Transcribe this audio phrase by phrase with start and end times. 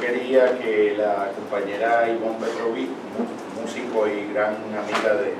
[0.00, 2.88] quería que la compañera Ivonne Petrovic,
[3.60, 5.34] músico y gran amiga de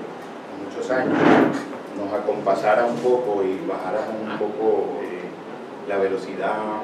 [0.63, 1.19] muchos años,
[1.97, 5.23] nos acompasara un poco y bajara un poco eh,
[5.89, 6.83] la velocidad,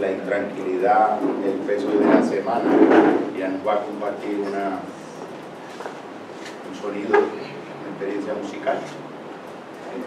[0.00, 2.64] la intranquilidad, el peso de la semana.
[3.38, 4.80] Ya nos va a compartir una,
[6.68, 8.78] un sonido, una experiencia musical.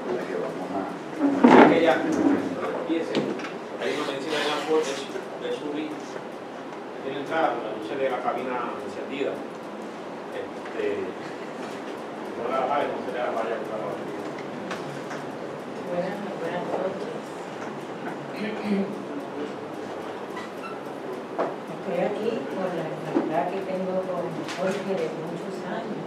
[0.03, 0.83] Con la que vamos a...
[5.41, 5.91] la subir,
[7.15, 9.31] entrada, la lucha de la cabina encendida.
[10.35, 10.85] Este,
[12.37, 13.87] no la apague, no se le vaya a la.
[15.87, 17.15] Buenas, buenas noches.
[21.77, 24.27] Estoy aquí por la enfermedad que tengo con
[24.59, 26.03] Jorge de muchos años.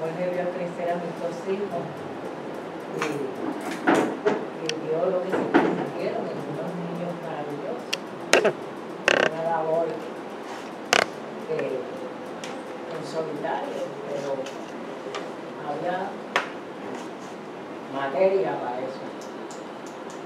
[0.00, 1.84] Jorge vio crecer a mis dos hijos
[2.96, 3.04] y,
[4.58, 6.72] y vio lo que se convirtieron en unos
[9.52, 9.84] labor
[11.50, 11.76] eh,
[12.88, 14.40] en solitario, pero
[15.68, 16.08] había
[17.92, 19.04] materia para eso.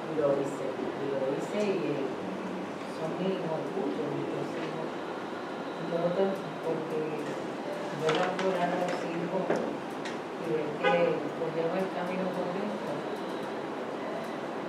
[0.07, 2.07] Y lo hice, y lo hice y
[2.95, 4.31] son mis orgullos, mis
[4.63, 4.89] hijos.
[5.91, 5.99] Yo
[6.63, 6.99] porque
[7.99, 9.43] ver a llorar a los hijos
[10.39, 12.91] y ver que cogieron el camino correcto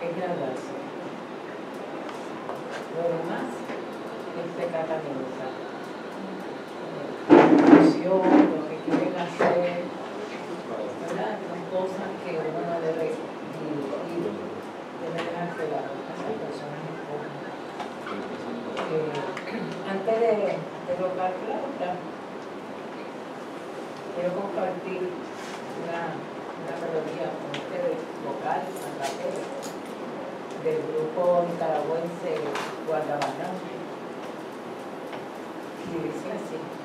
[0.02, 0.78] es graduarse.
[2.98, 3.77] Lo demás
[4.38, 5.46] es pecata minuta.
[8.08, 9.84] lo que quieren hacer,
[11.02, 11.34] ¿verdad?
[11.44, 14.32] Son cosas que uno no debe dirigir,
[15.02, 17.36] debe dejar que la- esas personas escojan.
[18.88, 19.12] Eh,
[19.92, 20.58] antes de,
[20.98, 21.90] tocar flauta,
[24.16, 25.02] quiero compartir
[25.84, 28.62] una, una melodía con ustedes, vocal,
[28.98, 29.42] rapero,
[30.64, 32.32] del grupo nicaragüense
[32.88, 33.77] Guardabanán.
[35.90, 36.77] Y dice así.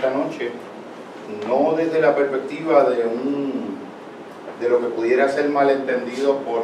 [0.00, 0.50] Esta noche
[1.46, 3.76] no desde la perspectiva de, un,
[4.58, 6.62] de lo que pudiera ser malentendido por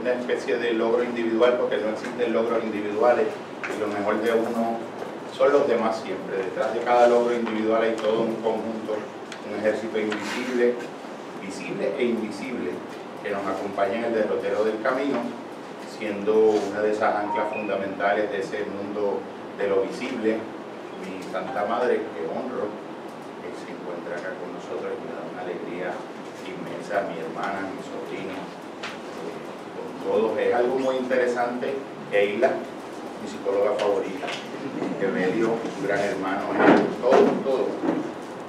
[0.00, 3.26] una especie de logro individual, porque no existen logros individuales
[3.68, 4.78] y lo mejor de uno
[5.36, 6.38] son los demás siempre.
[6.38, 8.96] Detrás de cada logro individual hay todo un conjunto,
[9.46, 10.74] un ejército invisible,
[11.42, 12.70] visible e invisible,
[13.22, 15.18] que nos acompaña en el derrotero del camino,
[15.98, 16.34] siendo
[16.70, 19.18] una de esas anclas fundamentales de ese mundo
[19.58, 20.38] de lo visible,
[21.00, 22.68] mi Santa Madre, que honro,
[24.14, 25.94] acá con nosotros y me da una alegría
[26.42, 29.38] inmensa, mi hermana, mi sobrino, eh,
[29.76, 30.38] con todos.
[30.38, 31.74] Es algo muy interesante.
[32.12, 32.50] Eila,
[33.22, 34.26] mi psicóloga favorita,
[35.00, 36.42] Evelio, un gran hermano,
[37.00, 37.66] todo, todo.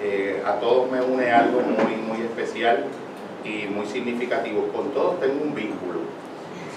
[0.01, 2.85] Eh, a todos me une algo muy, muy especial
[3.45, 4.67] y muy significativo.
[4.73, 5.99] Con todos tengo un vínculo.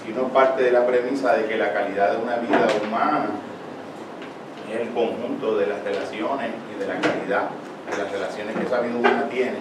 [0.03, 3.25] Si uno parte de la premisa de que la calidad de una vida humana
[4.73, 7.49] es el conjunto de las relaciones y de la calidad
[7.89, 9.57] de las relaciones que esa vida humana tiene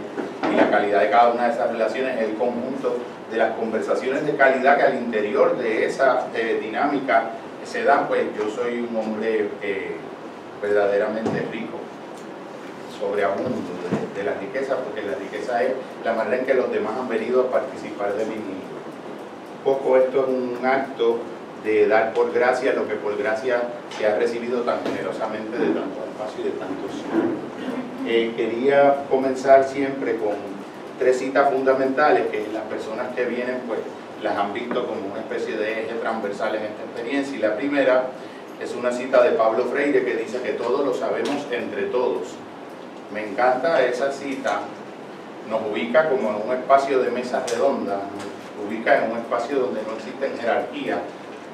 [0.51, 2.97] y la calidad de cada una de esas relaciones es el conjunto
[3.31, 7.31] de las conversaciones de calidad que al interior de esa eh, dinámica
[7.65, 9.97] se dan, pues yo soy un hombre eh,
[10.61, 11.79] verdaderamente rico,
[12.99, 15.73] sobreabundo de, de la riqueza, porque la riqueza es
[16.05, 18.65] la manera en que los demás han venido a participar de mi vida.
[19.65, 21.21] Poco esto es un acto
[21.64, 23.62] de dar por gracia lo que por gracia
[23.96, 26.90] se ha recibido tan generosamente de tanto espacio y de tantos
[28.06, 30.34] eh, quería comenzar siempre con
[30.99, 33.81] tres citas fundamentales que las personas que vienen pues
[34.22, 37.37] las han visto como una especie de eje transversal en esta experiencia.
[37.37, 38.05] Y la primera
[38.60, 42.34] es una cita de Pablo Freire que dice que todos lo sabemos entre todos.
[43.12, 44.60] Me encanta esa cita,
[45.49, 48.00] nos ubica como en un espacio de mesa redonda,
[48.56, 50.99] nos ubica en un espacio donde no existen jerarquías,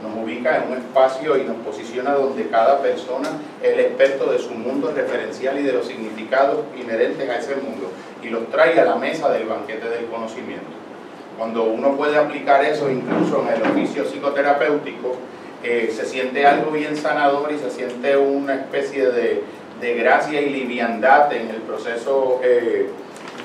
[0.02, 3.28] nos ubica en un espacio y nos posiciona donde cada persona
[3.62, 7.90] es el experto de su mundo referencial y de los significados inherentes a ese mundo
[8.22, 10.70] y los trae a la mesa del banquete del conocimiento.
[11.38, 15.16] Cuando uno puede aplicar eso incluso en el oficio psicoterapéutico,
[15.62, 19.42] eh, se siente algo bien sanador y se siente una especie de,
[19.80, 22.88] de gracia y liviandad en el proceso eh,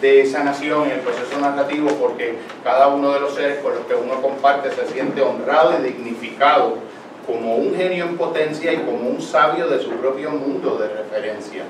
[0.02, 3.96] de sanación en el proceso narrativo porque cada uno de los seres con los que
[3.96, 6.78] uno comparte se siente honrado y dignificado
[7.26, 11.64] como un genio en potencia y como un sabio de su propio mundo de referencia.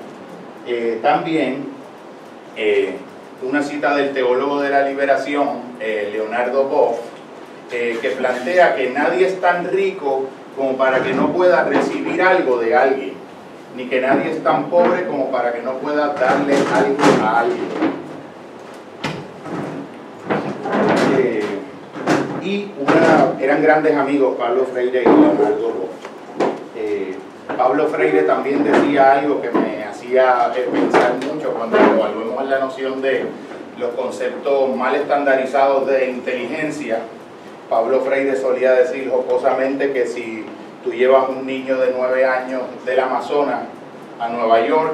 [0.68, 1.68] Eh, también
[2.58, 2.96] eh,
[3.42, 6.98] una cita del teólogo de la liberación, eh, Leonardo Boff,
[7.70, 12.74] que plantea que nadie es tan rico como para que no pueda recibir algo de
[12.74, 13.14] alguien,
[13.76, 18.05] ni que nadie es tan pobre como para que no pueda darle algo a alguien.
[22.46, 22.70] Y
[23.42, 25.90] eran grandes amigos Pablo Freire y Leonardo
[26.78, 27.16] eh,
[27.58, 33.26] Pablo Freire también decía algo que me hacía pensar mucho cuando evaluemos la noción de
[33.80, 37.00] los conceptos mal estandarizados de inteligencia.
[37.70, 40.46] Pablo Freire solía decir jocosamente que si
[40.84, 43.62] tú llevas un niño de nueve años del Amazonas
[44.20, 44.94] a Nueva York,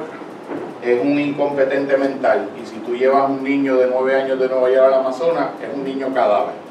[0.83, 2.49] es un incompetente mental.
[2.61, 5.75] Y si tú llevas un niño de nueve años de Nueva York al Amazonas, es
[5.75, 6.70] un niño cadáver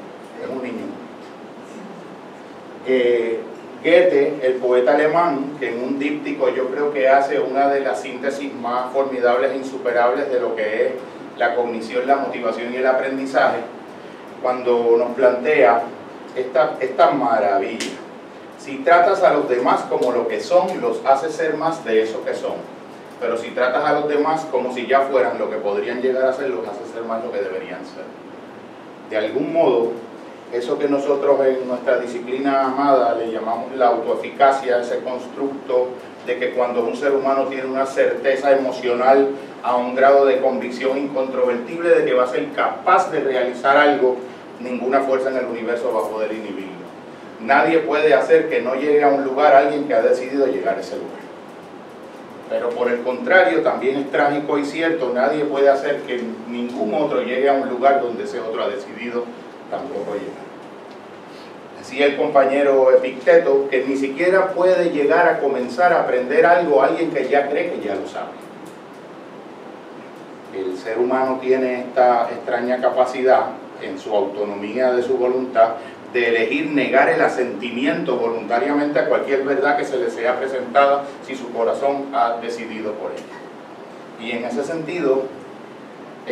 [0.57, 0.87] niño.
[2.87, 3.40] Eh,
[3.83, 8.02] Goethe, el poeta alemán, que en un díptico yo creo que hace una de las
[8.02, 10.92] síntesis más formidables e insuperables de lo que es
[11.38, 13.61] la cognición, la motivación y el aprendizaje,
[14.42, 15.83] cuando nos plantea
[16.37, 17.92] esta, esta maravilla.
[18.59, 22.23] Si tratas a los demás como lo que son, los haces ser más de eso
[22.23, 22.57] que son.
[23.19, 26.33] Pero si tratas a los demás como si ya fueran lo que podrían llegar a
[26.35, 28.04] ser, los haces ser más lo que deberían ser.
[29.09, 29.92] De algún modo,
[30.52, 35.88] eso que nosotros en nuestra disciplina amada le llamamos la autoeficacia, ese constructo
[36.26, 39.28] de que cuando un ser humano tiene una certeza emocional
[39.62, 44.16] a un grado de convicción incontrovertible de que va a ser capaz de realizar algo,
[44.59, 46.80] ninguna fuerza en el universo va a poder inhibirlo.
[47.40, 50.80] Nadie puede hacer que no llegue a un lugar alguien que ha decidido llegar a
[50.80, 51.21] ese lugar.
[52.50, 57.23] Pero por el contrario, también es trágico y cierto, nadie puede hacer que ningún otro
[57.23, 59.25] llegue a un lugar donde ese otro ha decidido
[59.71, 60.50] tampoco llega.
[61.79, 67.11] Decía el compañero Epicteto que ni siquiera puede llegar a comenzar a aprender algo alguien
[67.11, 68.33] que ya cree que ya lo sabe.
[70.55, 73.47] El ser humano tiene esta extraña capacidad
[73.81, 75.77] en su autonomía de su voluntad
[76.12, 81.37] de elegir negar el asentimiento voluntariamente a cualquier verdad que se le sea presentada si
[81.37, 83.23] su corazón ha decidido por ella.
[84.21, 85.25] Y en ese sentido,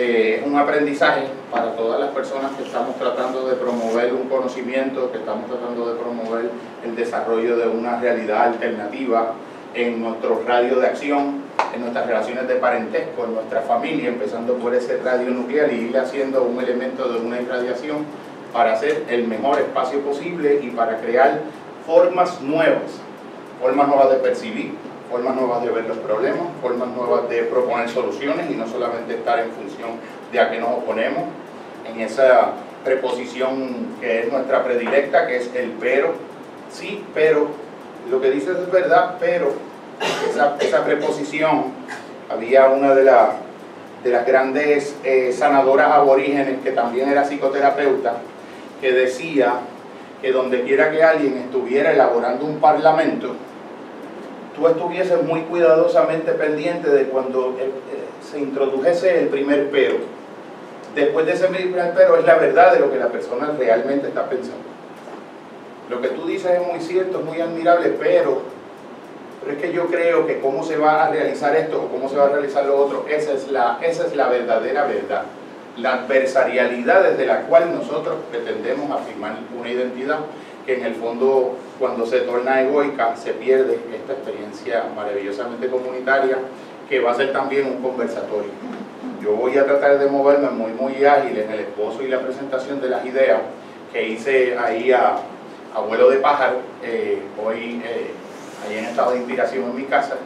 [0.01, 5.19] eh, un aprendizaje para todas las personas que estamos tratando de promover un conocimiento, que
[5.19, 6.51] estamos tratando de promover
[6.85, 9.33] el desarrollo de una realidad alternativa
[9.75, 11.43] en nuestro radio de acción,
[11.75, 15.99] en nuestras relaciones de parentesco, en nuestra familia, empezando por ese radio nuclear y ir
[15.99, 18.05] haciendo un elemento de una irradiación
[18.53, 21.41] para hacer el mejor espacio posible y para crear
[21.85, 23.01] formas nuevas,
[23.61, 24.75] formas nuevas de percibir,
[25.11, 29.39] formas nuevas de ver los problemas, formas nuevas de proponer soluciones y no solamente estar
[29.39, 29.91] en función
[30.31, 31.25] de a qué nos oponemos,
[31.91, 32.53] en esa
[32.85, 36.13] preposición que es nuestra predilecta, que es el pero,
[36.71, 37.49] sí, pero,
[38.11, 39.53] lo que dices es verdad, pero
[40.61, 41.65] esa, preposición,
[42.31, 48.15] había una de, de las grandes eh, sanadoras aborígenes que también era psicoterapeuta,
[48.81, 49.55] que decía
[50.23, 53.35] que donde quiera que alguien estuviera elaborando un parlamento,
[54.59, 57.71] tú estuvieses muy cuidadosamente pendiente de cuando eh, eh,
[58.31, 59.97] se introdujese el primer pero.
[60.95, 64.29] Después de ese primer pero es la verdad de lo que la persona realmente está
[64.29, 64.67] pensando.
[65.89, 68.43] Lo que tú dices es muy cierto, es muy admirable, pero,
[69.41, 72.17] pero es que yo creo que cómo se va a realizar esto o cómo se
[72.17, 75.23] va a realizar lo otro, esa es la, esa es la verdadera verdad.
[75.79, 80.19] La adversarialidad desde la cual nosotros pretendemos afirmar una identidad
[80.69, 86.37] que en el fondo cuando se torna egoica se pierde esta experiencia maravillosamente comunitaria
[86.91, 88.51] que va a ser también un conversatorio.
[89.23, 92.83] Yo voy a tratar de moverme muy muy ágil en el esposo y la presentación
[92.83, 93.41] de las ideas
[93.95, 95.17] que hice ahí a
[95.75, 98.11] abuelo de pájaro, eh, hoy eh,
[98.71, 100.17] en estado de inspiración en mi casa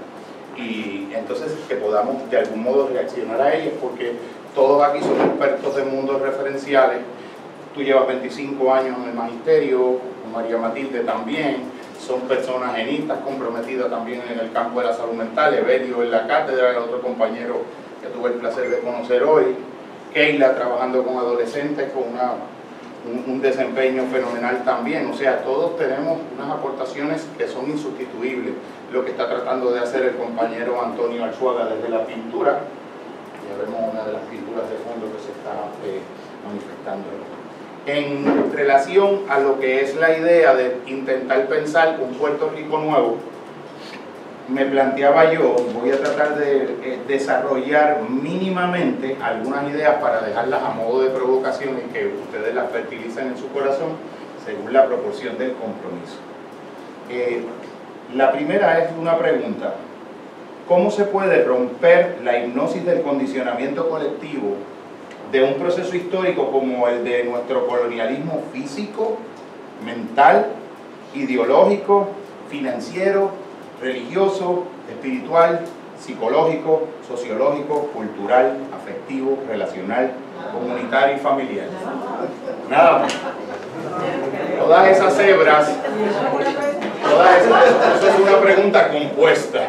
[0.57, 4.15] y entonces que podamos de algún modo reaccionar a ellas porque
[4.57, 6.99] todos aquí somos expertos de mundos referenciales
[7.75, 9.99] tú llevas 25 años en el magisterio,
[10.33, 11.65] María Matilde también,
[12.05, 16.27] son personas genitas comprometidas también en el campo de la salud mental, Evelio en la
[16.27, 17.63] cátedra, el otro compañero
[18.01, 19.55] que tuve el placer de conocer hoy,
[20.13, 22.05] Keila trabajando con adolescentes con
[23.27, 28.55] un, desempeño fenomenal también, o sea, todos tenemos unas aportaciones que son insustituibles,
[28.93, 32.61] lo que está tratando de hacer el compañero Antonio Alzuaga desde la pintura,
[33.49, 36.01] ya vemos una de las pinturas de fondo que se está eh,
[36.47, 37.09] manifestando
[37.87, 43.19] en relación a lo que es la idea de intentar pensar un Puerto Rico nuevo,
[44.49, 50.71] me planteaba yo, voy a tratar de eh, desarrollar mínimamente algunas ideas para dejarlas a
[50.71, 53.91] modo de provocación y que ustedes las fertilicen en su corazón
[54.45, 56.19] según la proporción del compromiso.
[57.09, 57.45] Eh,
[58.15, 59.75] la primera es una pregunta.
[60.69, 64.57] ¿Cómo se puede romper la hipnosis del condicionamiento colectivo
[65.33, 69.17] de un proceso histórico como el de nuestro colonialismo físico,
[69.85, 70.49] mental,
[71.15, 72.09] ideológico,
[72.51, 73.31] financiero,
[73.81, 75.61] religioso, espiritual,
[75.99, 80.13] psicológico, sociológico, cultural, afectivo, relacional,
[80.53, 81.67] comunitario y familiar.
[82.69, 83.15] Nada más.
[84.59, 85.69] Todas esas esas,
[87.97, 89.61] eso es una pregunta compuesta.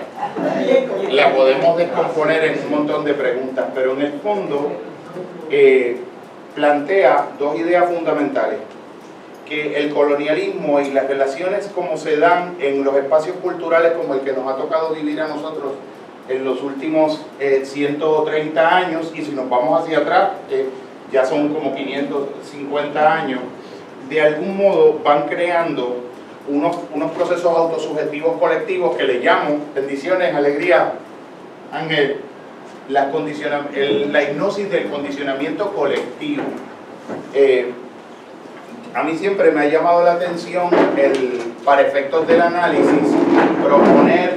[1.10, 4.93] La podemos descomponer en un montón de preguntas, pero en el fondo
[5.50, 5.98] eh,
[6.56, 8.60] plantea dos ideas fundamentales,
[9.48, 14.22] que el colonialismo y las relaciones como se dan en los espacios culturales como el
[14.22, 15.74] que nos ha tocado vivir a nosotros
[16.30, 20.30] en los últimos 130 eh, años, y si nos vamos hacia atrás,
[21.12, 23.42] ya son como 550 años,
[24.10, 25.98] de algún modo van creando
[26.48, 30.94] unos, unos procesos autosubjetivos colectivos que le llamo bendiciones, alegría,
[31.72, 32.22] Ángel,
[32.90, 36.44] la, hipnosis del condicionamiento colectivo.
[37.34, 37.72] Eh,
[38.94, 43.16] a mí siempre me ha llamado la atención, el, para efectos del análisis,
[43.63, 44.36] proponer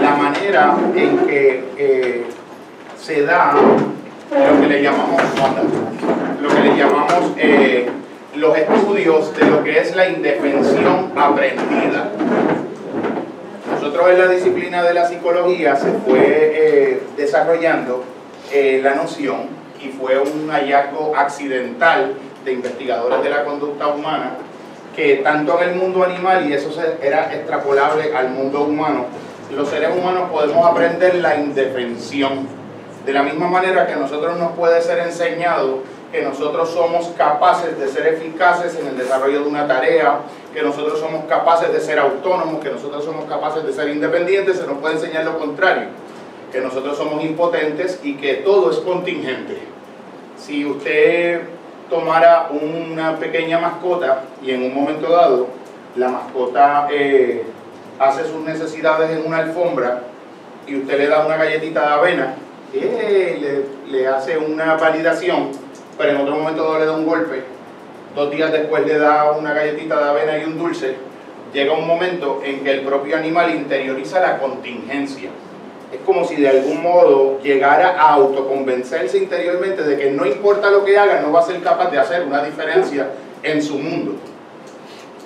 [0.00, 2.24] la manera en que eh,
[3.00, 5.22] se da lo que le llamamos,
[6.40, 7.88] lo que le llamamos eh,
[8.34, 12.10] los estudios de lo que es la indefensión aprendida.
[13.82, 18.04] Nosotros en la disciplina de la psicología se fue eh, desarrollando
[18.52, 19.48] eh, la noción
[19.82, 24.36] y fue un hallazgo accidental de investigadores de la conducta humana
[24.94, 26.70] que tanto en el mundo animal, y eso
[27.02, 29.06] era extrapolable al mundo humano,
[29.52, 32.46] los seres humanos podemos aprender la indefensión.
[33.04, 35.80] De la misma manera que a nosotros nos puede ser enseñado
[36.12, 40.20] que nosotros somos capaces de ser eficaces en el desarrollo de una tarea,
[40.52, 44.66] que nosotros somos capaces de ser autónomos, que nosotros somos capaces de ser independientes, se
[44.66, 45.88] nos puede enseñar lo contrario.
[46.52, 49.56] que nosotros somos impotentes y que todo es contingente.
[50.36, 51.40] Si usted
[51.88, 55.46] tomara una pequeña mascota y en un momento dado
[55.96, 57.42] la mascota eh,
[57.98, 60.02] hace sus necesidades en una alfombra
[60.66, 62.34] y usted le da una galletita de avena,
[62.74, 65.50] eh, le, le hace una validación,
[65.98, 67.42] pero en otro momento le da un golpe,
[68.14, 70.96] dos días después le da una galletita de avena y un dulce,
[71.52, 75.30] llega un momento en que el propio animal interioriza la contingencia.
[75.92, 80.84] Es como si de algún modo llegara a autoconvencerse interiormente de que no importa lo
[80.84, 83.10] que haga, no va a ser capaz de hacer una diferencia
[83.42, 84.14] en su mundo.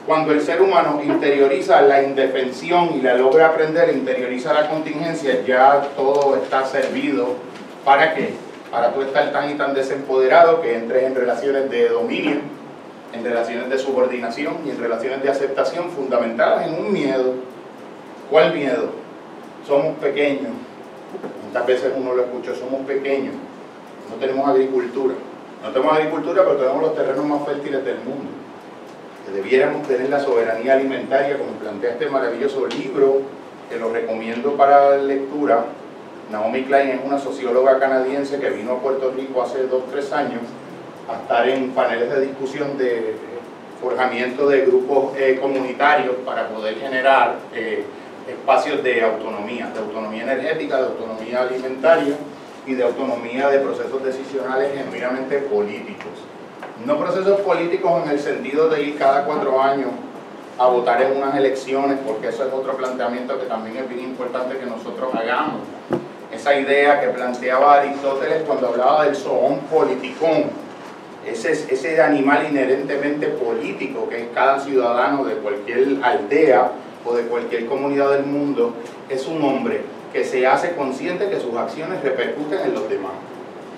[0.06, 5.88] Cuando el ser humano interioriza la indefensión y la logra aprender, interioriza la contingencia, ya
[5.96, 7.34] todo está servido.
[7.84, 8.34] ¿Para qué?
[8.70, 12.36] Para tú estar tan y tan desempoderado que entres en relaciones de dominio,
[13.12, 17.34] en relaciones de subordinación y en relaciones de aceptación fundamentadas en un miedo.
[18.30, 18.90] ¿Cuál miedo?
[19.66, 20.52] Somos pequeños.
[21.46, 23.34] Muchas veces uno lo escucha, somos pequeños.
[24.10, 25.14] No tenemos agricultura.
[25.62, 28.30] No tenemos agricultura, pero tenemos los terrenos más fértiles del mundo.
[29.24, 33.22] Que debiéramos tener la soberanía alimentaria, como plantea este maravilloso libro,
[33.70, 35.64] que lo recomiendo para lectura.
[36.30, 40.40] Naomi Klein es una socióloga canadiense que vino a Puerto Rico hace dos, tres años
[41.08, 43.14] a estar en paneles de discusión de
[43.80, 47.84] forjamiento de grupos eh, comunitarios para poder generar eh,
[48.26, 52.16] espacios de autonomía, de autonomía energética, de autonomía alimentaria
[52.66, 56.10] y de autonomía de procesos decisionales genuinamente políticos.
[56.84, 59.90] No procesos políticos en el sentido de ir cada cuatro años
[60.58, 64.58] a votar en unas elecciones, porque eso es otro planteamiento que también es bien importante
[64.58, 65.60] que nosotros hagamos.
[66.32, 70.44] Esa idea que planteaba Aristóteles cuando hablaba del zoón politicón,
[71.26, 76.72] ese, ese animal inherentemente político que es cada ciudadano de cualquier aldea
[77.04, 78.74] o de cualquier comunidad del mundo,
[79.08, 83.12] es un hombre que se hace consciente que sus acciones repercuten en los demás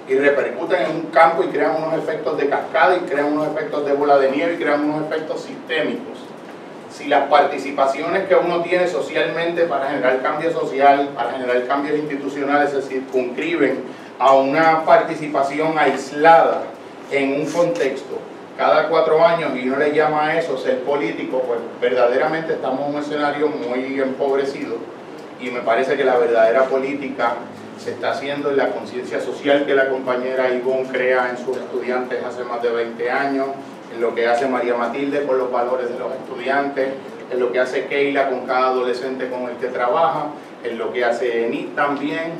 [0.08, 3.84] y repercuten en un campo y crean unos efectos de cascada y crean unos efectos
[3.84, 6.27] de bola de nieve y crean unos efectos sistémicos.
[6.90, 12.70] Si las participaciones que uno tiene socialmente para generar cambio social, para generar cambios institucionales
[12.70, 13.82] se circunscriben
[14.18, 16.62] a una participación aislada
[17.10, 18.18] en un contexto
[18.58, 22.96] cada cuatro años y uno le llama a eso ser político, pues verdaderamente estamos en
[22.96, 24.78] un escenario muy empobrecido
[25.40, 27.34] y me parece que la verdadera política
[27.78, 32.18] se está haciendo en la conciencia social que la compañera Ivonne crea en sus estudiantes
[32.24, 33.46] hace más de 20 años,
[33.94, 36.88] en lo que hace María Matilde con los valores de los estudiantes,
[37.30, 40.26] en lo que hace Keila con cada adolescente con el que trabaja,
[40.64, 42.32] en lo que hace Enid también,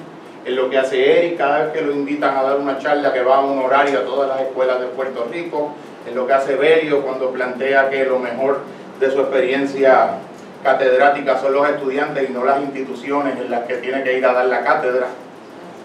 [0.44, 3.22] en lo que hace Eric cada vez que lo invitan a dar una charla que
[3.22, 5.72] va a un horario a todas las escuelas de Puerto Rico,
[6.08, 8.60] en lo que hace Belio cuando plantea que lo mejor
[8.98, 10.18] de su experiencia
[10.62, 14.32] catedrática son los estudiantes y no las instituciones en las que tiene que ir a
[14.32, 15.08] dar la cátedra.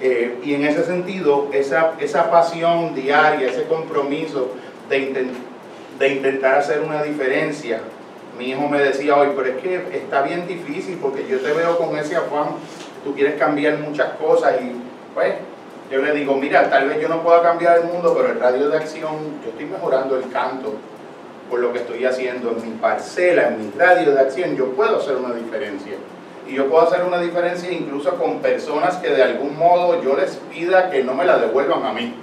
[0.02, 4.52] Eh, y en ese sentido, esa, esa pasión diaria, ese compromiso
[4.90, 5.28] de,
[6.00, 7.82] de intentar hacer una diferencia,
[8.38, 11.78] mi hijo me decía hoy, pero es que está bien difícil porque yo te veo
[11.78, 12.56] con ese afán
[13.04, 14.72] tú quieres cambiar muchas cosas y
[15.14, 15.36] pues
[15.92, 18.70] yo le digo, mira, tal vez yo no pueda cambiar el mundo, pero el radio
[18.70, 20.74] de acción, yo estoy mejorando el canto
[21.50, 24.98] por lo que estoy haciendo en mi parcela, en mi radio de acción, yo puedo
[24.98, 25.94] hacer una diferencia.
[26.48, 30.36] Y yo puedo hacer una diferencia incluso con personas que de algún modo yo les
[30.52, 32.16] pida que no me la devuelvan a mí,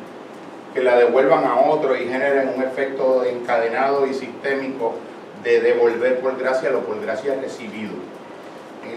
[0.74, 4.94] que la devuelvan a otro y generen un efecto encadenado y sistémico
[5.42, 7.94] de devolver por gracia lo por gracia recibido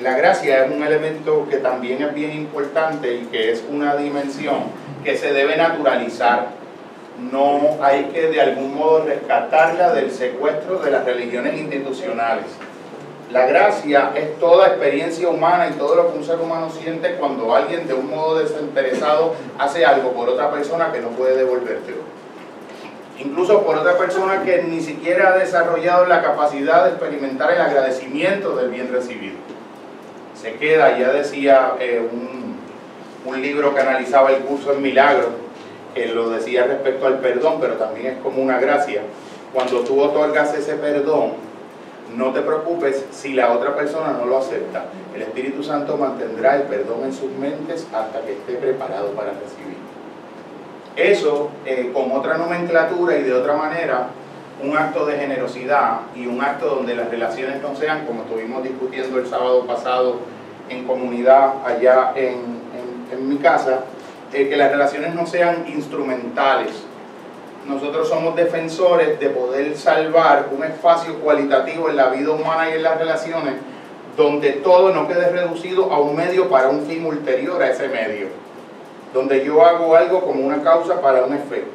[0.01, 4.63] la gracia es un elemento que también es bien importante y que es una dimensión
[5.03, 6.49] que se debe naturalizar.
[7.31, 12.45] No hay que de algún modo rescatarla del secuestro de las religiones institucionales.
[13.34, 17.54] La gracia es toda experiencia humana y todo lo que un ser humano siente cuando
[17.54, 22.04] alguien de un modo desinteresado hace algo por otra persona que no puede devolvértelo.
[23.19, 28.56] Incluso por otra persona que ni siquiera ha desarrollado la capacidad de experimentar el agradecimiento
[28.56, 29.36] del bien recibido
[30.43, 32.58] se queda, ya decía eh, un,
[33.26, 35.30] un, libro que analizaba el curso en milagro,
[35.96, 39.04] que lo decía respecto al perdón, pero también es como una gracia.
[39.54, 41.36] Cuando tú otorgas ese perdón,
[42.15, 44.86] no te preocupes si la otra persona no lo acepta.
[45.15, 49.78] El Espíritu Santo mantendrá el perdón en sus mentes hasta que esté preparado para recibir.
[50.95, 54.10] Eso, eh, con otra nomenclatura y de otra manera,
[54.62, 59.17] un acto de generosidad y un acto donde las relaciones no sean, como estuvimos discutiendo
[59.17, 60.17] el sábado pasado
[60.69, 62.63] en comunidad allá en,
[63.28, 63.82] mi casa,
[64.34, 66.71] eh, que las relaciones no sean instrumentales.
[67.67, 72.84] Nosotros somos defensores de poder salvar un espacio cualitativo en la vida humana y en
[72.84, 73.54] las relaciones
[74.17, 78.28] donde todo no quede reducido a un medio para un fin ulterior a ese medio,
[79.13, 81.71] donde yo hago algo como una causa para un efecto.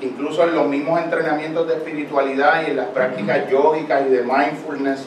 [0.00, 5.06] Incluso en los mismos entrenamientos de espiritualidad y en las prácticas yógicas y de mindfulness,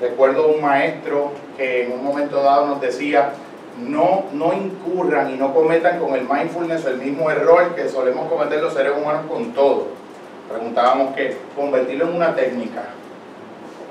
[0.00, 3.32] recuerdo un maestro que en un momento dado nos decía,
[3.78, 8.62] no, no incurran y no cometan con el mindfulness el mismo error que solemos cometer
[8.62, 9.88] los seres humanos con todo.
[10.48, 12.84] Preguntábamos que convertirlo en una técnica,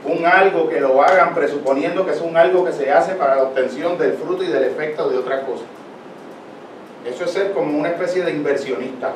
[0.06, 3.44] un algo que lo hagan presuponiendo que es un algo que se hace para la
[3.44, 5.64] obtención del fruto y del efecto de otra cosa.
[7.06, 9.14] Eso es ser como una especie de inversionista,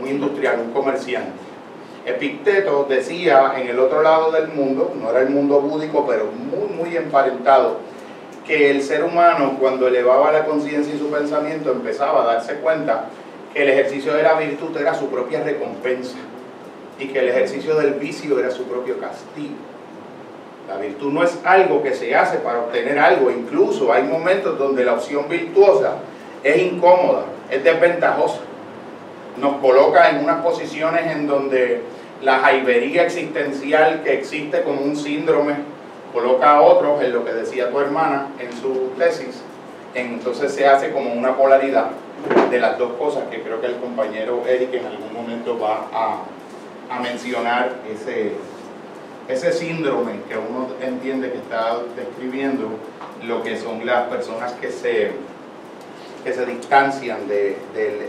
[0.00, 1.50] un industrial, un comerciante.
[2.06, 6.74] Epicteto decía en el otro lado del mundo, no era el mundo búdico, pero muy,
[6.74, 7.78] muy emparentado,
[8.50, 13.04] que el ser humano cuando elevaba la conciencia y su pensamiento empezaba a darse cuenta
[13.54, 16.16] que el ejercicio de la virtud era su propia recompensa
[16.98, 19.54] y que el ejercicio del vicio era su propio castigo.
[20.66, 24.84] La virtud no es algo que se hace para obtener algo, incluso hay momentos donde
[24.84, 25.98] la opción virtuosa
[26.42, 28.40] es incómoda, es desventajosa.
[29.36, 31.82] Nos coloca en unas posiciones en donde
[32.20, 35.54] la jaibería existencial que existe como un síndrome
[36.12, 39.42] coloca a otros en lo que decía tu hermana en su tesis,
[39.94, 41.90] entonces se hace como una polaridad
[42.50, 46.22] de las dos cosas que creo que el compañero Eric en algún momento va a,
[47.02, 52.68] mencionar ese, síndrome que uno entiende que está describiendo
[53.22, 55.12] lo que son las personas que se,
[56.46, 57.56] distancian de,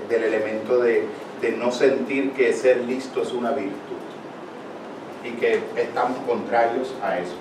[0.09, 1.05] del elemento de,
[1.41, 3.97] de no sentir que ser listo es una virtud
[5.23, 7.35] y que estamos contrarios a eso.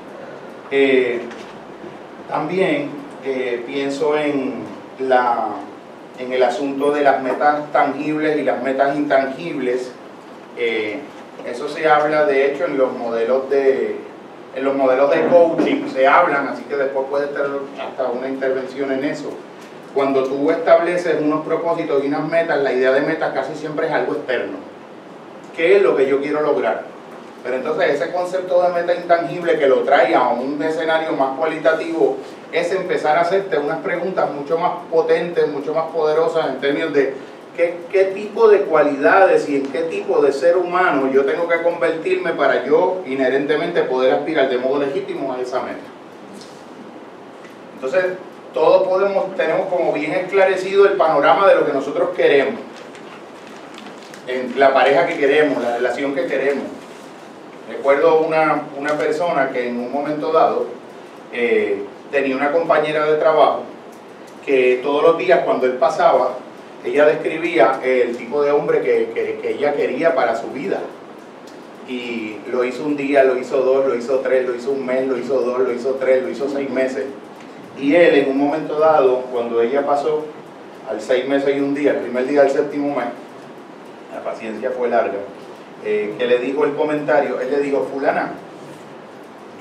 [0.70, 1.20] Eh,
[2.28, 2.90] también
[3.24, 4.62] eh, pienso en,
[5.00, 5.48] la,
[6.18, 9.92] en el asunto de las metas tangibles y las metas intangibles.
[10.56, 11.00] Eh,
[11.46, 13.96] eso se habla de hecho en los modelos de
[14.54, 18.90] en los modelos de coaching se hablan, así que después puede tener hasta una intervención
[18.90, 19.30] en eso.
[19.94, 23.92] Cuando tú estableces unos propósitos y unas metas, la idea de metas casi siempre es
[23.92, 24.58] algo externo.
[25.56, 26.84] ¿Qué es lo que yo quiero lograr?
[27.42, 32.18] Pero entonces ese concepto de meta intangible que lo trae a un escenario más cualitativo
[32.52, 37.14] es empezar a hacerte unas preguntas mucho más potentes, mucho más poderosas en términos de
[37.56, 41.62] qué, qué tipo de cualidades y en qué tipo de ser humano yo tengo que
[41.62, 45.78] convertirme para yo inherentemente poder aspirar de modo legítimo a esa meta.
[47.76, 48.04] Entonces,
[48.52, 52.60] todos podemos, tenemos como bien esclarecido el panorama de lo que nosotros queremos,
[54.26, 56.64] en la pareja que queremos, la relación que queremos
[57.70, 60.66] Recuerdo una, una persona que en un momento dado
[61.32, 63.62] eh, tenía una compañera de trabajo
[64.44, 66.34] que todos los días cuando él pasaba,
[66.84, 70.80] ella describía el tipo de hombre que, que, ella quería para su vida.
[71.88, 75.06] Y lo hizo un día, lo hizo dos, lo hizo tres, lo hizo un mes,
[75.06, 77.06] lo hizo dos, lo hizo tres, lo hizo seis meses.
[77.78, 80.24] Y él en un momento dado, cuando ella pasó
[80.88, 83.06] al seis meses y un día, el primer día del séptimo mes,
[84.12, 85.18] la paciencia fue larga,
[85.84, 88.32] eh, que le dijo el comentario, él le dijo, fulana,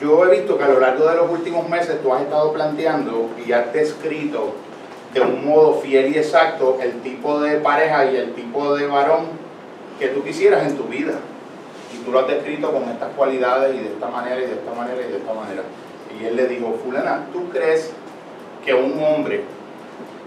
[0.02, 3.30] yo he visto que a lo largo de los últimos meses tú has estado planteando
[3.46, 4.54] y has descrito
[5.14, 9.28] de un modo fiel y exacto el tipo de pareja y el tipo de varón
[10.00, 11.14] que tú quisieras en tu vida.
[11.94, 14.74] Y tú lo has descrito con estas cualidades y de esta manera y de esta
[14.74, 15.64] manera y de esta manera.
[16.20, 17.92] Y él le dijo, fulana, ¿tú crees
[18.64, 19.44] que un hombre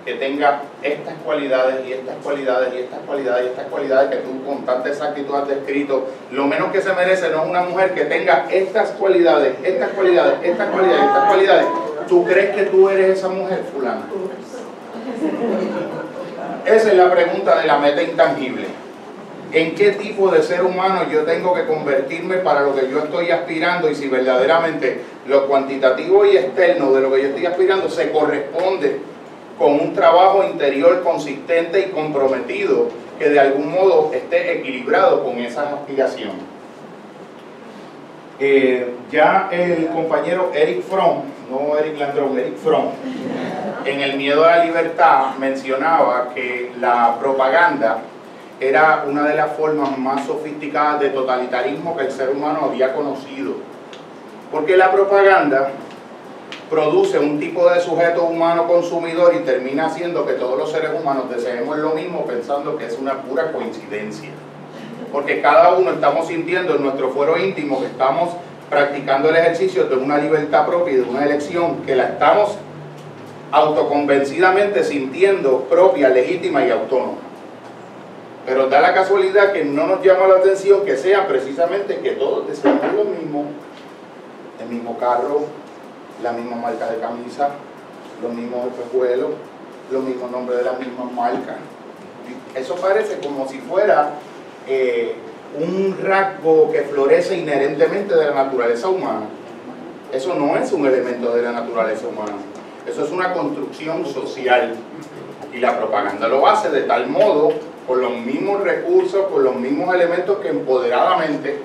[0.05, 4.45] que tenga estas cualidades y estas cualidades y estas cualidades y estas cualidades que tú
[4.45, 8.07] con tanta exactitud has descrito, lo menos que se merece no es una mujer que
[8.07, 11.67] tenga estas cualidades, estas cualidades, estas cualidades, estas cualidades.
[12.09, 14.03] ¿Tú crees que tú eres esa mujer, fulana?
[16.67, 18.67] Esa es la pregunta de la meta intangible.
[19.53, 23.31] ¿En qué tipo de ser humano yo tengo que convertirme para lo que yo estoy
[23.31, 28.11] aspirando y si verdaderamente lo cuantitativo y externo de lo que yo estoy aspirando se
[28.11, 29.12] corresponde
[29.59, 32.89] con un trabajo interior consistente y comprometido
[33.19, 36.43] que de algún modo esté equilibrado con esas aspiraciones.
[38.39, 42.87] Eh, ya el compañero Eric Fromm, no Eric Landrón, Eric Fromm,
[43.85, 47.99] en El miedo a la libertad mencionaba que la propaganda
[48.61, 53.55] era una de las formas más sofisticadas de totalitarismo que el ser humano había conocido.
[54.51, 55.71] Porque la propaganda
[56.73, 61.29] produce un tipo de sujeto humano consumidor y termina haciendo que todos los seres humanos
[61.29, 64.31] deseemos lo mismo pensando que es una pura coincidencia.
[65.13, 68.31] Porque cada uno estamos sintiendo en nuestro fuero íntimo que estamos
[68.71, 72.57] practicando el ejercicio de una libertad propia y de una elección que la estamos
[73.51, 77.19] autoconvencidamente sintiendo propia, legítima y autónoma.
[78.47, 82.49] Pero da la casualidad que no nos llama la atención que sea precisamente que todos
[82.49, 83.45] deseamos lo mismo,
[84.59, 85.43] el mismo carro,
[86.23, 87.51] la misma marca de camisa,
[88.23, 89.31] los mismos espejuelos,
[89.91, 91.57] los mismos nombres de las mismas marcas.
[92.55, 94.11] Eso parece como si fuera
[94.67, 95.15] eh,
[95.59, 99.27] un rasgo que florece inherentemente de la naturaleza humana.
[100.13, 102.37] Eso no es un elemento de la naturaleza humana.
[102.87, 104.75] Eso es una construcción social.
[105.53, 107.53] Y la propaganda lo hace de tal modo,
[107.87, 111.61] con los mismos recursos, con los mismos elementos que empoderadamente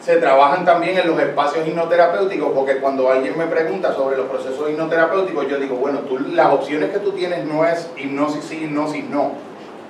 [0.00, 4.70] se trabajan también en los espacios hipnoterapéuticos, porque cuando alguien me pregunta sobre los procesos
[4.70, 9.04] hipnoterapéuticos, yo digo, bueno, tú, las opciones que tú tienes no es hipnosis sí, hipnosis
[9.04, 9.32] no.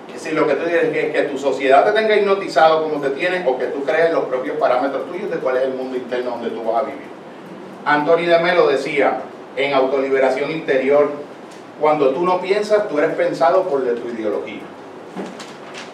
[0.09, 3.01] Es decir, lo que tú dices es que, que tu sociedad te tenga hipnotizado como
[3.01, 5.97] te tiene o que tú crees los propios parámetros tuyos de cuál es el mundo
[5.97, 7.09] interno donde tú vas a vivir.
[7.85, 9.21] Anthony de Melo decía
[9.57, 11.11] en Autoliberación Interior,
[11.81, 14.61] cuando tú no piensas, tú eres pensado por de tu ideología.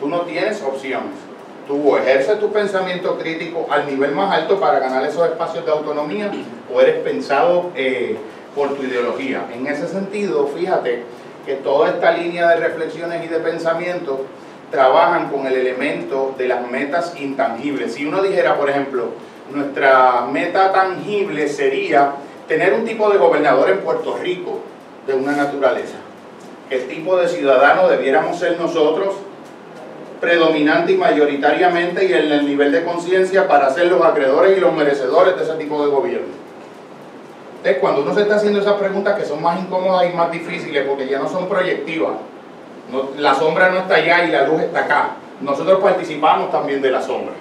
[0.01, 1.26] Tú no tienes opciones
[1.67, 6.31] tú ejerces tu pensamiento crítico al nivel más alto para ganar esos espacios de autonomía
[6.73, 8.17] o eres pensado eh,
[8.55, 9.47] por tu ideología.
[9.53, 11.03] En ese sentido, fíjate
[11.45, 14.25] que toda esta línea de reflexiones y de pensamiento
[14.71, 17.95] trabajan con el elemento de las metas intangibles.
[17.95, 19.11] Si uno dijera, por ejemplo,
[19.53, 22.13] nuestra meta tangible sería
[22.49, 24.61] tener un tipo de gobernador en Puerto Rico
[25.07, 25.97] de una naturaleza.
[26.69, 29.15] ¿Qué tipo de ciudadano debiéramos ser nosotros
[30.21, 34.73] predominante y mayoritariamente y en el nivel de conciencia para ser los acreedores y los
[34.73, 36.47] merecedores de ese tipo de gobierno.
[37.59, 40.87] Entonces, cuando uno se está haciendo esas preguntas que son más incómodas y más difíciles
[40.87, 42.13] porque ya no son proyectivas,
[43.19, 45.11] la sombra no está allá y la luz está acá.
[45.41, 47.35] Nosotros participamos también de la sombra.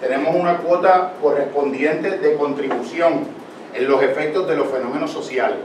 [0.00, 3.26] Tenemos una cuota correspondiente de contribución
[3.74, 5.58] en los efectos de los fenómenos sociales,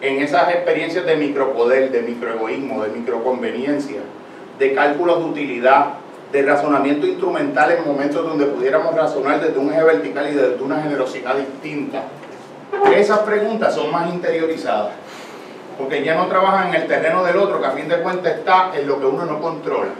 [0.00, 4.00] en esas experiencias de micropoder, de microegoísmo, de microconveniencia,
[4.58, 5.86] de cálculos de utilidad,
[6.32, 10.82] de razonamiento instrumental en momentos donde pudiéramos razonar desde un eje vertical y desde una
[10.82, 12.02] generosidad distinta.
[12.94, 14.90] Esas preguntas son más interiorizadas,
[15.78, 18.72] porque ya no trabajan en el terreno del otro, que a fin de cuentas está
[18.74, 19.92] en lo que uno no controla.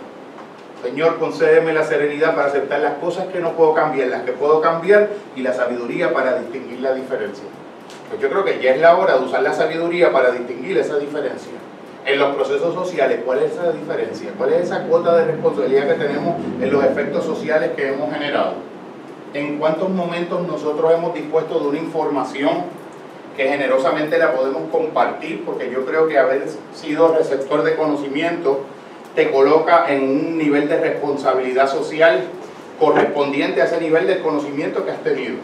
[0.82, 4.60] Señor, concédeme la serenidad para aceptar las cosas que no puedo cambiar, las que puedo
[4.60, 7.44] cambiar, y la sabiduría para distinguir la diferencia.
[8.10, 10.98] Pues yo creo que ya es la hora de usar la sabiduría para distinguir esa
[10.98, 11.52] diferencia
[12.06, 14.30] en los procesos sociales, ¿cuál es esa diferencia?
[14.36, 18.54] ¿Cuál es esa cuota de responsabilidad que tenemos en los efectos sociales que hemos generado?
[19.34, 22.64] ¿En cuántos momentos nosotros hemos dispuesto de una información
[23.36, 25.44] que generosamente la podemos compartir?
[25.44, 28.60] Porque yo creo que haber sido receptor de conocimiento
[29.14, 32.22] te coloca en un nivel de responsabilidad social
[32.78, 35.36] correspondiente a ese nivel de conocimiento que has tenido.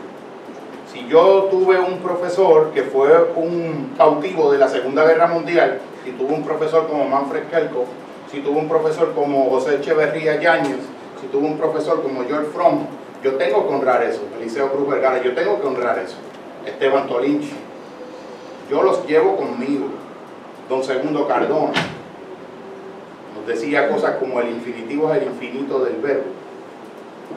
[1.08, 6.34] Yo tuve un profesor que fue un cautivo de la Segunda Guerra Mundial, si tuvo
[6.34, 7.84] un profesor como Manfred Kelko,
[8.30, 10.78] si tuvo un profesor como José Echeverría Yáñez,
[11.20, 12.86] si tuvo un profesor como George Fromm,
[13.22, 16.16] yo tengo que honrar eso, Eliseo Cruz Vergara, yo tengo que honrar eso,
[16.64, 17.52] Esteban Tolinchi,
[18.70, 19.86] yo los llevo conmigo,
[20.70, 21.72] don Segundo Cardona,
[23.36, 26.30] nos decía cosas como el infinitivo es el infinito del verbo,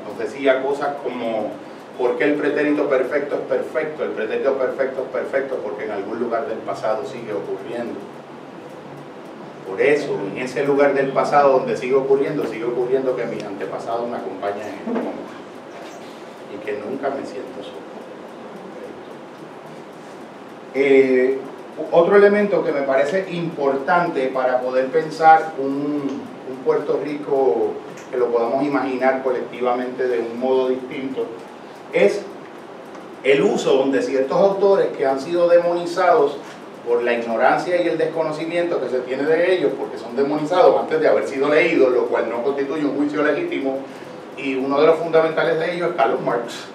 [0.07, 1.51] nos decía cosas como
[1.97, 4.03] ¿Por qué el pretérito perfecto es perfecto?
[4.03, 7.99] El pretérito perfecto es perfecto porque en algún lugar del pasado sigue ocurriendo.
[9.67, 14.07] Por eso, en ese lugar del pasado donde sigue ocurriendo, sigue ocurriendo que mis antepasados
[14.07, 15.33] me acompañan en el momento
[16.53, 17.87] y que nunca me siento solo.
[20.75, 21.39] Eh,
[21.91, 26.21] otro elemento que me parece importante para poder pensar un
[26.63, 27.73] Puerto Rico
[28.11, 31.25] que lo podamos imaginar colectivamente de un modo distinto
[31.93, 32.21] es
[33.23, 36.37] el uso de ciertos autores que han sido demonizados
[36.87, 41.01] por la ignorancia y el desconocimiento que se tiene de ellos, porque son demonizados antes
[41.01, 43.79] de haber sido leídos, lo cual no constituye un juicio legítimo,
[44.37, 46.65] y uno de los fundamentales de ellos es Carlos Marx.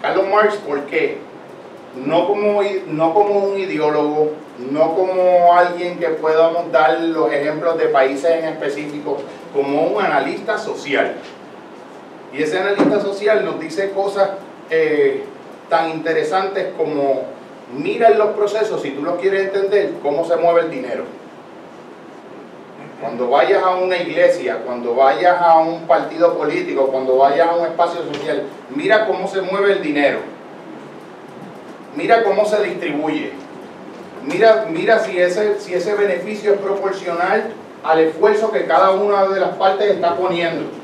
[0.00, 1.18] Carlos Marx, ¿por qué?
[2.04, 4.32] No como, no como un ideólogo,
[4.70, 9.18] no como alguien que podamos dar los ejemplos de países en específico,
[9.54, 11.14] como un analista social.
[12.32, 14.30] Y ese analista social nos dice cosas
[14.70, 15.24] eh,
[15.68, 17.22] tan interesantes como
[17.76, 21.04] mira en los procesos, si tú lo quieres entender, cómo se mueve el dinero.
[23.00, 27.66] Cuando vayas a una iglesia, cuando vayas a un partido político, cuando vayas a un
[27.66, 30.20] espacio social, mira cómo se mueve el dinero.
[31.96, 33.32] Mira cómo se distribuye.
[34.24, 39.40] Mira, mira si, ese, si ese beneficio es proporcional al esfuerzo que cada una de
[39.40, 40.81] las partes está poniendo.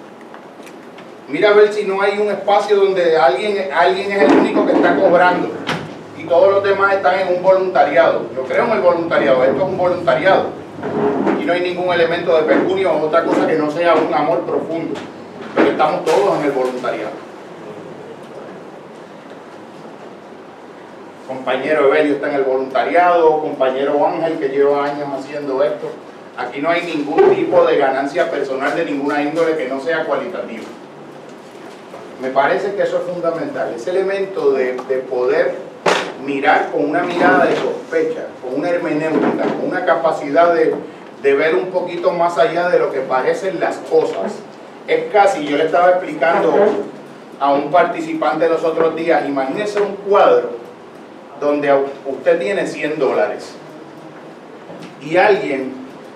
[1.29, 4.73] Mira a ver si no hay un espacio donde alguien, alguien es el único que
[4.73, 5.51] está cobrando
[6.17, 8.23] y todos los demás están en un voluntariado.
[8.35, 10.47] Yo creo en el voluntariado, esto es un voluntariado.
[11.39, 14.41] Y no hay ningún elemento de pecunio o otra cosa que no sea un amor
[14.41, 14.99] profundo.
[15.55, 17.29] Pero estamos todos en el voluntariado.
[21.27, 25.91] compañero Evelio está en el voluntariado, compañero Ángel que lleva años haciendo esto.
[26.39, 30.65] Aquí no hay ningún tipo de ganancia personal de ninguna índole que no sea cualitativa.
[32.21, 35.55] Me parece que eso es fundamental, ese elemento de, de poder
[36.25, 40.75] mirar con una mirada de sospecha, con una hermenéutica, con una capacidad de,
[41.23, 44.35] de ver un poquito más allá de lo que parecen las cosas.
[44.89, 46.55] Es casi, yo le estaba explicando
[47.39, 50.51] a un participante los otros días, imagínese un cuadro
[51.41, 51.73] donde
[52.05, 53.55] usted tiene 100 dólares
[55.01, 55.73] y alguien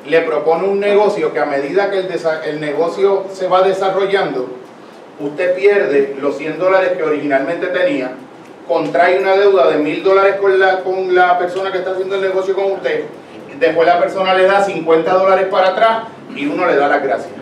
[0.06, 2.08] le propone un negocio que a medida que el,
[2.44, 4.48] el negocio se va desarrollando,
[5.22, 8.12] usted pierde los 100 dólares que originalmente tenía,
[8.66, 12.22] contrae una deuda de 1000 dólares con la, con la persona que está haciendo el
[12.22, 13.04] negocio con usted,
[13.58, 16.04] después la persona le da 50 dólares para atrás
[16.34, 17.32] y uno le da las gracias.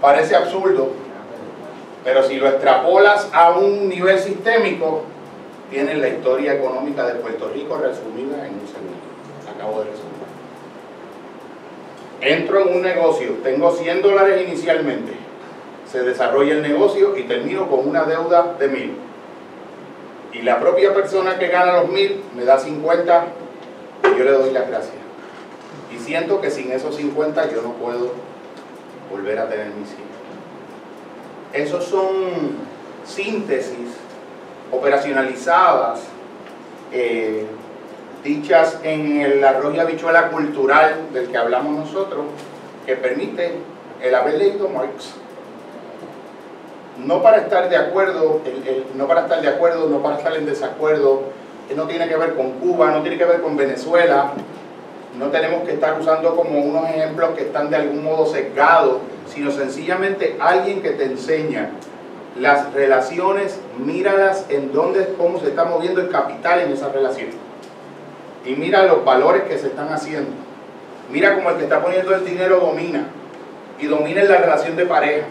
[0.00, 0.92] Parece absurdo,
[2.02, 5.04] pero si lo extrapolas a un nivel sistémico,
[5.70, 8.96] tienes la historia económica de Puerto Rico resumida en un segundo.
[9.54, 10.09] Acabo de resumir.
[12.20, 15.12] Entro en un negocio, tengo 100 dólares inicialmente,
[15.90, 18.96] se desarrolla el negocio y termino con una deuda de 1000.
[20.34, 23.26] Y la propia persona que gana los 1000 me da 50
[24.04, 24.94] y yo le doy las gracias.
[25.94, 28.12] Y siento que sin esos 50 yo no puedo
[29.10, 30.10] volver a tener mis hijos.
[31.52, 32.58] Esos son
[33.04, 33.96] síntesis
[34.70, 36.02] operacionalizadas,
[36.92, 37.46] eh,
[38.24, 42.26] dichas en el arroz y habichuela cultural del que hablamos nosotros,
[42.86, 43.54] que permite
[44.02, 45.14] el haber leído Marx.
[47.04, 48.40] No para estar de acuerdo,
[48.94, 51.22] no para estar de acuerdo, no para estar en desacuerdo,
[51.74, 54.32] no tiene que ver con Cuba, no tiene que ver con Venezuela,
[55.18, 58.98] no tenemos que estar usando como unos ejemplos que están de algún modo sesgados,
[59.32, 61.70] sino sencillamente alguien que te enseña
[62.38, 67.49] las relaciones, míralas en dónde, cómo se está moviendo el capital en esa relación.
[68.44, 70.30] Y mira los valores que se están haciendo.
[71.10, 73.06] Mira cómo el que está poniendo el dinero domina.
[73.78, 75.26] Y domina en la relación de pareja.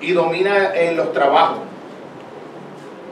[0.00, 1.60] Y domina en los trabajos.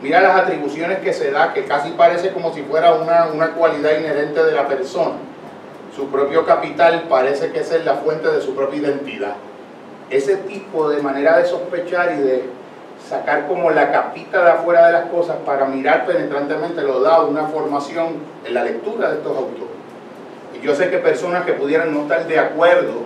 [0.00, 3.98] Mira las atribuciones que se da, que casi parece como si fuera una, una cualidad
[3.98, 5.14] inherente de la persona
[5.94, 9.34] su propio capital parece que es la fuente de su propia identidad.
[10.08, 12.44] Ese tipo de manera de sospechar y de
[13.08, 17.46] sacar como la capita de afuera de las cosas para mirar penetrantemente lo da una
[17.46, 19.72] formación en la lectura de estos autores.
[20.54, 23.02] Y yo sé que personas que pudieran no estar de acuerdo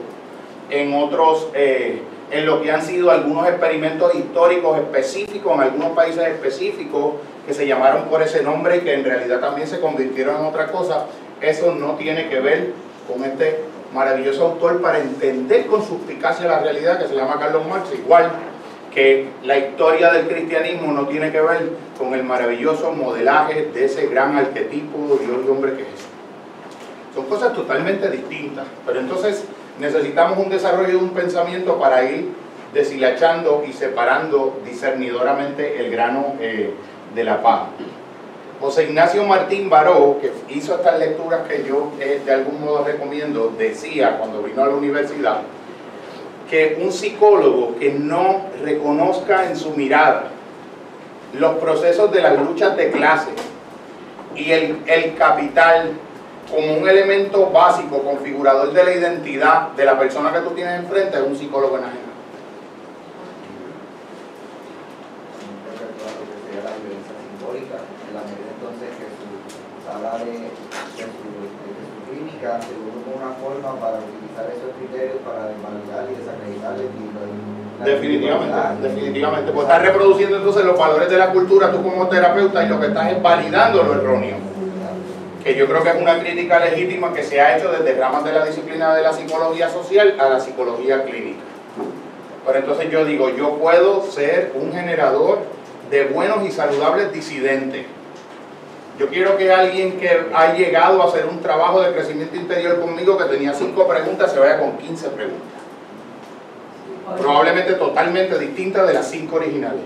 [0.71, 6.27] en otros, eh, en lo que han sido algunos experimentos históricos específicos en algunos países
[6.27, 7.15] específicos
[7.47, 10.67] que se llamaron por ese nombre y que en realidad también se convirtieron en otra
[10.67, 11.07] cosa,
[11.41, 12.73] eso no tiene que ver
[13.09, 13.61] con este
[13.95, 18.33] maravilloso autor para entender con suspicacia la realidad que se llama Carlos Marx, igual
[18.97, 24.07] que la historia del cristianismo no tiene que ver con el maravilloso modelaje de ese
[24.07, 26.09] gran arquetipo de Dios y hombre que es.
[27.15, 29.45] Son cosas totalmente distintas, pero entonces
[29.79, 32.31] necesitamos un desarrollo de un pensamiento para ir
[32.73, 36.73] deshilachando y separando discernidoramente el grano eh,
[37.15, 37.65] de la paz.
[38.63, 43.53] José Ignacio Martín Baró, que hizo estas lecturas que yo eh, de algún modo recomiendo,
[43.59, 45.43] decía cuando vino a la universidad
[46.51, 50.31] que un psicólogo que no reconozca en su mirada
[51.35, 53.31] los procesos de las luchas de clase
[54.35, 55.93] y el, el capital
[56.51, 61.17] como un elemento básico, configurador de la identidad de la persona que tú tienes enfrente,
[61.19, 62.07] es un psicólogo enajeno.
[70.17, 70.47] de, de, su,
[71.03, 71.11] de,
[72.09, 73.99] clínica se busca una forma para
[74.45, 77.07] esos criterios para desvalidar y desacreditar el.
[77.85, 79.53] Definitivamente, definitivamente.
[79.53, 82.87] Pues estás reproduciendo entonces los valores de la cultura tú como terapeuta y lo que
[82.87, 84.37] estás es validando lo erróneo.
[85.45, 88.33] Que yo creo que es una crítica legítima que se ha hecho desde ramas de
[88.33, 91.41] la disciplina de la psicología social a la psicología clínica.
[92.47, 95.41] Pero entonces yo digo, yo puedo ser un generador
[95.91, 97.87] de buenos y saludables disidentes
[98.99, 103.19] yo quiero que alguien que ha llegado a hacer un trabajo de crecimiento interior conmigo,
[103.19, 105.61] que tenía cinco preguntas, se vaya con 15 preguntas.
[107.19, 109.83] Probablemente totalmente distintas de las cinco originales.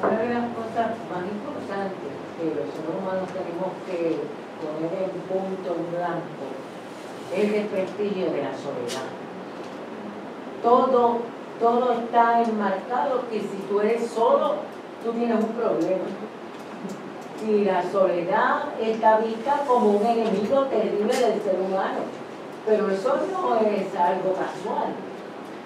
[0.00, 4.16] Una de las cosas más importantes que los seres humanos tenemos que
[4.62, 6.44] poner en punto en blanco
[7.34, 9.10] es el prestigio de la soledad.
[10.62, 11.18] Todo,
[11.58, 14.56] todo está enmarcado que si tú eres solo,
[15.04, 16.04] tú tienes un problema
[17.46, 22.00] y la soledad está vista como un enemigo terrible del ser humano.
[22.66, 24.94] Pero eso no es algo casual.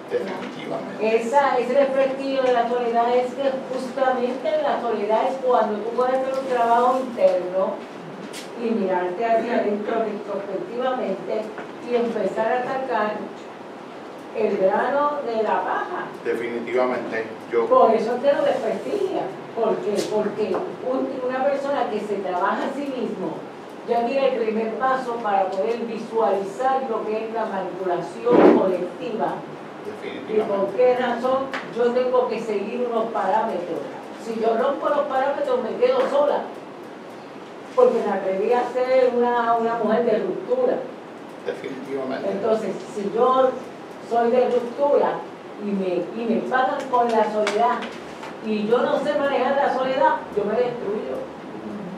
[0.09, 1.17] Definitivamente.
[1.17, 6.15] Esa, ese desprestigio de la soledad es que justamente la soledad es cuando tú puedes
[6.15, 7.73] hacer un trabajo interno
[8.61, 11.41] y mirarte hacia adentro retrospectivamente
[11.89, 13.13] y empezar a atacar
[14.37, 16.05] el grano de la paja.
[16.23, 17.25] Definitivamente.
[17.51, 19.21] Yo, Por eso es que lo desprestigia.
[19.55, 19.95] ¿Por qué?
[20.13, 20.55] Porque
[20.87, 23.31] un- una persona que se trabaja a sí mismo
[23.89, 29.35] ya tiene el primer paso para poder visualizar lo que es la manipulación colectiva
[30.29, 33.79] y por qué razón yo tengo que seguir unos parámetros.
[34.23, 36.41] Si yo rompo los parámetros me quedo sola,
[37.75, 40.77] porque me atreví a ser una, una mujer de ruptura.
[41.45, 42.29] Definitivamente.
[42.31, 43.49] Entonces, si yo
[44.09, 45.19] soy de ruptura
[45.63, 47.79] y me, y me pagan con la soledad
[48.45, 51.17] y yo no sé manejar la soledad, yo me destruyo.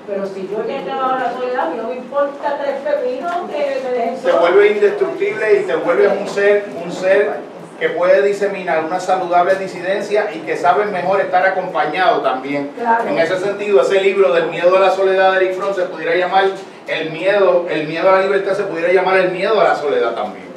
[0.08, 3.92] Pero si yo ya he trabajado la soledad, no me importa tres pepinos que me
[3.92, 7.42] dejen Se vuelve indestructible y te vuelves un ser, un ser
[7.80, 12.72] que puede diseminar una saludable disidencia y que sabe mejor estar acompañado también.
[12.76, 13.08] Claro.
[13.08, 16.16] En ese sentido, ese libro del miedo a la soledad de Eric Fromm se pudiera
[16.16, 16.46] llamar
[16.88, 20.16] el miedo, el miedo a la libertad se pudiera llamar el miedo a la soledad
[20.16, 20.49] también.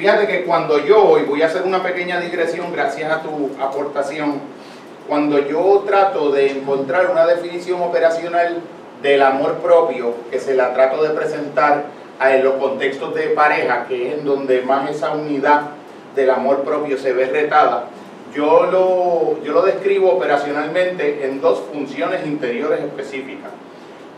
[0.00, 4.40] Fíjate que cuando yo, y voy a hacer una pequeña digresión gracias a tu aportación,
[5.06, 8.62] cuando yo trato de encontrar una definición operacional
[9.02, 11.84] del amor propio, que se la trato de presentar
[12.18, 15.72] a- en los contextos de pareja, que es en donde más esa unidad
[16.16, 17.84] del amor propio se ve retada,
[18.34, 23.50] yo lo, yo lo describo operacionalmente en dos funciones interiores específicas.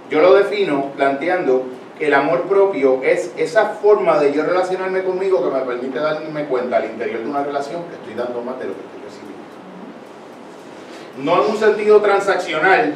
[0.08, 1.64] Yo lo defino planteando
[1.98, 6.46] que el amor propio es esa forma de yo relacionarme conmigo que me permite darme
[6.46, 9.42] cuenta al interior de una relación que estoy dando más de lo que estoy recibiendo.
[11.18, 12.94] No en un sentido transaccional,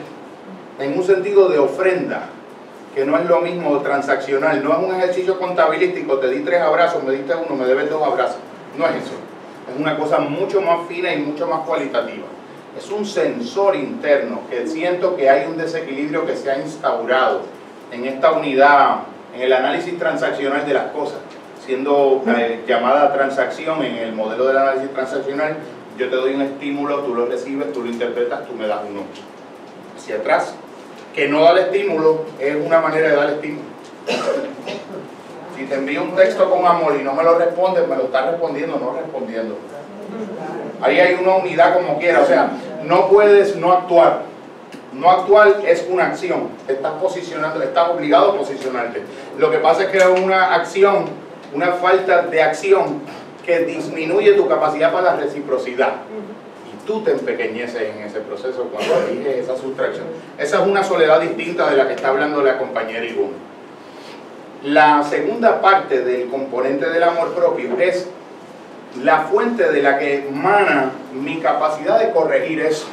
[0.78, 2.30] en un sentido de ofrenda,
[2.94, 7.05] que no es lo mismo transaccional, no es un ejercicio contabilístico, te di tres abrazos,
[7.05, 8.38] me diste uno, me debes dos abrazos.
[8.78, 9.12] No es eso.
[9.70, 12.24] Es una cosa mucho más fina y mucho más cualitativa.
[12.76, 17.42] Es un sensor interno que siento que hay un desequilibrio que se ha instaurado
[17.93, 18.99] en esta unidad,
[19.34, 21.18] en el análisis transaccional de las cosas,
[21.64, 25.57] siendo eh, llamada transacción en el modelo del análisis transaccional,
[25.99, 29.03] yo te doy un estímulo, tú lo recibes, tú lo interpretas, tú me das uno
[29.97, 30.55] hacia atrás.
[31.14, 33.64] Que no da el estímulo es una manera de dar estímulo.
[35.57, 38.30] Si te envío un texto con amor y no me lo respondes, me lo estás
[38.30, 39.57] respondiendo, no respondiendo.
[40.82, 42.51] Ahí hay una unidad como quiera, o sea,
[42.84, 44.36] no puedes no actuar.
[44.99, 49.03] No actuar es una acción, te estás posicionando, estás obligado a posicionarte.
[49.38, 51.05] Lo que pasa es que es una acción,
[51.53, 53.03] una falta de acción
[53.44, 55.97] que disminuye tu capacidad para la reciprocidad.
[56.72, 60.07] Y tú te empequeñeces en ese proceso cuando eliges esa sustracción.
[60.38, 63.34] Esa es una soledad distinta de la que está hablando la compañera Ivonne.
[64.64, 68.09] La segunda parte del componente del amor propio es
[69.03, 72.86] la fuente de la que emana mi capacidad de corregir eso.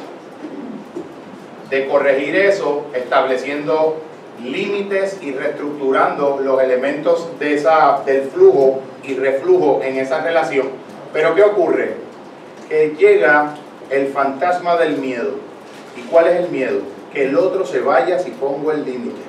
[1.70, 4.00] De corregir eso estableciendo
[4.42, 10.68] límites y reestructurando los elementos de esa, del flujo y reflujo en esa relación.
[11.12, 11.94] Pero ¿qué ocurre?
[12.68, 13.54] Que llega
[13.90, 15.32] el fantasma del miedo.
[15.96, 16.80] ¿Y cuál es el miedo?
[17.12, 19.20] Que el otro se vaya si pongo el límite.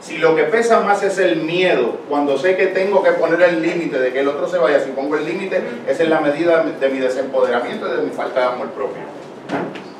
[0.00, 3.62] Si lo que pesa más es el miedo, cuando sé que tengo que poner el
[3.62, 6.64] límite de que el otro se vaya, si pongo el límite, esa es la medida
[6.64, 9.02] de mi desempoderamiento y de mi falta de amor propio.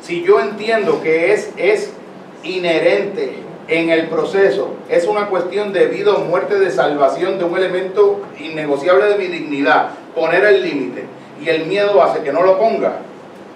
[0.03, 1.92] Si yo entiendo que es, es
[2.42, 3.34] inherente
[3.68, 8.20] en el proceso, es una cuestión de vida o muerte, de salvación de un elemento
[8.38, 11.05] innegociable de mi dignidad, poner el límite,
[11.40, 12.98] y el miedo hace que no lo ponga,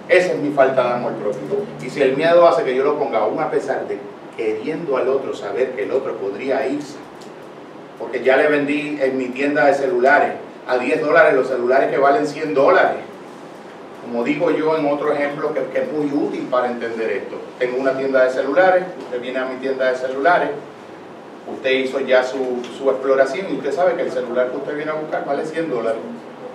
[0.07, 1.65] esa es mi falta de amor propio.
[1.85, 3.97] Y si el miedo hace que yo lo ponga, aún a pesar de
[4.37, 6.95] queriendo al otro saber que el otro podría irse,
[7.99, 10.33] porque ya le vendí en mi tienda de celulares
[10.67, 12.97] a 10 dólares los celulares que valen 100 dólares.
[14.07, 17.35] Como digo yo en otro ejemplo que, es muy útil para entender esto.
[17.59, 20.49] Tengo una tienda de celulares, usted viene a mi tienda de celulares,
[21.53, 24.91] usted hizo ya su, su exploración y usted sabe que el celular que usted viene
[24.91, 25.99] a buscar vale 100 dólares.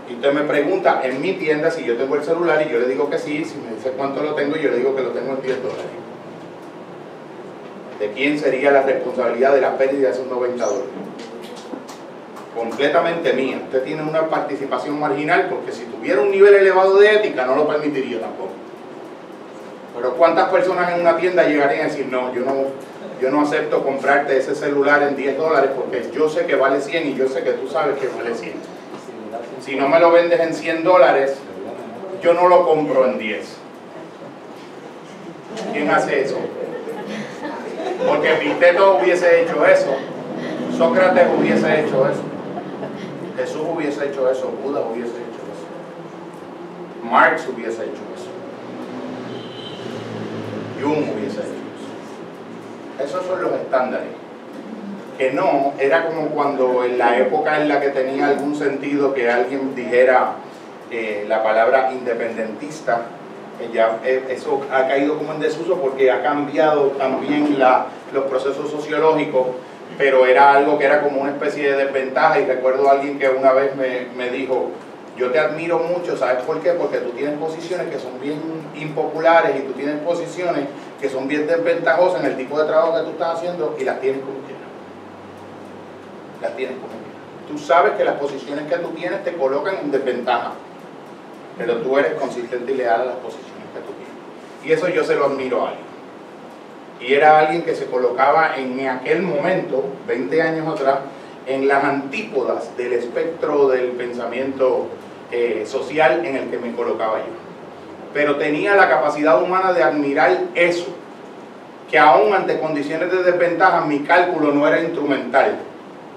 [0.08, 2.86] Y usted me pregunta en mi tienda si yo tengo el celular y yo le
[2.86, 5.34] digo que sí, si me dice cuánto lo tengo, yo le digo que lo tengo
[5.34, 5.84] en 10 dólares.
[8.00, 10.90] ¿De quién sería la responsabilidad de la pérdida de esos 90 dólares?
[12.56, 13.60] Completamente mía.
[13.64, 17.66] Usted tiene una participación marginal porque si tuviera un nivel elevado de ética no lo
[17.66, 18.50] permitiría tampoco.
[19.96, 22.54] Pero ¿cuántas personas en una tienda llegarían a decir, no, yo no,
[23.20, 27.08] yo no acepto comprarte ese celular en 10 dólares porque yo sé que vale 100
[27.08, 28.52] y yo sé que tú sabes que vale 100?
[29.64, 31.36] Si no me lo vendes en 100 dólares,
[32.22, 33.56] yo no lo compro en 10.
[35.72, 36.38] ¿Quién hace eso?
[38.06, 39.94] Porque Epicteto hubiese hecho eso,
[40.76, 42.22] Sócrates hubiese hecho eso,
[43.42, 45.66] Jesús hubiese hecho eso, Buda hubiese hecho eso.
[47.10, 48.30] Marx hubiese hecho eso.
[50.80, 53.04] Jung hubiese hecho eso.
[53.04, 54.06] Esos son los estándares.
[55.18, 59.28] Que no, era como cuando en la época en la que tenía algún sentido que
[59.28, 60.34] alguien dijera
[60.92, 63.06] eh, la palabra independentista,
[63.60, 67.58] eh, eso ha caído como en desuso porque ha cambiado también
[68.12, 69.48] los procesos sociológicos,
[69.98, 73.28] pero era algo que era como una especie de desventaja y recuerdo a alguien que
[73.28, 74.70] una vez me, me dijo,
[75.16, 76.72] yo te admiro mucho, ¿sabes por qué?
[76.72, 78.40] Porque tú tienes posiciones que son bien
[78.74, 80.64] impopulares y tú tienes posiciones
[81.00, 84.00] que son bien desventajosas en el tipo de trabajo que tú estás haciendo y las
[84.00, 84.62] tienes como quieras.
[86.40, 87.02] Las tienes como quieras.
[87.48, 90.52] Tú sabes que las posiciones que tú tienes te colocan en desventaja,
[91.58, 94.64] pero tú eres consistente y leal a las posiciones que tú tienes.
[94.64, 95.91] Y eso yo se lo admiro a alguien.
[97.04, 100.98] Y era alguien que se colocaba en aquel momento, 20 años atrás,
[101.46, 104.86] en las antípodas del espectro del pensamiento
[105.32, 107.32] eh, social en el que me colocaba yo.
[108.14, 110.86] Pero tenía la capacidad humana de admirar eso,
[111.90, 115.58] que aún ante condiciones de desventaja mi cálculo no era instrumental,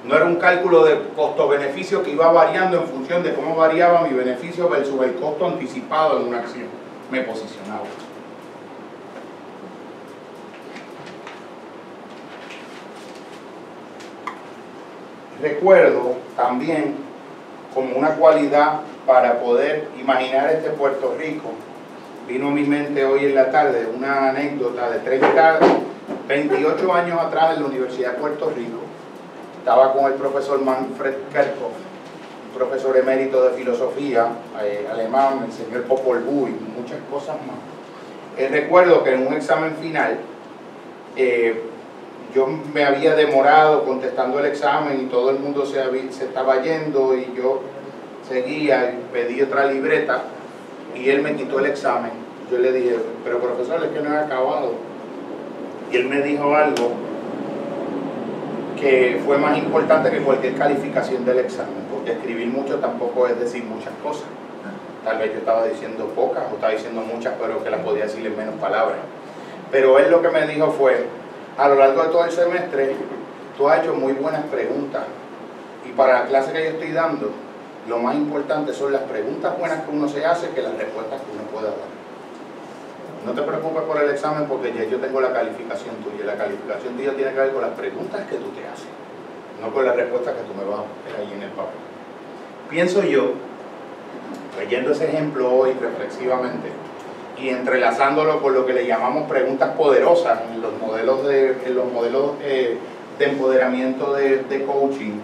[0.05, 4.13] no era un cálculo de costo-beneficio que iba variando en función de cómo variaba mi
[4.13, 6.67] beneficio versus el costo anticipado en una acción.
[7.09, 7.85] Me posicionaba.
[15.41, 16.95] Recuerdo también
[17.73, 21.49] como una cualidad para poder imaginar este Puerto Rico.
[22.27, 25.59] Vino a mi mente hoy en la tarde una anécdota de 30,
[26.27, 28.79] 28 años atrás en la Universidad de Puerto Rico.
[29.59, 31.73] Estaba con el profesor Manfred Kerkhoff,
[32.51, 34.27] un profesor emérito de filosofía
[34.63, 37.57] eh, alemán, el señor Popol Vuh y muchas cosas más.
[38.37, 40.17] Eh, recuerdo que en un examen final
[41.15, 41.61] eh,
[42.35, 45.79] yo me había demorado contestando el examen y todo el mundo se,
[46.25, 47.61] estaba yendo y yo
[48.27, 50.23] seguía y pedí otra libreta
[50.93, 52.11] y él me quitó el examen.
[52.51, 54.73] Yo le dije, pero profesor, es que no he acabado.
[55.91, 56.91] Y él me dijo algo
[58.79, 63.63] que fue más importante que cualquier calificación del examen, porque escribir mucho tampoco es decir
[63.63, 64.27] muchas cosas.
[65.05, 68.25] Tal vez yo estaba diciendo pocas o estaba diciendo muchas, pero que las podía decir
[68.27, 68.97] en menos palabras.
[69.71, 71.05] Pero él lo que me dijo fue,
[71.57, 72.95] a lo largo de todo el semestre,
[73.57, 75.03] tú has hecho muy buenas preguntas.
[75.87, 77.31] Y para la clase que yo estoy dando,
[77.87, 81.31] lo más importante son las preguntas buenas que uno se hace que las respuestas que
[81.31, 81.95] uno pueda dar.
[83.25, 86.25] No te preocupes por el examen porque ya yo tengo la calificación tuya.
[86.25, 88.87] La calificación tuya tiene que ver con las preguntas que tú te haces,
[89.61, 91.79] no con las respuestas que tú me vas a poner ahí en el papel.
[92.69, 93.33] Pienso yo,
[94.57, 96.69] leyendo ese ejemplo hoy reflexivamente,
[97.37, 102.31] y entrelazándolo con lo que le llamamos preguntas poderosas en los modelos de, los modelos,
[102.41, 102.77] eh,
[103.19, 105.19] de empoderamiento de, coaching,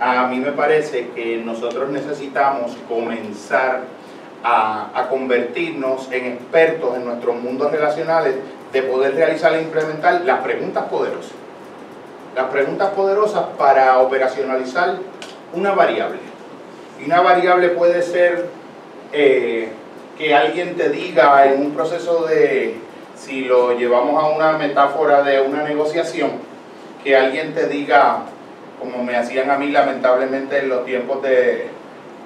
[0.00, 3.82] a mí me parece que nosotros necesitamos comenzar
[4.42, 8.36] a, a, convertirnos en expertos en nuestros mundos relacionales
[8.72, 11.32] de poder realizar e implementar las preguntas poderosas.
[12.34, 14.96] Las preguntas poderosas para operacionalizar
[15.52, 16.20] una variable.
[17.00, 18.48] Y una variable puede ser...
[19.12, 19.72] Eh,
[20.20, 22.74] que alguien te diga en un proceso de,
[23.16, 26.32] si lo llevamos a una metáfora de una negociación,
[27.02, 28.24] que alguien te diga,
[28.78, 31.68] como me hacían a mí lamentablemente en los tiempos de,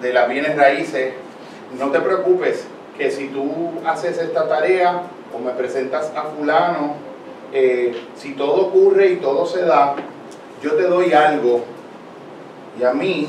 [0.02, 1.12] de las bienes raíces,
[1.78, 2.66] no te preocupes,
[2.98, 6.96] que si tú haces esta tarea o me presentas a fulano,
[7.52, 9.94] eh, si todo ocurre y todo se da,
[10.60, 11.62] yo te doy algo.
[12.80, 13.28] Y a mí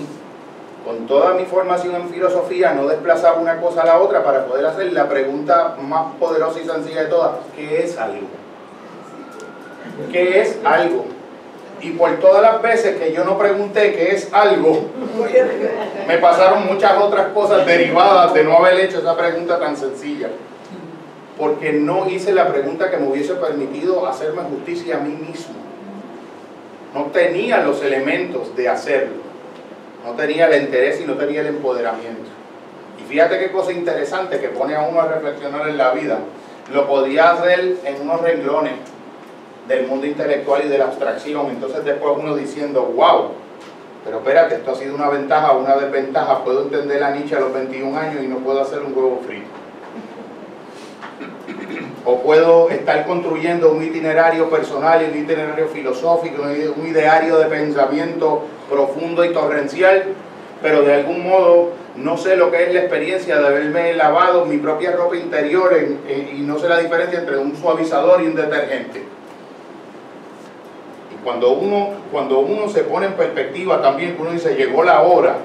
[0.85, 4.67] con toda mi formación en filosofía, no desplazaba una cosa a la otra para poder
[4.67, 8.27] hacer la pregunta más poderosa y sencilla de todas, ¿qué es algo?
[10.11, 11.05] ¿Qué es algo?
[11.81, 14.89] Y por todas las veces que yo no pregunté qué es algo,
[16.07, 20.29] me pasaron muchas otras cosas derivadas de no haber hecho esa pregunta tan sencilla.
[21.37, 25.55] Porque no hice la pregunta que me hubiese permitido hacerme justicia a mí mismo.
[26.93, 29.25] No tenía los elementos de hacerlo
[30.05, 32.29] no tenía el interés y no tenía el empoderamiento.
[32.99, 36.19] Y fíjate qué cosa interesante que pone a uno a reflexionar en la vida.
[36.71, 38.73] Lo podía hacer en unos renglones
[39.67, 41.47] del mundo intelectual y de la abstracción.
[41.49, 43.31] Entonces después uno diciendo, wow,
[44.03, 46.43] pero espérate, esto ha sido una ventaja o una desventaja.
[46.43, 49.47] Puedo entender la nicha a los 21 años y no puedo hacer un huevo frito.
[52.05, 58.43] O puedo estar construyendo un itinerario personal y un itinerario filosófico, un ideario de pensamiento
[58.69, 60.03] profundo y torrencial,
[60.61, 64.57] pero de algún modo no sé lo que es la experiencia de haberme lavado mi
[64.57, 65.73] propia ropa interior
[66.33, 69.03] y no sé la diferencia entre un suavizador y un detergente.
[71.13, 75.37] Y cuando uno, cuando uno se pone en perspectiva también, uno dice, llegó la hora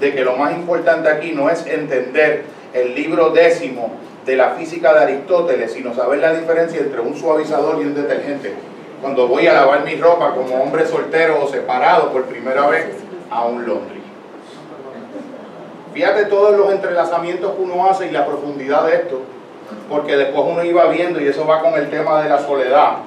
[0.00, 3.92] de que lo más importante aquí no es entender el libro décimo
[4.24, 8.54] de la física de Aristóteles, sino saber la diferencia entre un suavizador y un detergente.
[9.00, 12.96] Cuando voy a lavar mi ropa como hombre soltero o separado por primera vez
[13.30, 14.02] a un laundry.
[15.94, 19.22] Fíjate todos los entrelazamientos que uno hace y la profundidad de esto,
[19.88, 22.98] porque después uno iba viendo, y eso va con el tema de la soledad.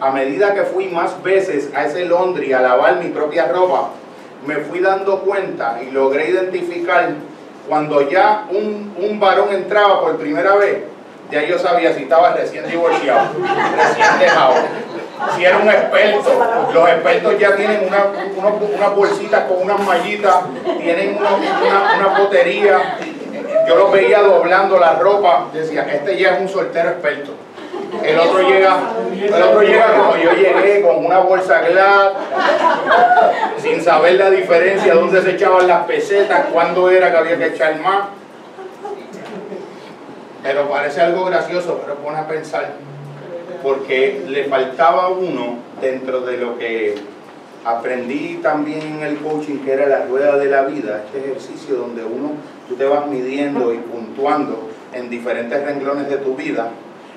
[0.00, 3.90] A medida que fui más veces a ese laundry a lavar mi propia ropa,
[4.46, 7.10] me fui dando cuenta y logré identificar
[7.68, 10.82] cuando ya un, un varón entraba por primera vez,
[11.30, 13.30] ya yo sabía si estaba recién divorciado,
[13.76, 14.54] recién dejado,
[15.36, 16.30] si era un experto.
[16.72, 18.06] Los expertos ya tienen una,
[18.36, 20.36] una, unas bolsitas con unas mallitas,
[20.78, 22.98] tienen una, una, una potería.
[23.66, 27.32] Yo los veía doblando la ropa, decía, este ya es un soltero experto.
[28.02, 28.76] El otro llega,
[29.12, 32.12] el otro llega como yo llegué, con una bolsa Glad,
[33.58, 37.78] sin saber la diferencia, dónde se echaban las pesetas, cuándo era que había que echar
[37.80, 38.04] más.
[40.42, 42.72] Pero parece algo gracioso, pero pone a pensar,
[43.62, 46.94] porque le faltaba uno dentro de lo que
[47.64, 52.04] aprendí también en el coaching, que era la rueda de la vida, este ejercicio donde
[52.04, 52.32] uno,
[52.68, 56.70] tú te vas midiendo y puntuando en diferentes renglones de tu vida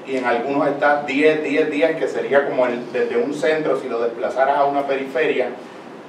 [0.08, 3.90] y en algunos estás 10, 10, 10, que sería como el, desde un centro, si
[3.90, 5.50] lo desplazaras a una periferia,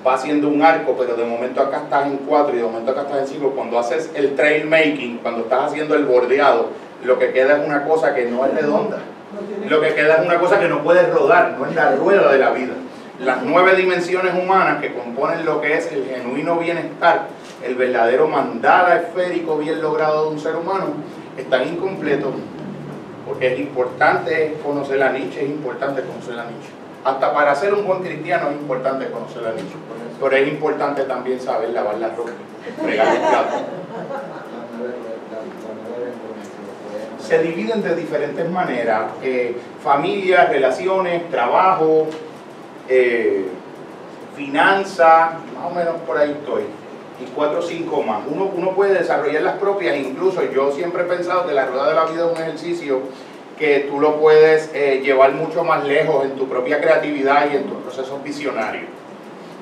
[0.06, 3.02] va haciendo un arco, pero de momento acá estás en 4 y de momento acá
[3.02, 3.52] estás en 5.
[3.52, 6.68] Cuando haces el trail making, cuando estás haciendo el bordeado,
[7.04, 8.98] lo que queda es una cosa que no es redonda.
[9.68, 12.38] Lo que queda es una cosa que no puede rodar, no es la rueda de
[12.38, 12.74] la vida.
[13.18, 17.28] Las nueve dimensiones humanas que componen lo que es el genuino bienestar,
[17.64, 20.86] el verdadero mandala esférico bien logrado de un ser humano,
[21.36, 22.34] están incompletos
[23.26, 26.70] porque es importante conocer la Nietzsche, es importante conocer la Nietzsche.
[27.04, 29.76] Hasta para ser un buen cristiano es importante conocer la Nietzsche,
[30.20, 32.30] pero es importante también saber lavar la ropa,
[32.82, 33.56] fregar el plato.
[37.18, 42.06] Se dividen de diferentes maneras, eh, familias, relaciones, trabajo,
[42.88, 43.46] eh,
[44.36, 46.62] finanzas, más o menos por ahí estoy
[47.20, 48.22] y cuatro o cinco más.
[48.30, 51.94] Uno, uno puede desarrollar las propias, incluso yo siempre he pensado que la rueda de
[51.94, 53.00] la vida es un ejercicio
[53.58, 57.64] que tú lo puedes eh, llevar mucho más lejos en tu propia creatividad y en
[57.64, 58.84] tus procesos visionarios.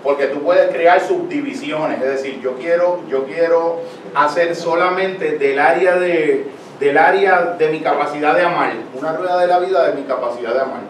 [0.03, 3.81] Porque tú puedes crear subdivisiones, es decir, yo quiero, yo quiero
[4.15, 6.47] hacer solamente del área de,
[6.85, 10.53] del área de mi capacidad de amar, una rueda de la vida de mi capacidad
[10.53, 10.83] de amar.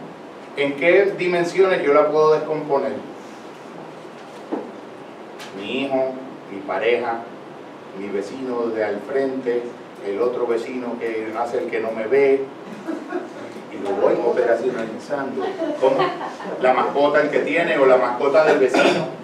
[0.56, 2.94] ¿En qué dimensiones yo la puedo descomponer?
[5.56, 6.14] Mi hijo,
[6.50, 7.20] mi pareja,
[7.96, 9.62] mi vecino de al frente,
[10.04, 12.44] el otro vecino que hace el que no me ve,
[13.72, 15.46] y lo voy operacionalizando.
[15.80, 15.96] como
[16.60, 19.14] La mascota el que tiene o la mascota del vecino.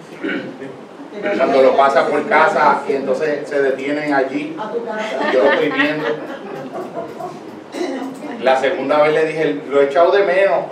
[1.37, 4.55] Cuando lo pasa por casa y entonces se detienen allí,
[5.33, 6.05] yo lo estoy viendo.
[8.41, 10.65] La segunda vez le dije, lo he echado de menos.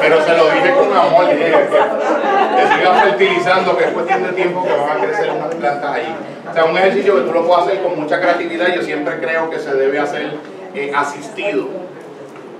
[0.00, 4.64] Pero se lo dije con amor, dije que, siga fertilizando, que es cuestión de tiempo
[4.64, 6.16] que van a crecer unas plantas ahí.
[6.50, 9.48] O sea, un ejercicio que tú lo puedes hacer con mucha creatividad, yo siempre creo
[9.48, 10.32] que se debe hacer
[10.74, 11.68] eh, asistido,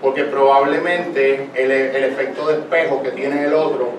[0.00, 3.90] porque probablemente el, el efecto de espejo que tiene el otro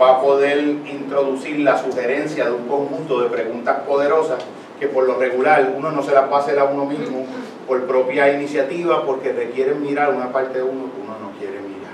[0.00, 4.38] va a poder introducir la sugerencia de un conjunto de preguntas poderosas
[4.80, 7.26] que por lo regular uno no se las va a hacer a uno mismo
[7.68, 11.92] por propia iniciativa porque requieren mirar una parte de uno que uno no quiere mirar.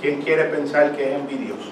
[0.00, 1.70] ¿Quién quiere pensar que es envidioso?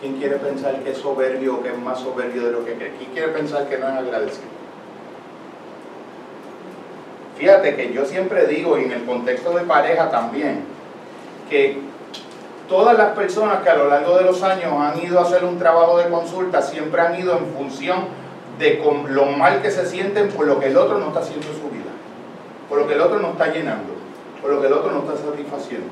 [0.00, 2.92] ¿Quién quiere pensar que es soberbio o que es más soberbio de lo que cree?
[2.98, 4.50] ¿Quién quiere pensar que no es agradecido?
[7.38, 10.64] Fíjate que yo siempre digo, y en el contexto de pareja también,
[11.48, 11.78] que
[12.72, 15.58] todas las personas que a lo largo de los años han ido a hacer un
[15.58, 18.06] trabajo de consulta siempre han ido en función
[18.58, 21.52] de lo mal que se sienten por lo que el otro no está haciendo en
[21.52, 21.92] su vida,
[22.70, 23.92] por lo que el otro no está llenando,
[24.40, 25.88] por lo que el otro no está satisfaciendo.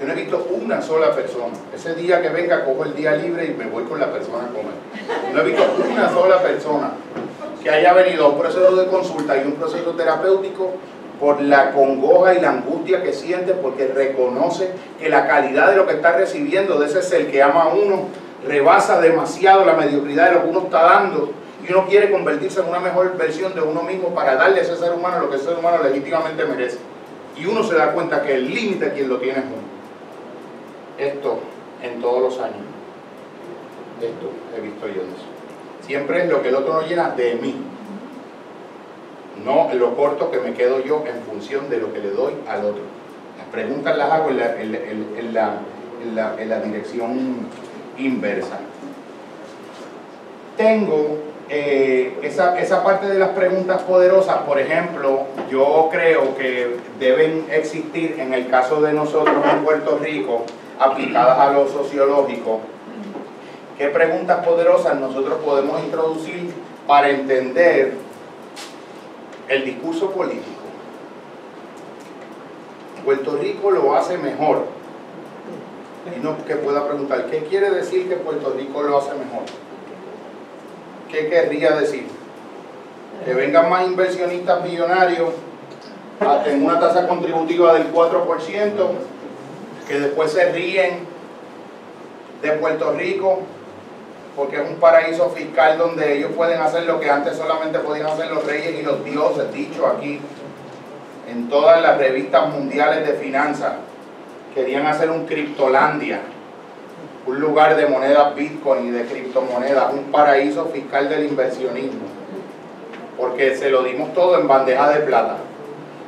[0.00, 1.54] Yo no he visto una sola persona.
[1.72, 4.48] Ese día que venga, cojo el día libre y me voy con la persona a
[4.48, 4.74] comer.
[5.32, 6.90] No he visto una sola persona
[7.62, 10.72] que haya venido a un proceso de consulta y un proceso terapéutico
[11.22, 15.86] por la congoja y la angustia que siente porque reconoce que la calidad de lo
[15.86, 18.08] que está recibiendo de ese ser que ama a uno
[18.44, 21.30] rebasa demasiado la mediocridad de lo que uno está dando
[21.64, 24.74] y uno quiere convertirse en una mejor versión de uno mismo para darle a ese
[24.76, 26.78] ser humano lo que ese ser humano legítimamente merece.
[27.36, 29.62] Y uno se da cuenta que el límite quien lo tiene es uno.
[30.98, 31.38] Esto
[31.84, 32.66] en todos los años.
[34.00, 35.86] Esto he visto yo eso.
[35.86, 37.54] Siempre es lo que el otro no llena de mí
[39.44, 42.64] no lo corto que me quedo yo en función de lo que le doy al
[42.64, 42.82] otro.
[43.38, 47.46] Las preguntas las hago en la, dirección
[47.98, 48.58] inversa.
[50.56, 51.18] Tengo
[51.48, 58.16] eh, esa, esa parte de las preguntas poderosas, por ejemplo, yo creo que deben existir
[58.18, 60.44] en el caso de nosotros en Puerto Rico,
[60.78, 62.60] aplicadas a lo sociológico,
[63.78, 66.52] qué preguntas poderosas nosotros podemos introducir
[66.86, 67.94] para entender
[69.52, 70.62] el discurso político.
[73.04, 74.64] Puerto Rico lo hace mejor.
[76.16, 79.42] Y no que pueda preguntar, ¿qué quiere decir que Puerto Rico lo hace mejor?
[81.10, 82.06] ¿Qué querría decir?
[83.24, 85.30] Que vengan más inversionistas millonarios
[86.46, 88.70] en una tasa contributiva del 4%,
[89.86, 91.00] que después se ríen
[92.40, 93.40] de Puerto Rico
[94.36, 98.30] porque es un paraíso fiscal donde ellos pueden hacer lo que antes solamente podían hacer
[98.30, 100.20] los reyes y los dioses, dicho aquí
[101.30, 103.74] en todas las revistas mundiales de finanzas.
[104.54, 106.20] Querían hacer un criptolandia,
[107.26, 112.06] un lugar de monedas bitcoin y de criptomonedas, un paraíso fiscal del inversionismo,
[113.16, 115.36] porque se lo dimos todo en bandeja de plata.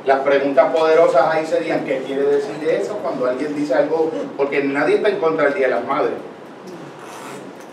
[0.05, 4.11] Las preguntas poderosas ahí serían, ¿qué quiere decir eso cuando alguien dice algo?
[4.37, 6.13] Porque nadie está en contra del Día de las Madres.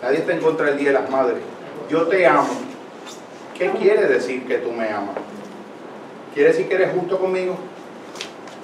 [0.03, 1.39] Nadie está en contra del Día de las Madres.
[1.89, 2.51] Yo te amo.
[3.57, 5.15] ¿Qué quiere decir que tú me amas?
[6.35, 7.57] ¿Quiere decir que eres justo conmigo?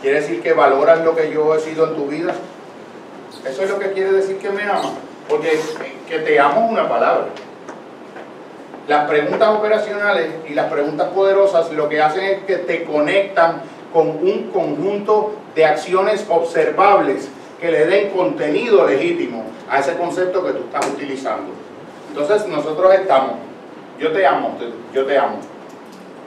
[0.02, 2.34] ¿Quiere decir que valoras lo que yo he sido en tu vida?
[3.46, 4.94] Eso es lo que quiere decir que me amas.
[5.28, 5.60] Porque
[6.08, 7.26] que te amo es una palabra.
[8.88, 13.62] Las preguntas operacionales y las preguntas poderosas lo que hacen es que te conectan
[13.92, 17.28] con un conjunto de acciones observables
[17.60, 21.52] que le den contenido legítimo a ese concepto que tú estás utilizando.
[22.08, 23.32] Entonces nosotros estamos,
[23.98, 24.56] yo te amo,
[24.92, 25.38] yo te amo.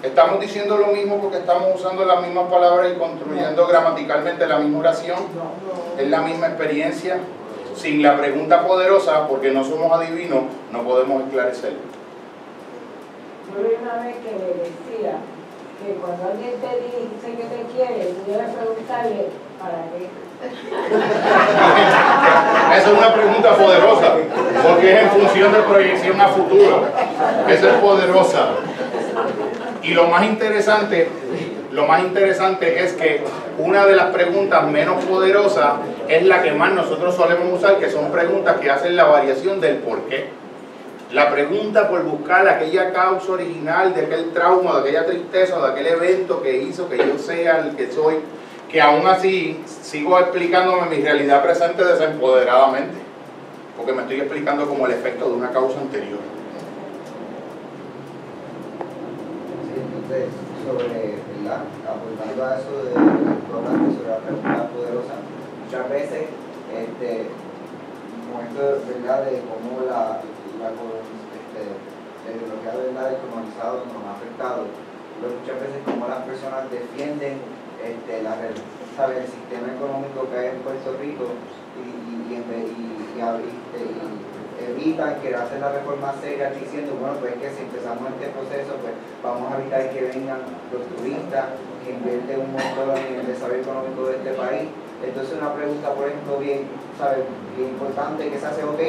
[0.04, 4.80] ¿Estamos diciendo lo mismo porque estamos usando las mismas palabras y construyendo gramaticalmente la misma
[4.80, 5.20] oración?
[5.98, 7.20] ¿Es la misma experiencia?
[7.76, 11.80] Sin la pregunta poderosa, porque no somos adivinos, no podemos esclarecerlo.
[13.54, 15.18] Yo vi una vez que le decía
[15.86, 19.28] que cuando alguien te dice que te quiere, tú debes preguntarle
[19.60, 20.31] para qué.
[22.76, 24.16] Esa es una pregunta poderosa,
[24.64, 26.86] porque es en función de proyección a futuro.
[27.48, 28.50] Esa es poderosa.
[29.84, 31.10] Y lo más interesante,
[31.72, 33.24] lo más interesante es que
[33.58, 35.74] una de las preguntas menos poderosas
[36.08, 39.78] es la que más nosotros solemos usar, que son preguntas que hacen la variación del
[39.78, 40.30] por qué.
[41.12, 45.88] La pregunta por buscar aquella causa original de aquel trauma, de aquella tristeza, de aquel
[45.88, 48.16] evento que hizo que yo sea el que soy,
[48.72, 52.98] que aún así sigo explicándome mi realidad presente desempoderadamente,
[53.76, 56.20] porque me estoy explicando como el efecto de una causa anterior.
[60.62, 61.64] sobre, ¿verdad?
[61.88, 65.16] apuntando a eso de sobre la pregunta poderosa,
[65.66, 66.28] muchas veces
[66.72, 67.28] este,
[68.30, 69.26] momentos ¿verdad?
[69.26, 70.22] de cómo la,
[70.60, 71.64] la este,
[72.24, 73.10] la ideología ¿verdad?
[73.10, 74.64] del colonizado nos ha afectado,
[75.20, 77.40] pero muchas veces como las personas defienden
[77.84, 78.38] este, la,
[78.96, 81.34] sabe, el sistema económico que hay en Puerto Rico
[81.78, 84.22] y, y, y, y, y
[84.62, 88.94] evitan que hacen la reforma seria diciendo, bueno, pues que si empezamos este proceso, pues
[89.24, 94.06] vamos a evitar que vengan los turistas, que invierten un montón en el desarrollo económico
[94.06, 94.70] de este país.
[95.02, 97.26] Entonces una pregunta, por ejemplo, bien, ¿sabe?
[97.58, 98.80] bien importante que se hace, ok,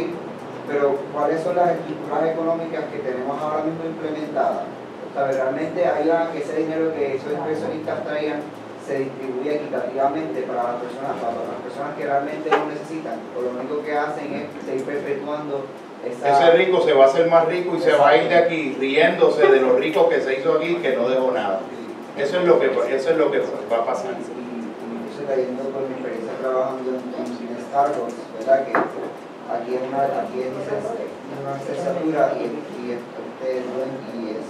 [0.69, 4.69] pero ¿cuáles son las estructuras económicas que tenemos ahora mismo implementadas?
[5.13, 8.41] Realmente hay ese dinero que esos inversionistas traían
[8.87, 13.51] se distribuye equitativamente para las personas, para las personas que realmente lo necesitan, o lo
[13.51, 15.65] único que hacen es seguir perpetuando
[16.05, 16.51] esa...
[16.51, 18.77] Ese rico se va a hacer más rico y se va a ir de aquí
[18.79, 21.61] riéndose de los ricos que se hizo aquí que no dejó nada.
[22.19, 24.13] Eso es lo que, eso es lo que va a pasar.
[24.13, 28.67] Y, cayendo por mi experiencia trabajando en, en Starbucks, ¿verdad?
[28.67, 33.63] Que aquí es una, aquí es una licenciatura y, y, este,
[34.19, 34.47] y es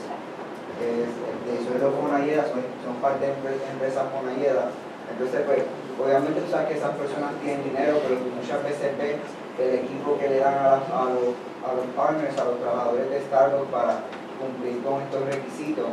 [1.52, 4.72] de sueldo con ayeda, son, son parte de empresas con ayeda.
[5.10, 5.60] Entonces, pues,
[6.00, 9.20] obviamente tú sabes que esas personas tienen dinero, pero muchas veces ves
[9.60, 13.20] el equipo que le dan a, a, los, a los partners, a los trabajadores de
[13.28, 14.08] Starbucks para
[14.40, 15.86] cumplir con estos requisitos,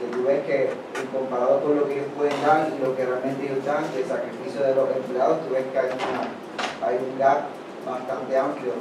[0.00, 0.72] que tú ves que
[1.12, 4.64] comparado con lo que ellos pueden dar y lo que realmente ellos dan, el sacrificio
[4.64, 6.22] de los empleados, tú ves que hay, una,
[6.82, 7.52] hay un gap
[7.86, 8.72] bastante amplio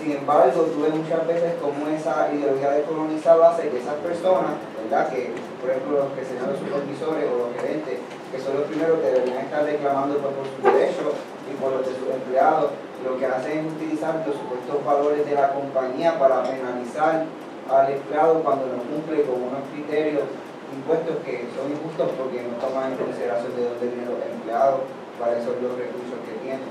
[0.00, 4.56] sin embargo, tuve muchas veces como esa ideología de colonizado hace que esas personas,
[4.90, 5.06] ¿verdad?
[5.06, 5.30] Que,
[5.62, 9.14] por ejemplo, los que sean los supervisores o los gerentes, que son los primeros que
[9.14, 11.14] deberían estar reclamando por, sus derechos
[11.46, 12.74] y por los de sus empleados,
[13.06, 17.24] lo que hacen es utilizar los supuestos valores de la compañía para penalizar
[17.70, 20.26] al empleado cuando no cumple con unos criterios
[20.74, 24.80] impuestos que son injustos porque no toman en consideración de dónde vienen los empleados,
[25.18, 26.66] cuáles son los recursos que tienen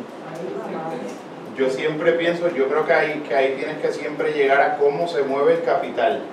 [1.58, 5.10] yo siempre pienso, yo creo que ahí, que ahí tienes que siempre llegar a cómo
[5.10, 6.24] se mueve el capital.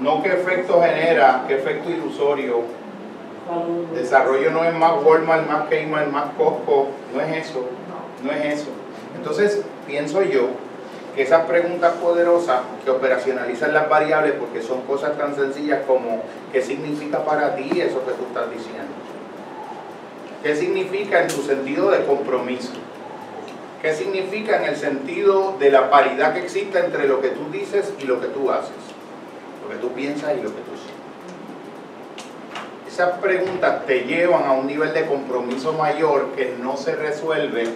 [0.00, 2.62] No qué efecto genera, qué efecto ilusorio.
[3.94, 7.64] Desarrollo no es más Walmart, más Kmart, más Costco, no es eso,
[8.22, 8.70] no es eso.
[9.16, 10.48] Entonces, pienso yo
[11.14, 16.22] que esas preguntas poderosas que operacionalizan las variables, porque son cosas tan sencillas como
[16.52, 18.92] ¿qué significa para ti eso que tú estás diciendo?
[20.42, 22.72] ¿Qué significa en tu sentido de compromiso?
[23.80, 27.92] ¿Qué significa en el sentido de la paridad que existe entre lo que tú dices
[28.00, 28.72] y lo que tú haces?
[29.64, 30.94] Lo que tú piensas y lo que tú sientes.
[32.86, 37.68] Esas preguntas te llevan a un nivel de compromiso mayor que no se resuelve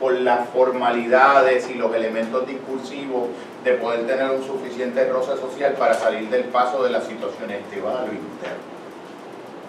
[0.00, 3.28] por las formalidades y los elementos discursivos
[3.62, 7.80] de poder tener un suficiente roce social para salir del paso de las situaciones de
[7.80, 8.64] barrio interno.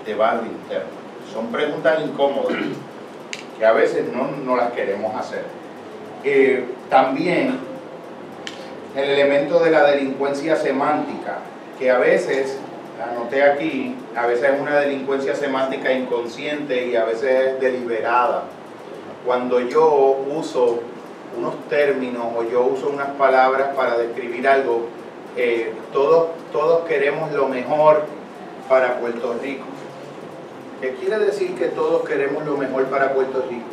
[0.05, 0.89] De barrio interno.
[1.31, 2.57] Son preguntas incómodas
[3.57, 5.43] que a veces no, no las queremos hacer.
[6.23, 7.59] Eh, también
[8.95, 11.39] el elemento de la delincuencia semántica,
[11.79, 12.57] que a veces,
[13.03, 18.45] anoté aquí, a veces es una delincuencia semántica inconsciente y a veces es deliberada
[19.25, 20.79] cuando yo uso
[21.37, 24.87] unos términos o yo uso unas palabras para describir algo,
[25.35, 28.03] eh, todos, todos queremos lo mejor
[28.69, 29.65] para Puerto Rico.
[30.79, 33.65] ¿Qué quiere decir que todos queremos lo mejor para Puerto Rico?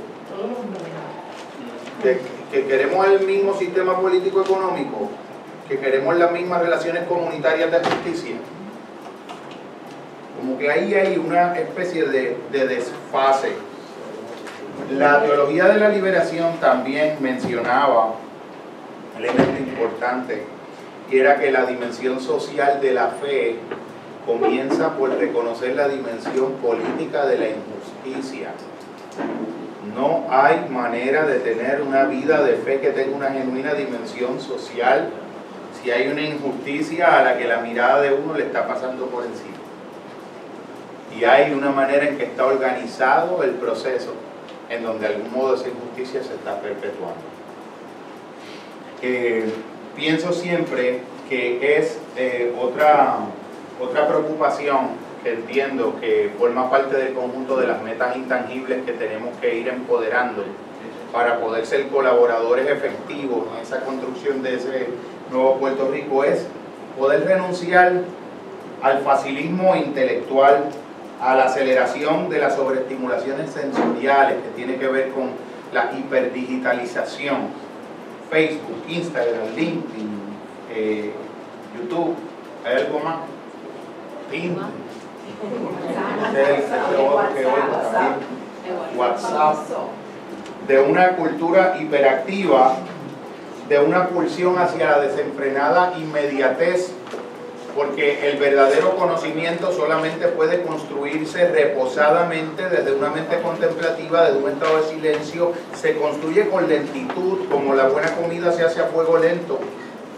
[2.03, 2.18] Que,
[2.50, 5.09] que queremos el mismo sistema político económico,
[5.72, 8.36] que queremos las mismas relaciones comunitarias de justicia.
[10.38, 13.52] Como que ahí hay una especie de, de desfase
[14.90, 18.14] la teología de la liberación también mencionaba
[19.16, 20.42] un elemento importante,
[21.08, 23.56] que era que la dimensión social de la fe
[24.26, 28.48] comienza por reconocer la dimensión política de la injusticia.
[29.94, 35.10] No hay manera de tener una vida de fe que tenga una genuina dimensión social
[35.82, 39.24] si hay una injusticia a la que la mirada de uno le está pasando por
[39.24, 39.56] encima.
[41.18, 44.14] Y hay una manera en que está organizado el proceso
[44.70, 47.20] en donde de algún modo esa injusticia se está perpetuando.
[49.96, 53.18] pienso siempre que es eh, otra,
[53.80, 54.90] otra preocupación
[55.22, 59.68] que entiendo que forma parte del conjunto de las metas intangibles que tenemos que ir
[59.68, 60.44] empoderando
[61.12, 64.88] para poder ser colaboradores efectivos en esa construcción de ese
[65.32, 66.46] nuevo Puerto Rico es
[66.98, 68.02] poder renunciar
[68.82, 70.66] al facilismo intelectual
[71.20, 75.30] a la aceleración de las sobreestimulaciones sensoriales que tiene que ver con
[75.72, 77.48] la hiperdigitalización,
[78.30, 80.10] Facebook, Instagram, LinkedIn,
[80.74, 81.12] eh,
[81.78, 82.14] YouTube,
[82.64, 83.16] ¿hay algo más?
[84.30, 84.64] Tinder,
[88.96, 89.56] WhatsApp,
[90.66, 92.76] de una cultura hiperactiva,
[93.68, 96.92] de una pulsión hacia la desenfrenada inmediatez
[97.74, 104.76] porque el verdadero conocimiento solamente puede construirse reposadamente desde una mente contemplativa, desde un estado
[104.82, 109.58] de silencio, se construye con lentitud, como la buena comida se hace a fuego lento.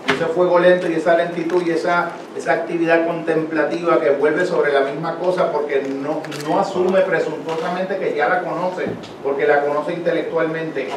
[0.07, 4.73] Y ese fuego lento y esa lentitud y esa, esa actividad contemplativa que vuelve sobre
[4.73, 8.87] la misma cosa porque no, no asume presuntuosamente que ya la conoce,
[9.23, 10.89] porque la conoce intelectualmente.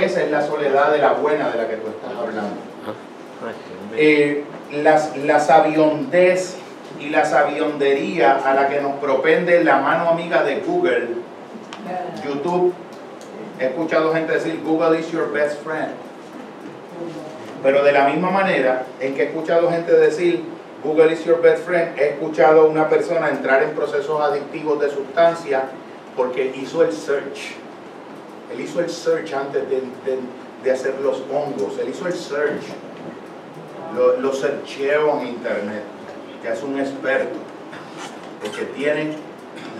[0.00, 2.56] Esa es la soledad de la buena de la que tú estás hablando.
[3.96, 6.56] Eh, las, la sabiondez
[7.00, 11.08] y la sabiondería a la que nos propende la mano amiga de Google,
[12.24, 12.72] YouTube.
[13.60, 15.92] He escuchado gente decir Google is your best friend.
[17.64, 20.44] Pero de la misma manera en que he escuchado gente decir
[20.84, 24.90] Google is your best friend, he escuchado a una persona entrar en procesos adictivos de
[24.90, 25.64] sustancia
[26.14, 27.54] porque hizo el search.
[28.52, 29.80] Él hizo el search antes de,
[30.62, 31.78] de, hacer los hongos.
[31.78, 32.64] Él hizo el search
[33.96, 35.82] lo, lo en internet,
[36.42, 37.38] que es un experto,
[38.42, 39.16] porque tiene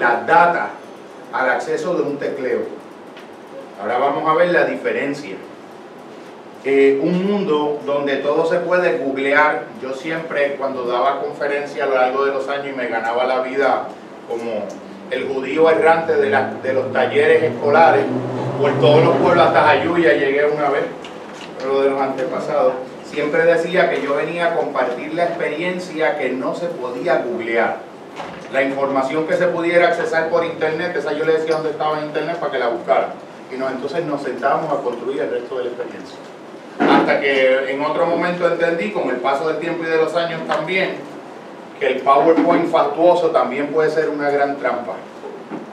[0.00, 0.70] la data
[1.32, 2.62] al acceso de un tecleo.
[3.78, 5.36] Ahora vamos a ver la diferencia.
[6.66, 9.64] Un mundo donde todo se puede googlear.
[9.82, 13.40] Yo siempre cuando daba conferencia a lo largo de los años y me ganaba la
[13.40, 13.88] vida
[14.28, 14.66] como
[15.10, 18.04] el judío errante de, los talleres escolares,
[18.58, 20.84] por todos los pueblos hasta Jayuya llegué una vez,
[21.58, 22.72] pero de los antepasados
[23.04, 27.78] siempre decía que yo venía a compartir la experiencia que no se podía googlear.
[28.52, 32.06] La información que se pudiera accesar por internet, esa yo le decía dónde estaba en
[32.06, 33.14] internet para que la buscara.
[33.50, 36.18] Y entonces nos sentábamos a construir el resto de la experiencia.
[37.04, 40.40] Hasta que en otro momento entendí, con el paso del tiempo y de los años
[40.48, 40.94] también,
[41.78, 44.94] que el PowerPoint factuoso también puede ser una gran trampa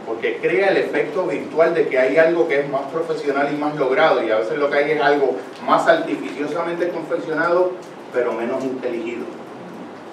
[0.06, 3.78] porque crea el efecto virtual de que hay algo que es más profesional y más
[3.78, 7.72] logrado y a veces lo que hay es algo más artificiosamente confeccionado
[8.12, 9.24] pero menos inteligido.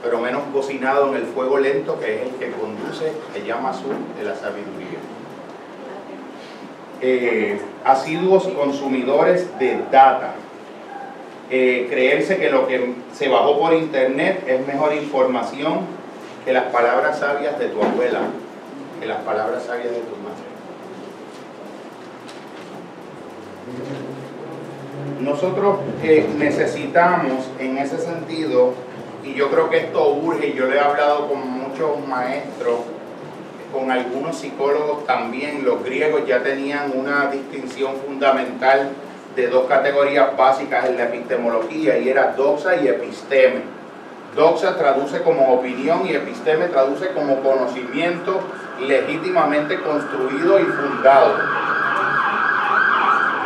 [0.00, 3.96] pero menos cocinado en el fuego lento que es el que conduce el llama azul
[4.16, 5.00] de la sabiduría.
[7.00, 10.34] Eh, asiduos consumidores de data.
[11.50, 15.80] Eh, creerse que lo que se bajó por internet es mejor información
[16.44, 18.20] que las palabras sabias de tu abuela,
[19.00, 20.48] que las palabras sabias de tu madre.
[25.20, 28.74] Nosotros eh, necesitamos en ese sentido,
[29.24, 32.80] y yo creo que esto urge, yo le he hablado con muchos maestros,
[33.72, 38.90] con algunos psicólogos también, los griegos ya tenían una distinción fundamental
[39.36, 43.62] de dos categorías básicas en la epistemología y era doxa y episteme.
[44.34, 48.40] Doxa traduce como opinión y episteme traduce como conocimiento
[48.80, 51.34] legítimamente construido y fundado.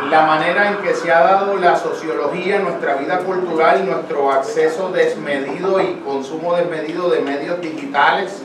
[0.09, 5.81] La manera en que se ha dado la sociología nuestra vida cultural, nuestro acceso desmedido
[5.81, 8.43] y consumo desmedido de medios digitales,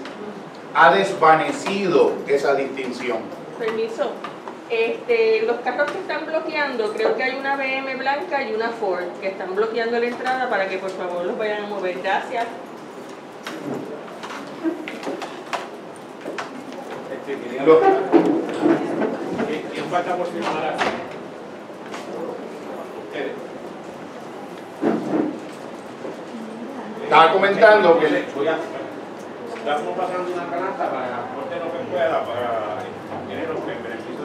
[0.75, 3.19] ha desvanecido esa distinción.
[3.59, 4.13] Permiso.
[4.71, 9.05] Este, los carros que están bloqueando, creo que hay una BM blanca y una Ford
[9.21, 11.99] que están bloqueando la entrada para que por favor los vayan a mover.
[12.03, 12.47] Gracias.
[17.13, 17.37] Este,
[19.47, 20.85] ¿Quién- ¿Quién falta por firmar aquí?
[23.07, 23.33] Ustedes.
[27.05, 28.07] Estaba comentando que
[28.37, 28.59] Voy a-
[29.57, 32.79] Estamos pasando una canasta para que aporte lo que pueda para
[33.29, 34.18] tener los beneficios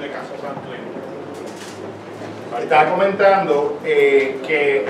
[2.62, 4.86] Estaba comentando eh, que eh,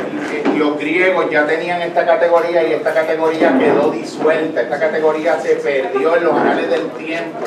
[0.57, 6.17] los griegos ya tenían esta categoría y esta categoría quedó disuelta, esta categoría se perdió
[6.17, 7.39] en los anales del tiempo.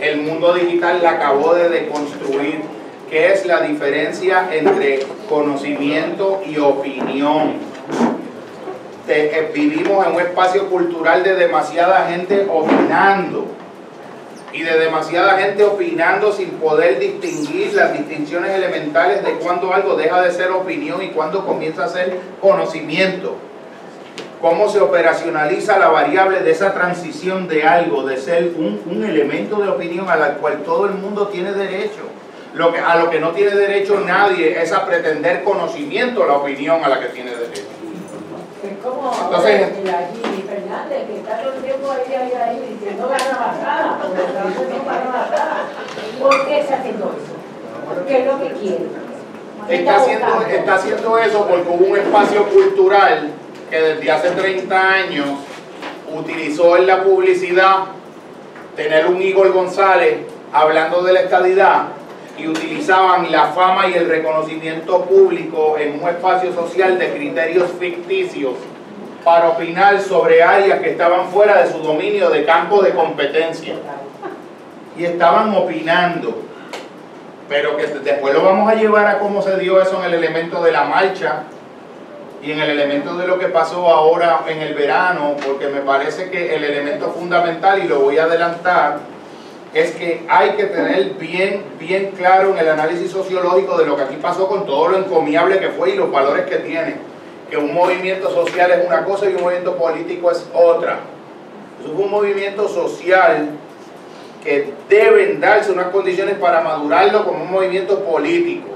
[0.00, 2.60] El mundo digital la acabó de deconstruir,
[3.10, 7.54] que es la diferencia entre conocimiento y opinión.
[9.08, 13.46] Eh, vivimos en un espacio cultural de demasiada gente opinando
[14.52, 20.22] y de demasiada gente opinando sin poder distinguir las distinciones elementales de cuando algo deja
[20.22, 23.36] de ser opinión y cuando comienza a ser conocimiento.
[24.40, 29.56] Cómo se operacionaliza la variable de esa transición de algo, de ser un, un elemento
[29.56, 32.02] de opinión a la cual todo el mundo tiene derecho.
[32.54, 36.82] Lo que, a lo que no tiene derecho nadie es a pretender conocimiento la opinión
[36.82, 37.77] a la que tiene derecho.
[38.62, 42.76] Es como Entonces- ahora el allí Fernández, que está todo el tiempo ahí, ahí, ahí,
[42.78, 45.56] diciendo gana basada, porque está haciendo gana basada.
[46.20, 48.04] ¿Por qué está haciendo eso?
[48.06, 48.86] ¿Qué es lo que quiere?
[49.68, 53.30] ¿Qué Está haciendo, está haciendo eso porque hubo un espacio cultural
[53.70, 55.26] que desde hace 30 años
[56.16, 57.84] utilizó en la publicidad
[58.74, 60.20] tener un Igor González
[60.52, 61.88] hablando de la estadidad
[62.38, 68.54] y utilizaban la fama y el reconocimiento público en un espacio social de criterios ficticios
[69.24, 73.74] para opinar sobre áreas que estaban fuera de su dominio de campo de competencia.
[74.96, 76.48] Y estaban opinando
[77.48, 80.62] pero que después lo vamos a llevar a cómo se dio eso en el elemento
[80.62, 81.44] de la marcha
[82.42, 86.30] y en el elemento de lo que pasó ahora en el verano, porque me parece
[86.30, 88.98] que el elemento fundamental, y lo voy a adelantar,
[89.74, 94.02] es que hay que tener bien, bien claro en el análisis sociológico de lo que
[94.02, 96.96] aquí pasó con todo lo encomiable que fue y los valores que tiene,
[97.50, 101.00] que un movimiento social es una cosa y un movimiento político es otra.
[101.80, 103.50] Eso fue un movimiento social
[104.42, 108.68] que deben darse unas condiciones para madurarlo como un movimiento político.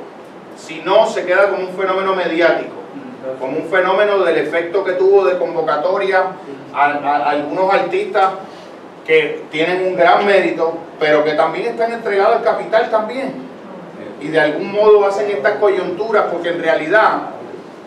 [0.56, 2.74] Si no, se queda como un fenómeno mediático,
[3.40, 6.32] como un fenómeno del efecto que tuvo de convocatoria
[6.74, 8.30] a, algunos artistas
[9.06, 13.34] que tienen un gran mérito, pero que también están entregados al capital también.
[14.20, 17.22] Y de algún modo hacen estas coyunturas, porque en realidad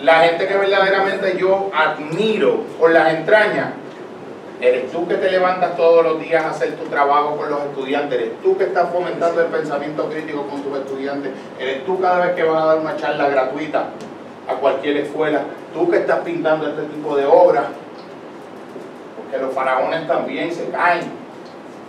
[0.01, 3.69] la gente que verdaderamente yo admiro por las entrañas,
[4.61, 8.17] Eres tú que te levantas todos los días a hacer tu trabajo con los estudiantes,
[8.17, 12.35] eres tú que estás fomentando el pensamiento crítico con tus estudiantes, eres tú cada vez
[12.35, 13.89] que vas a dar una charla gratuita
[14.47, 15.41] a cualquier escuela,
[15.73, 17.65] tú que estás pintando este tipo de obras,
[19.35, 21.03] porque los faraones también se caen,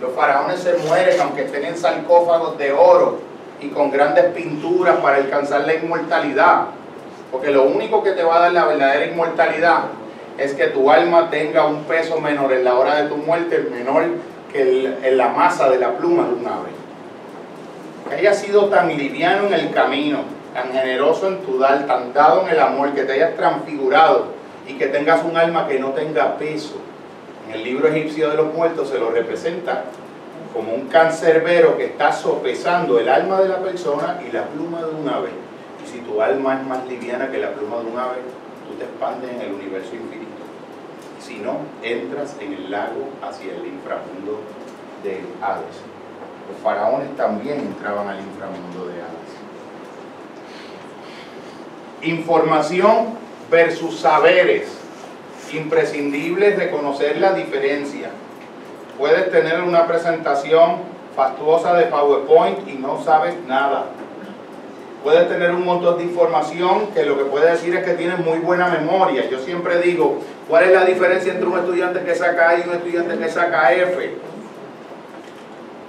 [0.01, 3.19] los faraones se mueren aunque estén en sarcófagos de oro
[3.61, 6.65] y con grandes pinturas para alcanzar la inmortalidad,
[7.31, 9.85] porque lo único que te va a dar la verdadera inmortalidad
[10.37, 14.03] es que tu alma tenga un peso menor en la hora de tu muerte, menor
[14.51, 16.69] que en la masa de la pluma de un ave.
[18.09, 20.19] Que hayas sido tan liviano en el camino,
[20.53, 24.27] tan generoso en tu dar, tan dado en el amor, que te hayas transfigurado
[24.67, 26.75] y que tengas un alma que no tenga peso.
[27.47, 29.85] En el libro egipcio de los muertos se lo representa
[30.53, 34.91] como un cancerbero que está sopesando el alma de la persona y la pluma de
[34.91, 35.29] un ave.
[35.81, 38.17] Y si tu alma es más liviana que la pluma de un ave,
[38.67, 40.27] tú te expandes en el universo infinito.
[41.21, 44.41] Si no entras en el lago hacia el inframundo
[45.03, 45.77] de Hades.
[46.51, 49.37] Los faraones también entraban al inframundo de Hades.
[52.01, 53.07] Información
[53.49, 54.76] versus saberes.
[55.53, 58.09] Imprescindibles de conocer la diferencia.
[58.97, 60.77] Puedes tener una presentación
[61.15, 63.85] fastuosa de PowerPoint y no sabes nada.
[65.03, 68.39] Puedes tener un montón de información que lo que puede decir es que tienes muy
[68.39, 69.29] buena memoria.
[69.29, 70.19] Yo siempre digo,
[70.49, 73.71] ¿cuál es la diferencia entre un estudiante que saca A y un estudiante que saca
[73.71, 74.15] F?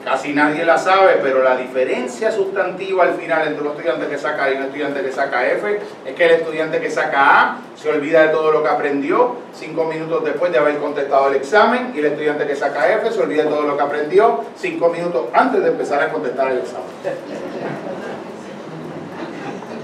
[0.08, 4.44] Casi nadie la sabe, pero la diferencia sustantiva al final entre un estudiante que saca
[4.44, 7.90] A y un estudiante que saca F es que el estudiante que saca A se
[7.90, 11.98] olvida de todo lo que aprendió cinco minutos después de haber contestado el examen y
[11.98, 15.62] el estudiante que saca F se olvida de todo lo que aprendió cinco minutos antes
[15.62, 16.86] de empezar a contestar el examen.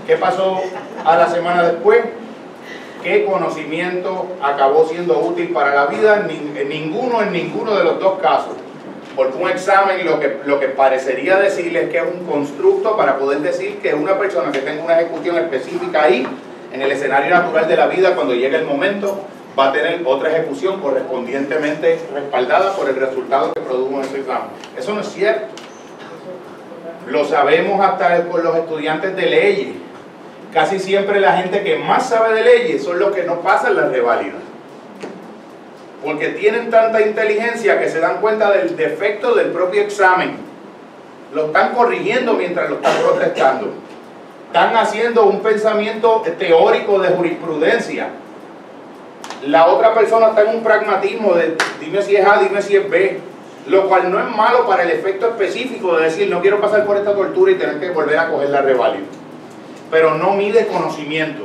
[0.06, 0.62] ¿Qué pasó
[1.04, 2.00] a la semana después?
[3.02, 6.26] ¿Qué conocimiento acabó siendo útil para la vida?
[6.66, 8.63] Ninguno en ninguno de los dos casos.
[9.16, 13.40] Porque un examen lo que, lo que parecería decirles que es un constructo para poder
[13.40, 16.26] decir que una persona que tenga una ejecución específica ahí,
[16.72, 19.20] en el escenario natural de la vida, cuando llegue el momento,
[19.56, 24.48] va a tener otra ejecución correspondientemente respaldada por el resultado que produjo en ese examen.
[24.76, 25.46] Eso no es cierto.
[27.06, 29.68] Lo sabemos hasta con los estudiantes de leyes.
[30.52, 33.90] Casi siempre la gente que más sabe de leyes son los que no pasan las
[33.90, 34.53] reválidas
[36.04, 40.36] porque tienen tanta inteligencia que se dan cuenta del defecto del propio examen.
[41.32, 43.72] Lo están corrigiendo mientras lo están protestando.
[44.46, 48.08] Están haciendo un pensamiento teórico de jurisprudencia.
[49.46, 52.88] La otra persona está en un pragmatismo de dime si es A, dime si es
[52.88, 53.20] B.
[53.66, 56.98] Lo cual no es malo para el efecto específico de decir no quiero pasar por
[56.98, 59.06] esta tortura y tener que volver a coger la reválida.
[59.90, 61.44] Pero no mide conocimiento.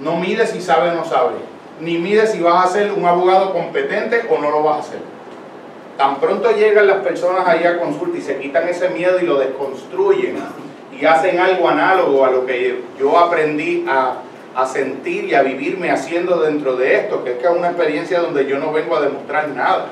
[0.00, 3.52] No mide si sabe o no sabe ni mide si vas a ser un abogado
[3.52, 5.00] competente o no lo vas a hacer.
[5.96, 9.38] Tan pronto llegan las personas ahí a consulta y se quitan ese miedo y lo
[9.38, 10.36] desconstruyen
[10.92, 14.18] y hacen algo análogo a lo que yo aprendí a,
[14.54, 18.20] a sentir y a vivirme haciendo dentro de esto, que es que es una experiencia
[18.20, 19.86] donde yo no vengo a demostrar nada,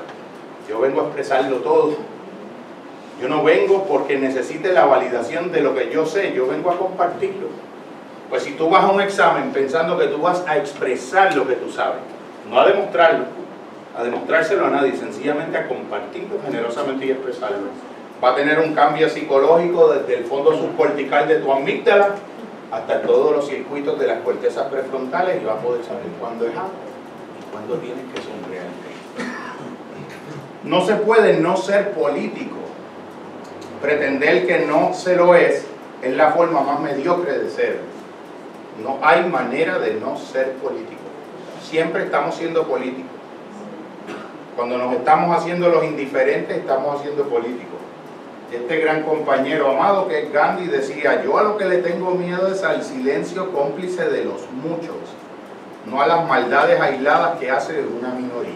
[0.67, 2.13] yo vengo a expresarlo todo.
[3.21, 6.77] Yo no vengo porque necesite la validación de lo que yo sé, yo vengo a
[6.77, 7.47] compartirlo.
[8.33, 11.53] Pues si tú vas a un examen pensando que tú vas a expresar lo que
[11.53, 11.99] tú sabes,
[12.49, 13.25] no a demostrarlo,
[13.95, 17.67] a demostrárselo a nadie, sencillamente a compartirlo generosamente y expresarlo,
[18.23, 22.15] va a tener un cambio psicológico desde el fondo subcortical de tu amígdala
[22.71, 26.57] hasta todos los circuitos de las cortezas prefrontales y va a poder saber cuándo es
[26.57, 26.65] A
[27.39, 28.93] y cuándo tienes que sonreírte.
[30.63, 32.57] No se puede no ser político.
[33.79, 35.67] Pretender que no se lo es
[36.01, 37.92] es la forma más mediocre de ser.
[38.81, 41.01] No hay manera de no ser político.
[41.61, 43.11] Siempre estamos siendo políticos.
[44.55, 47.79] Cuando nos estamos haciendo los indiferentes, estamos haciendo políticos.
[48.51, 52.47] Este gran compañero amado que es Gandhi decía, yo a lo que le tengo miedo
[52.47, 54.95] es al silencio cómplice de los muchos,
[55.87, 58.53] no a las maldades aisladas que hace una minoría.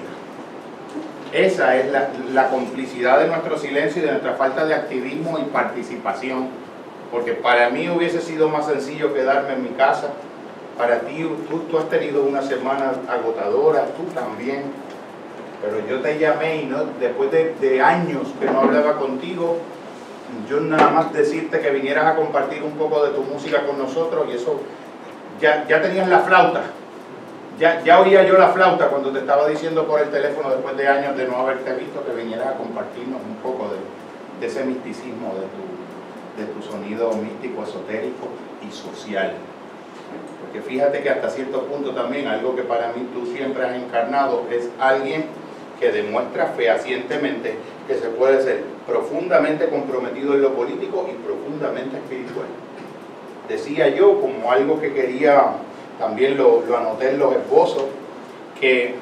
[1.34, 5.44] Esa es la, la complicidad de nuestro silencio y de nuestra falta de activismo y
[5.46, 6.50] participación
[7.12, 10.10] porque para mí hubiese sido más sencillo quedarme en mi casa.
[10.78, 14.64] Para ti, tú, has tenido una semana agotadora, tú también.
[15.62, 19.58] Pero yo te llamé y no, después de, años que no hablaba contigo,
[20.48, 24.28] yo nada más decirte que vinieras a compartir un poco de tu música con nosotros
[24.30, 24.60] y eso,
[25.42, 26.62] ya, ya tenías la flauta.
[27.58, 30.88] Ya, ya oía yo la flauta cuando te estaba diciendo por el teléfono después de
[30.88, 35.34] años de no haberte visto que vinieras a compartirnos un poco de, de ese misticismo
[35.34, 35.77] de tu,
[36.38, 38.28] de tu sonido místico, esotérico
[38.68, 39.34] y social.
[40.42, 44.46] Porque fíjate que hasta cierto punto también algo que para mí tú siempre has encarnado
[44.52, 45.26] es alguien
[45.80, 47.56] que demuestra fehacientemente
[47.88, 52.48] que se puede ser profundamente comprometido en lo político y profundamente espiritual.
[53.48, 55.54] Decía yo como algo que quería,
[56.00, 57.84] también lo, anoté en los esposos,
[58.60, 58.96] que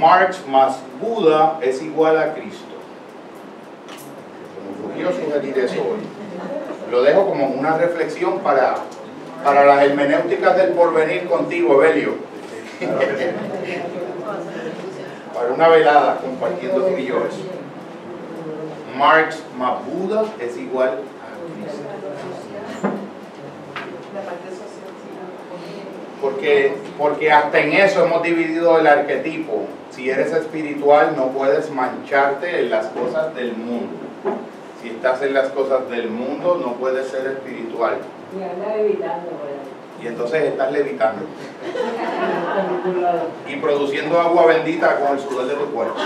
[0.00, 2.64] Marx más Buda es igual a Cristo.
[4.96, 6.15] Sugerir eso hoy.
[6.90, 8.76] Lo dejo como una reflexión para,
[9.44, 12.14] para las hermenéuticas del porvenir contigo, Evelio.
[15.34, 17.42] para una velada compartiendo tú y yo eso.
[18.96, 20.94] Marx más Buda es igual a
[21.60, 21.82] Cristo.
[26.22, 29.66] Porque, porque hasta en eso hemos dividido el arquetipo.
[29.90, 33.96] Si eres espiritual no puedes mancharte en las cosas del mundo.
[34.86, 37.96] Si estás en las cosas del mundo, no puedes ser espiritual.
[38.32, 39.30] Y anda levitando,
[40.00, 41.22] Y entonces estás levitando.
[43.48, 45.96] y produciendo agua bendita con el sudor de tu cuerpo.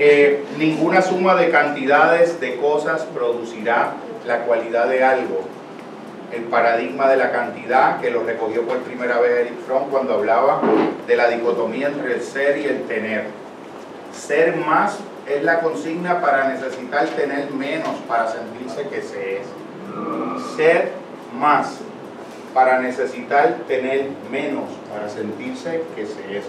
[0.00, 3.92] Eh, ninguna suma de cantidades de cosas producirá
[4.26, 5.42] la cualidad de algo.
[6.32, 10.60] El paradigma de la cantidad que lo recogió por primera vez Eric Fromm cuando hablaba
[11.06, 13.26] de la dicotomía entre el ser y el tener.
[14.12, 14.98] Ser más
[15.28, 19.46] es la consigna para necesitar tener menos para sentirse que se es.
[20.56, 20.92] Ser
[21.38, 21.78] más
[22.54, 26.44] para necesitar tener menos para sentirse que se es.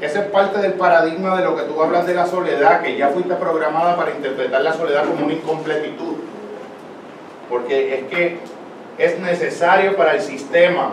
[0.00, 3.08] Esa es parte del paradigma de lo que tú hablas de la soledad, que ya
[3.08, 6.14] fuiste programada para interpretar la soledad como una incompletitud.
[7.48, 8.38] Porque es que
[8.98, 10.92] es necesario para el sistema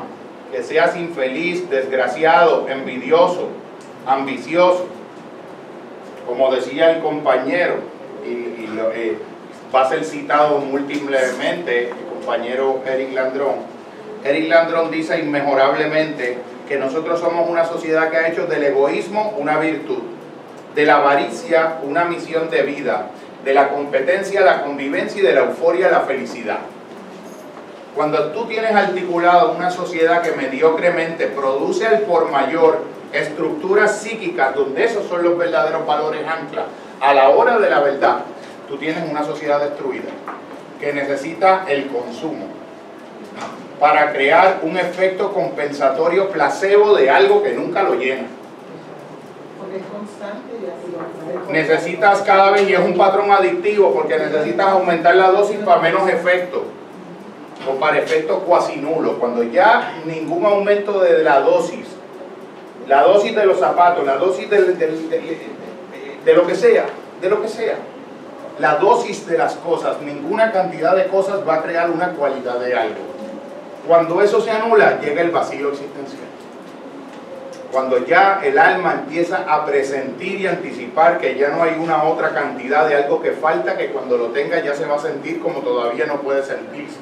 [0.52, 3.50] que seas infeliz, desgraciado, envidioso,
[4.08, 4.88] ambicioso,
[6.26, 7.76] como decía el compañero,
[8.26, 9.18] y, eh,
[9.74, 13.56] va a ser citado múltiplemente el compañero Eric Landrón.
[14.24, 16.38] Eric Landrón dice inmejorablemente
[16.68, 20.02] que nosotros somos una sociedad que ha hecho del egoísmo una virtud,
[20.74, 23.10] de la avaricia una misión de vida,
[23.44, 26.60] de la competencia la convivencia y de la euforia la felicidad.
[27.96, 32.84] Cuando tú tienes articulado una sociedad que mediocremente produce al por mayor
[33.20, 36.66] estructuras psíquicas donde esos son los verdaderos valores ancla,
[37.02, 38.20] a la hora de la verdad,
[38.68, 40.10] tú tienes una sociedad destruida
[40.80, 42.48] que necesita el consumo
[43.80, 48.28] para crear un efecto compensatorio placebo de algo que nunca lo llena.
[51.50, 56.08] Necesitas cada vez, y es un patrón adictivo, porque necesitas aumentar la dosis para menos
[56.10, 56.64] efecto
[57.70, 61.88] o para efecto cuasi nulo, cuando ya ningún aumento de la dosis,
[62.88, 66.86] la dosis de los zapatos, la dosis de, lo que sea,
[67.22, 67.76] de lo que sea,
[68.60, 72.76] la dosis de las cosas, ninguna cantidad de cosas va a crear una cualidad de
[72.76, 73.02] algo.
[73.88, 76.24] Cuando eso se anula, llega el vacío existencial.
[77.72, 82.30] Cuando ya el alma empieza a presentir y anticipar que ya no hay una otra
[82.34, 85.60] cantidad de algo que falta, que cuando lo tenga ya se va a sentir como
[85.60, 86.98] todavía no puede sentirse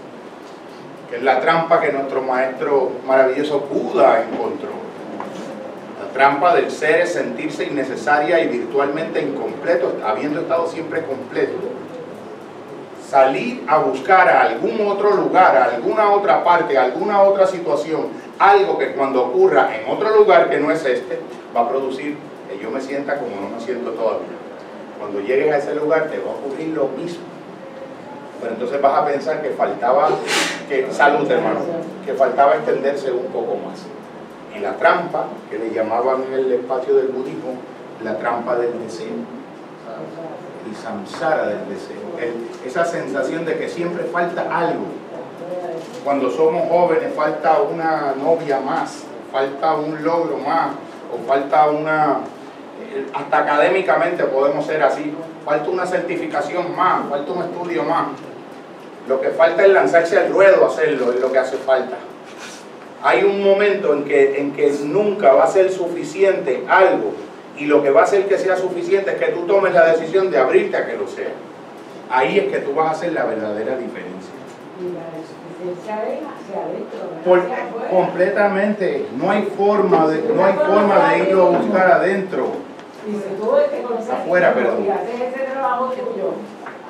[1.16, 4.72] es la trampa que nuestro maestro maravilloso Buda encontró.
[6.14, 11.58] Trampa del ser es sentirse innecesaria y virtualmente incompleto, habiendo estado siempre completo.
[13.10, 18.08] Salir a buscar a algún otro lugar, a alguna otra parte, a alguna otra situación,
[18.40, 21.20] algo que cuando ocurra en otro lugar que no es este,
[21.56, 22.18] va a producir
[22.50, 24.28] que yo me sienta como no me siento todavía.
[25.00, 27.34] Cuando llegues a ese lugar te va a ocurrir lo mismo
[28.44, 30.10] pero entonces vas a pensar que faltaba,
[30.68, 31.62] que, salud hermano,
[32.06, 33.80] que faltaba extenderse un poco más.
[34.56, 37.56] Y la trampa, que le llamaban en el espacio del budismo,
[38.04, 39.14] la trampa del deseo,
[40.70, 41.98] y samsara del deseo,
[42.66, 44.86] esa sensación de que siempre falta algo.
[46.04, 50.72] Cuando somos jóvenes falta una novia más, falta un logro más,
[51.14, 52.20] o falta una,
[52.82, 55.14] eh, hasta académicamente podemos ser así,
[55.46, 58.08] falta una certificación más, falta un estudio más.
[59.08, 61.98] Lo que falta es lanzarse al ruedo a hacerlo, es lo que hace falta.
[63.04, 67.12] Hay un momento en que, en que nunca va a ser suficiente algo
[67.58, 70.32] y lo que va a hacer que sea suficiente es que tú tomes la decisión
[70.32, 71.34] de abrirte a que lo sea.
[72.10, 74.34] Ahí es que tú vas a hacer la verdadera diferencia.
[77.26, 77.42] Por,
[77.90, 82.52] completamente, no hay forma de, no hay forma de irlo a buscar adentro.
[83.38, 84.88] Tú afuera, perdón.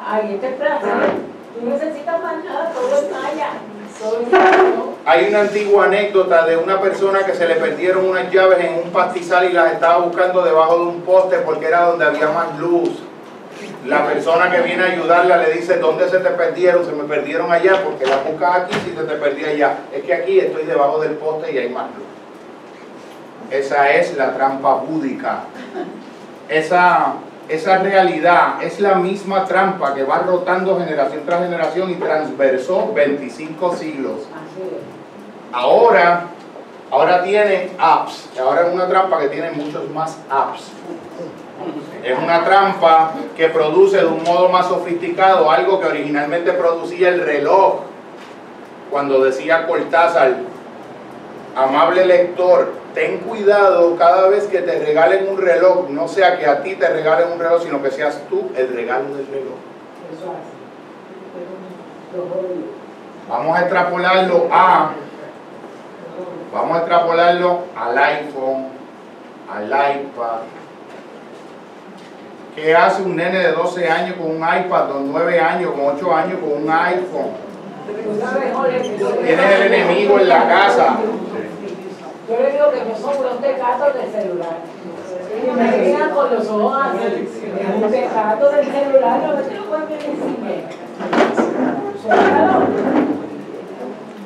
[0.05, 0.87] Ahí te plaza
[1.61, 3.49] no necesitas más nada, todo es maya.
[5.05, 8.91] Hay una antigua anécdota de una persona que se le perdieron unas llaves en un
[8.91, 12.89] pastizal y las estaba buscando debajo de un poste porque era donde había más luz.
[13.85, 16.85] La persona que viene a ayudarla le dice, ¿dónde se te perdieron?
[16.85, 19.77] Se me perdieron allá porque las buscas aquí si se te perdía allá.
[19.93, 22.05] Es que aquí estoy debajo del poste y hay más luz.
[23.51, 25.43] Esa es la trampa búdica.
[26.47, 27.15] Esa
[27.49, 33.75] esa realidad es la misma trampa que va rotando generación tras generación y transversó 25
[33.75, 34.19] siglos.
[35.51, 36.27] Ahora,
[36.89, 40.71] ahora tiene apps, ahora es una trampa que tiene muchos más apps.
[42.03, 47.21] Es una trampa que produce de un modo más sofisticado algo que originalmente producía el
[47.21, 47.81] reloj.
[48.89, 50.37] Cuando decía Cortázar,
[51.55, 56.61] amable lector, ten cuidado cada vez que te regalen un reloj, no sea que a
[56.61, 59.57] ti te regalen un reloj, sino que seas tú el regalo del reloj.
[63.29, 64.91] Vamos a extrapolarlo a,
[66.53, 68.67] vamos a extrapolarlo al iPhone,
[69.51, 70.39] al iPad.
[72.55, 76.15] ¿Qué hace un nene de 12 años con un iPad, con 9 años, con 8
[76.15, 77.31] años con un iPhone?
[79.25, 80.97] Tiene el enemigo en la casa.
[82.29, 84.57] Yo le digo que no son unos tecatos del celular.
[85.55, 87.29] Me miran con los ojos así.
[87.75, 89.33] Un tecato del celular, no.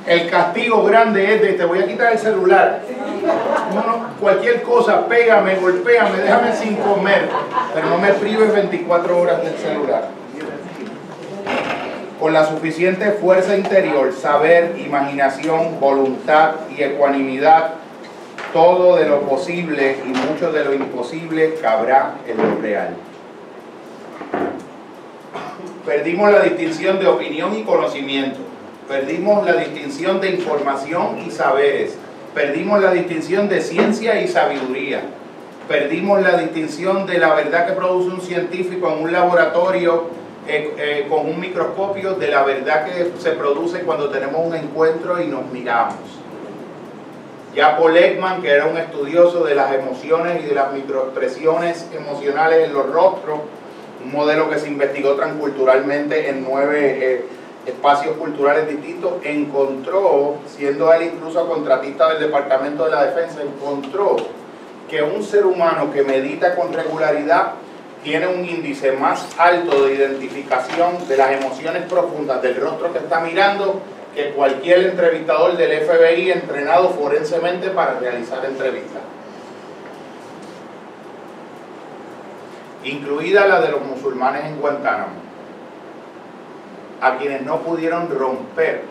[0.07, 2.81] El castigo grande es de te voy a quitar el celular.
[3.73, 7.27] No, no, cualquier cosa, pégame, golpéame, déjame sin comer,
[7.73, 10.07] pero no me prives 24 horas del celular.
[12.19, 17.73] Con la suficiente fuerza interior, saber, imaginación, voluntad y ecuanimidad,
[18.53, 22.95] todo de lo posible y mucho de lo imposible cabrá en lo real.
[25.85, 28.39] Perdimos la distinción de opinión y conocimiento.
[28.87, 31.97] Perdimos la distinción de información y saberes.
[32.33, 35.01] Perdimos la distinción de ciencia y sabiduría.
[35.67, 40.05] Perdimos la distinción de la verdad que produce un científico en un laboratorio
[40.47, 45.21] eh, eh, con un microscopio de la verdad que se produce cuando tenemos un encuentro
[45.21, 45.95] y nos miramos.
[47.57, 52.67] Ya Paul Ekman, que era un estudioso de las emociones y de las microexpresiones emocionales
[52.67, 53.39] en los rostros,
[54.05, 57.25] un modelo que se investigó transculturalmente en nueve eh,
[57.65, 64.17] espacios culturales distintos, encontró, siendo él incluso contratista del Departamento de la Defensa, encontró
[64.87, 67.53] que un ser humano que medita con regularidad
[68.03, 73.19] tiene un índice más alto de identificación de las emociones profundas del rostro que está
[73.19, 73.81] mirando
[74.17, 79.03] que cualquier entrevistador del FBI entrenado forensemente para realizar entrevistas.
[82.83, 85.27] Incluida la de los musulmanes en Guantánamo
[86.99, 88.81] a quienes no pudieron romper,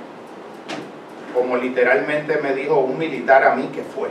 [1.34, 4.10] como literalmente me dijo un militar a mí que fue.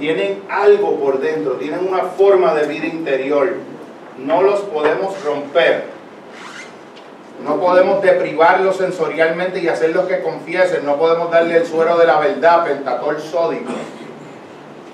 [0.00, 3.56] Tienen algo por dentro, tienen una forma de vida interior.
[4.16, 5.95] No los podemos romper.
[7.44, 10.84] No podemos deprivarlos sensorialmente y hacerlos que confiesen.
[10.84, 13.72] No podemos darle el suero de la verdad, pentatol sódico.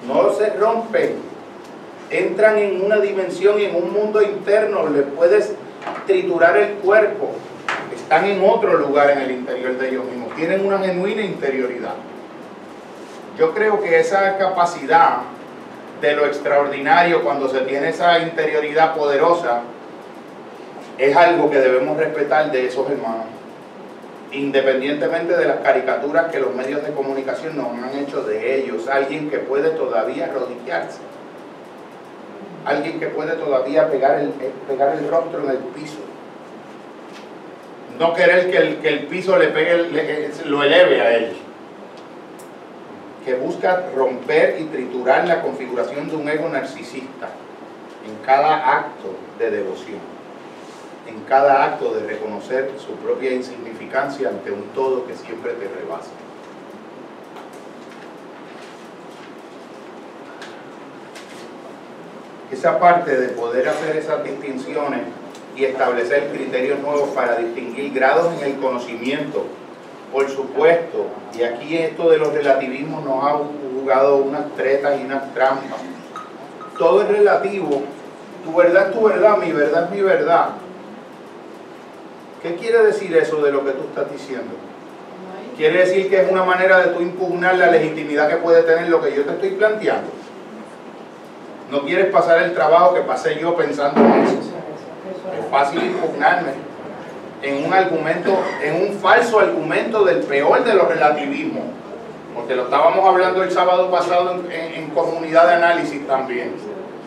[0.06, 1.16] No se rompen.
[2.10, 4.88] Entran en una dimensión en un mundo interno.
[4.88, 5.54] Les puedes
[6.06, 7.30] triturar el cuerpo,
[7.94, 11.94] están en otro lugar en el interior de ellos mismos, tienen una genuina interioridad.
[13.38, 15.18] Yo creo que esa capacidad
[16.00, 19.62] de lo extraordinario cuando se tiene esa interioridad poderosa
[21.08, 23.26] es algo que debemos respetar de esos hermanos,
[24.32, 29.30] independientemente de las caricaturas que los medios de comunicación nos han hecho de ellos, alguien
[29.30, 31.00] que puede todavía rodillarse
[32.64, 35.98] alguien que puede todavía pegar el, eh, pegar el rostro en el piso.
[37.98, 41.36] No querer que el, que el piso le pegue, eh, lo eleve a él.
[43.24, 47.28] Que busca romper y triturar la configuración de un ego narcisista
[48.04, 50.00] en cada acto de devoción,
[51.12, 56.10] en cada acto de reconocer su propia insignificancia ante un todo que siempre te rebasa.
[62.62, 65.00] esa parte de poder hacer esas distinciones
[65.56, 69.46] y establecer criterios nuevos para distinguir grados en el conocimiento,
[70.12, 71.06] por supuesto,
[71.36, 73.38] y aquí esto de los relativismos nos ha
[73.80, 75.80] jugado unas tretas y unas trampas.
[76.78, 77.82] Todo es relativo,
[78.44, 80.50] tu verdad es tu verdad, mi verdad es mi verdad.
[82.42, 84.52] ¿Qué quiere decir eso de lo que tú estás diciendo?
[85.56, 89.00] Quiere decir que es una manera de tú impugnar la legitimidad que puede tener lo
[89.00, 90.10] que yo te estoy planteando.
[91.70, 94.38] No quieres pasar el trabajo que pasé yo pensando en eso.
[95.38, 96.52] Es fácil impugnarme
[97.42, 101.64] en un argumento, en un falso argumento del peor de los relativismos.
[102.34, 106.54] Porque lo estábamos hablando el sábado pasado en, comunidad de análisis también.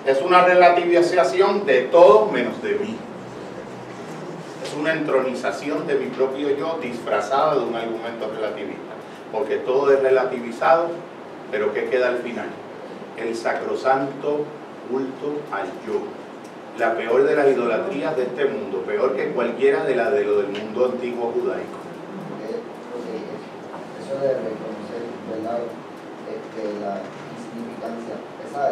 [0.05, 2.97] Es una relativización de todo menos de mí.
[4.79, 8.93] Una entronización de mi propio yo disfrazada de un argumento relativista.
[9.31, 10.87] Porque todo es relativizado,
[11.51, 12.47] pero ¿qué queda al final?
[13.17, 14.45] el sacrosanto
[14.89, 16.01] culto al yo.
[16.77, 20.37] La peor de las idolatrías de este mundo, peor que cualquiera de las de lo
[20.37, 21.79] del mundo antiguo judaico.
[24.03, 25.59] Eso de reconocer, ¿verdad?
[26.27, 26.99] Este, la
[27.31, 28.15] insignificancia.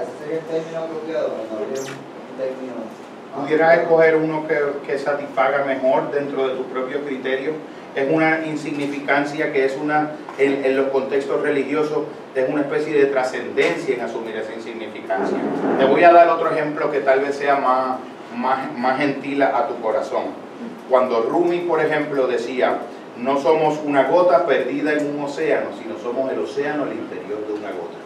[0.03, 3.02] Ese sería el término apropiado, no habría un término.
[3.35, 7.55] ¿Pudieras escoger uno que, que satisfaga mejor dentro de tus propios criterios?
[7.95, 11.99] es una insignificancia que es una, en, los contextos religiosos,
[12.34, 15.38] es una especie de trascendencia en asumir esa insignificancia.
[15.77, 17.99] Te voy a dar otro ejemplo que tal vez sea más,
[18.35, 20.23] más, más gentil a tu corazón.
[20.89, 22.80] Cuando Rumi, por ejemplo, decía,
[23.18, 27.53] no somos una gota perdida en un océano, sino somos el océano al interior de
[27.53, 28.02] una gota.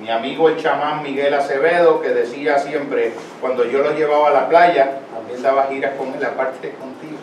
[0.00, 4.48] Mi amigo el chamán Miguel Acevedo, que decía siempre, cuando yo lo llevaba a la
[4.48, 7.16] playa, también daba giras con él, aparte contigo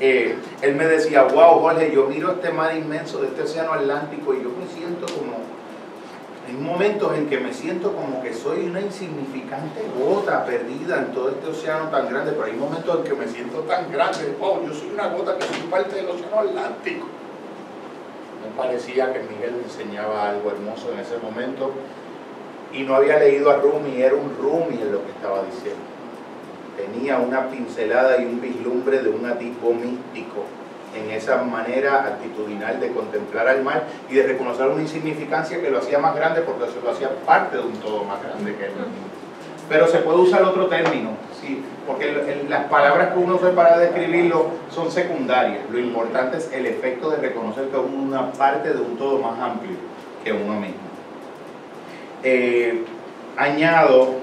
[0.00, 4.34] eh, él me decía, wow, Jorge, yo miro este mar inmenso de este océano Atlántico
[4.34, 5.36] y yo me siento como,
[6.46, 11.28] hay momentos en que me siento como que soy una insignificante gota perdida en todo
[11.30, 14.74] este océano tan grande, pero hay momentos en que me siento tan grande, wow, yo
[14.74, 17.06] soy una gota que soy parte del océano Atlántico.
[18.42, 21.70] Me parecía que Miguel enseñaba algo hermoso en ese momento
[22.74, 25.80] y no había leído a Rumi, era un Rumi en lo que estaba diciendo.
[26.76, 30.44] Tenía una pincelada y un vislumbre de un atisbo místico
[30.94, 35.78] en esa manera actitudinal de contemplar al mal y de reconocer una insignificancia que lo
[35.78, 38.72] hacía más grande porque se lo hacía parte de un todo más grande que él.
[39.68, 41.10] Pero se puede usar otro término,
[41.40, 41.62] ¿sí?
[41.86, 42.12] porque
[42.48, 45.60] las palabras que usa para describirlo son secundarias.
[45.70, 49.38] Lo importante es el efecto de reconocer que es una parte de un todo más
[49.40, 49.76] amplio
[50.22, 50.93] que uno mismo.
[52.26, 52.82] Eh,
[53.36, 54.14] añado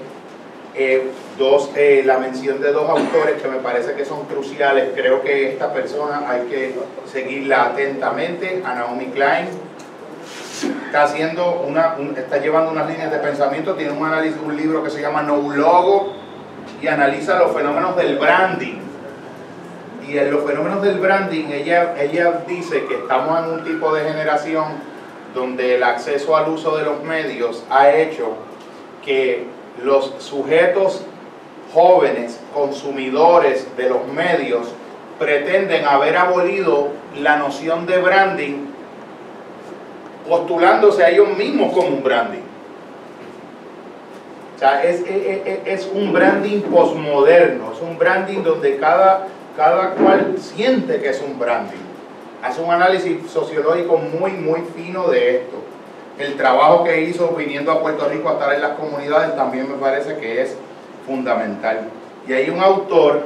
[0.74, 4.90] eh, dos, eh, la mención de dos autores que me parece que son cruciales.
[4.94, 6.74] Creo que esta persona hay que
[7.10, 9.46] seguirla atentamente, a Naomi Klein.
[10.86, 14.90] Está haciendo una, está llevando unas líneas de pensamiento, tiene un análisis, un libro que
[14.90, 16.14] se llama No Logo
[16.80, 18.78] y analiza los fenómenos del branding.
[20.08, 24.02] Y en los fenómenos del branding, ella, ella dice que estamos en un tipo de
[24.02, 24.91] generación
[25.34, 28.34] donde el acceso al uso de los medios ha hecho
[29.04, 29.46] que
[29.82, 31.02] los sujetos
[31.72, 34.68] jóvenes, consumidores de los medios,
[35.18, 36.88] pretenden haber abolido
[37.20, 38.66] la noción de branding
[40.28, 42.42] postulándose a ellos mismos como un branding.
[44.54, 49.26] O sea, es, es, un branding posmoderno, es un branding donde cada,
[49.56, 51.91] cada cual siente que es un branding.
[52.42, 55.62] Hace un análisis sociológico muy, muy fino de esto
[56.18, 59.76] el trabajo que hizo viniendo a Puerto Rico a estar en las comunidades también me
[59.76, 60.56] parece que es
[61.06, 61.88] fundamental.
[62.28, 63.24] Y hay un autor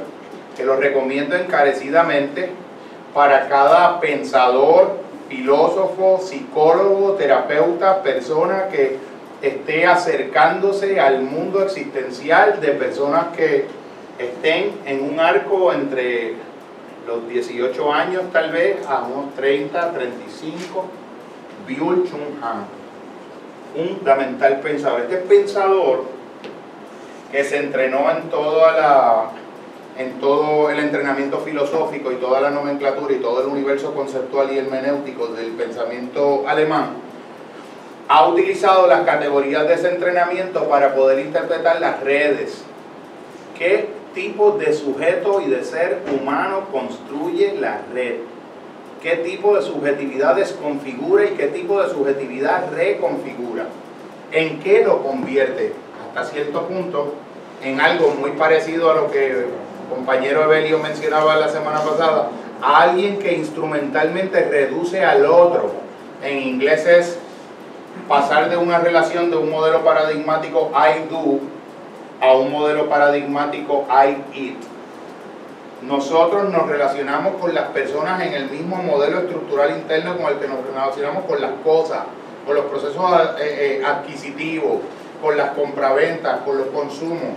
[0.55, 2.49] que lo recomiendo encarecidamente
[3.13, 4.97] para cada pensador,
[5.29, 8.97] filósofo, psicólogo, terapeuta, persona que
[9.41, 13.65] esté acercándose al mundo existencial de personas que
[14.17, 16.35] estén en un arco entre
[17.07, 20.85] los 18 años tal vez a unos 30, 35,
[21.67, 22.77] Byul Chung Han
[23.75, 25.01] un fundamental pensador.
[25.01, 26.03] Este pensador
[27.31, 29.31] que se entrenó en toda la
[29.97, 34.59] en todo el entrenamiento filosófico y toda la nomenclatura y todo el universo conceptual y
[34.59, 36.89] hermenéutico del pensamiento alemán,
[38.07, 42.61] ha utilizado las categorías de ese entrenamiento para poder interpretar las redes.
[43.57, 48.15] ¿Qué tipo de sujeto y de ser humano construye la red?
[49.01, 53.67] qué tipo de subjetividad desconfigura y qué tipo de subjetividad reconfigura.
[54.31, 55.73] ¿En qué lo convierte?
[56.09, 57.13] Hasta cierto punto,
[57.63, 59.45] en algo muy parecido a lo que el
[59.89, 62.29] compañero Evelio mencionaba la semana pasada,
[62.61, 65.71] a alguien que instrumentalmente reduce al otro.
[66.23, 67.19] En inglés es
[68.07, 71.39] pasar de una relación de un modelo paradigmático I do
[72.21, 74.77] a un modelo paradigmático I it
[75.81, 80.47] nosotros nos relacionamos con las personas en el mismo modelo estructural interno con el que
[80.47, 81.99] nos relacionamos con las cosas,
[82.45, 83.03] con los procesos
[83.39, 84.79] eh, eh, adquisitivos,
[85.21, 87.35] con las compraventas, con los consumos.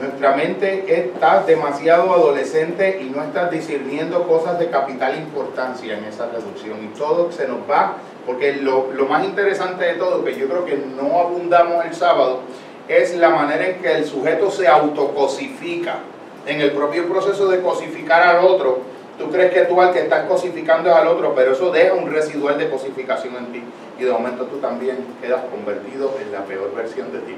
[0.00, 6.26] Nuestra mente está demasiado adolescente y no está discerniendo cosas de capital importancia en esa
[6.26, 6.84] reducción.
[6.84, 7.94] Y todo se nos va,
[8.26, 12.40] porque lo, lo más interesante de todo, que yo creo que no abundamos el sábado,
[12.88, 15.96] es la manera en que el sujeto se autocosifica
[16.46, 18.80] en el propio proceso de cosificar al otro,
[19.18, 22.10] tú crees que tú al que estás cosificando es al otro, pero eso deja un
[22.10, 23.62] residual de cosificación en ti
[23.98, 27.34] y de momento tú también quedas convertido en la peor versión de ti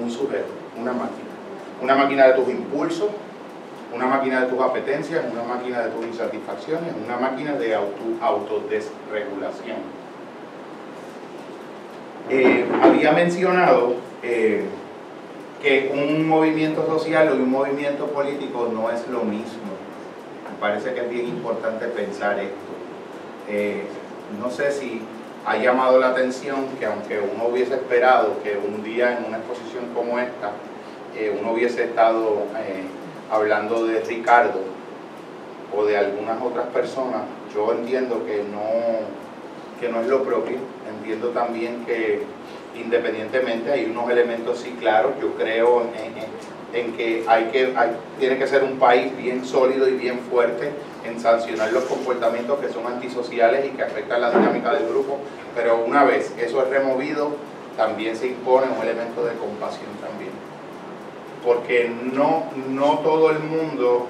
[0.00, 1.30] Un sujeto, una máquina.
[1.82, 3.08] Una máquina de tus impulsos,
[3.94, 9.99] una máquina de tus apetencias, una máquina de tus insatisfacciones, una máquina de auto, autodesregulación.
[12.28, 14.64] Eh, había mencionado eh,
[15.62, 19.70] que un movimiento social o un movimiento político no es lo mismo.
[20.50, 22.54] Me parece que es bien importante pensar esto.
[23.48, 23.84] Eh,
[24.40, 25.02] no sé si
[25.44, 29.86] ha llamado la atención que aunque uno hubiese esperado que un día en una exposición
[29.94, 30.52] como esta
[31.40, 32.44] uno hubiese estado
[33.30, 34.60] hablando de Ricardo
[35.76, 37.22] o de algunas otras personas,
[37.54, 38.60] yo entiendo que no,
[39.80, 40.58] que no es lo propio.
[40.88, 42.22] Entiendo también que
[42.76, 45.82] independientemente hay unos elementos sí claros, yo creo
[46.72, 47.74] en, que, hay que
[48.18, 50.70] tiene que ser un país bien sólido y bien fuerte
[51.04, 55.18] en sancionar los comportamientos que son antisociales y que afectan la dinámica del grupo,
[55.56, 57.32] pero una vez eso es removido,
[57.76, 60.30] también se impone un elemento de compasión también,
[61.44, 64.06] porque no, no todo el mundo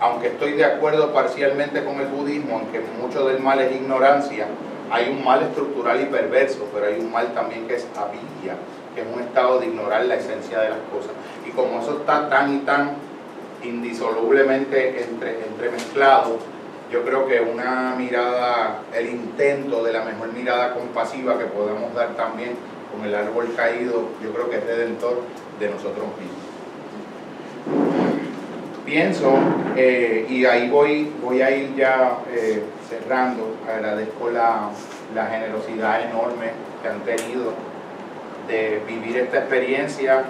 [0.00, 4.48] aunque estoy de acuerdo parcialmente con el budismo en que mucho del mal es ignorancia,
[4.92, 8.56] hay un mal estructural y perverso, pero hay un mal también que es avidia,
[8.94, 11.12] que es un estado de ignorar la esencia de las cosas.
[11.48, 12.90] Y como eso está tan y tan
[13.64, 16.36] indisolublemente entre, entremezclado,
[16.90, 22.10] yo creo que una mirada, el intento de la mejor mirada compasiva que podemos dar
[22.14, 22.50] también
[22.92, 25.22] con el árbol caído, yo creo que es redentor
[25.58, 26.42] de nosotros mismos.
[28.84, 29.32] Pienso,
[29.74, 32.62] eh, y ahí voy, voy a ir ya eh,
[32.92, 34.70] cerrando, agradezco la,
[35.14, 36.50] la generosidad enorme
[36.82, 37.52] que han tenido
[38.48, 40.24] de vivir esta experiencia,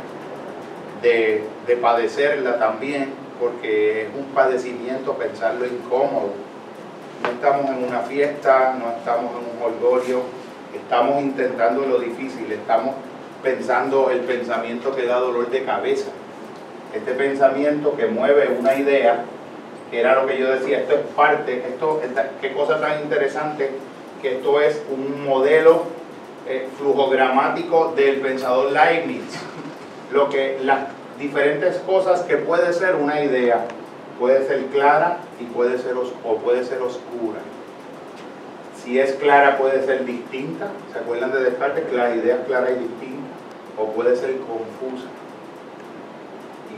[1.02, 3.10] de, de padecerla también,
[3.40, 6.30] porque es un padecimiento pensarlo incómodo.
[7.22, 10.22] No estamos en una fiesta, no estamos en un holgorio,
[10.74, 12.94] estamos intentando lo difícil, estamos
[13.42, 16.10] pensando el pensamiento que da dolor de cabeza.
[16.94, 19.24] Este pensamiento que mueve una idea,
[20.00, 22.00] era lo que yo decía, esto es parte, esto,
[22.40, 23.70] qué cosa tan interesante,
[24.20, 25.84] que esto es un modelo
[26.46, 29.22] eh, flujogramático del pensador Leibniz.
[30.12, 30.88] Lo que las
[31.18, 33.66] diferentes cosas que puede ser una idea,
[34.18, 37.40] puede ser clara y puede ser o puede ser oscura.
[38.82, 41.84] Si es clara puede ser distinta, ¿se acuerdan de Descartes?
[41.84, 43.28] Que la idea es clara y distinta,
[43.78, 45.06] o puede ser confusa.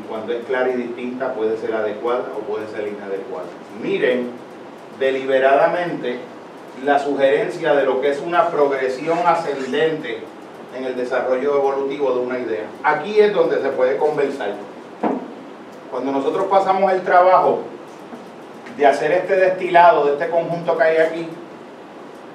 [0.09, 3.47] Cuando es clara y distinta puede ser adecuada o puede ser inadecuada.
[3.83, 4.31] Miren
[4.99, 6.19] deliberadamente
[6.85, 10.21] la sugerencia de lo que es una progresión ascendente
[10.77, 12.67] en el desarrollo evolutivo de una idea.
[12.83, 14.55] Aquí es donde se puede conversar.
[15.91, 17.61] Cuando nosotros pasamos el trabajo
[18.77, 21.29] de hacer este destilado de este conjunto que hay aquí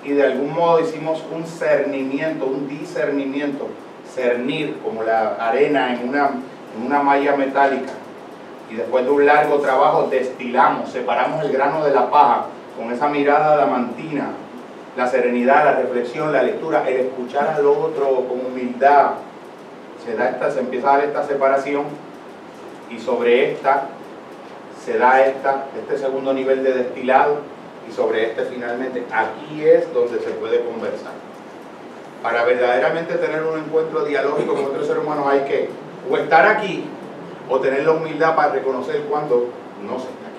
[0.05, 3.67] y de algún modo hicimos un cernimiento, un discernimiento,
[4.13, 6.31] cernir como la arena en una,
[6.75, 7.93] en una malla metálica
[8.69, 12.45] y después de un largo trabajo destilamos, separamos el grano de la paja
[12.77, 14.29] con esa mirada damantina
[14.95, 19.11] la serenidad, la reflexión, la lectura, el escuchar al otro con humildad,
[20.03, 21.85] se, da esta, se empieza a dar esta separación
[22.89, 23.83] y sobre esta
[24.83, 27.37] se da esta, este segundo nivel de destilado
[27.87, 31.13] y sobre este finalmente, aquí es donde se puede conversar.
[32.23, 35.69] Para verdaderamente tener un encuentro dialógico con otro ser humano hay que
[36.09, 36.85] o estar aquí
[37.49, 39.49] o tener la humildad para reconocer cuando
[39.83, 40.29] no se está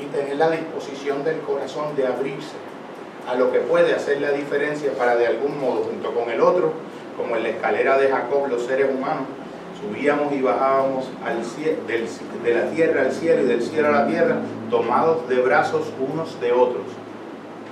[0.00, 2.56] y tener la disposición del corazón de abrirse
[3.28, 6.72] a lo que puede hacer la diferencia para de algún modo, junto con el otro,
[7.16, 9.24] como en la escalera de Jacob, los seres humanos,
[9.80, 11.42] subíamos y bajábamos al
[12.44, 14.36] de la tierra al cielo y del cielo a la tierra,
[14.70, 16.84] tomados de brazos unos de otros.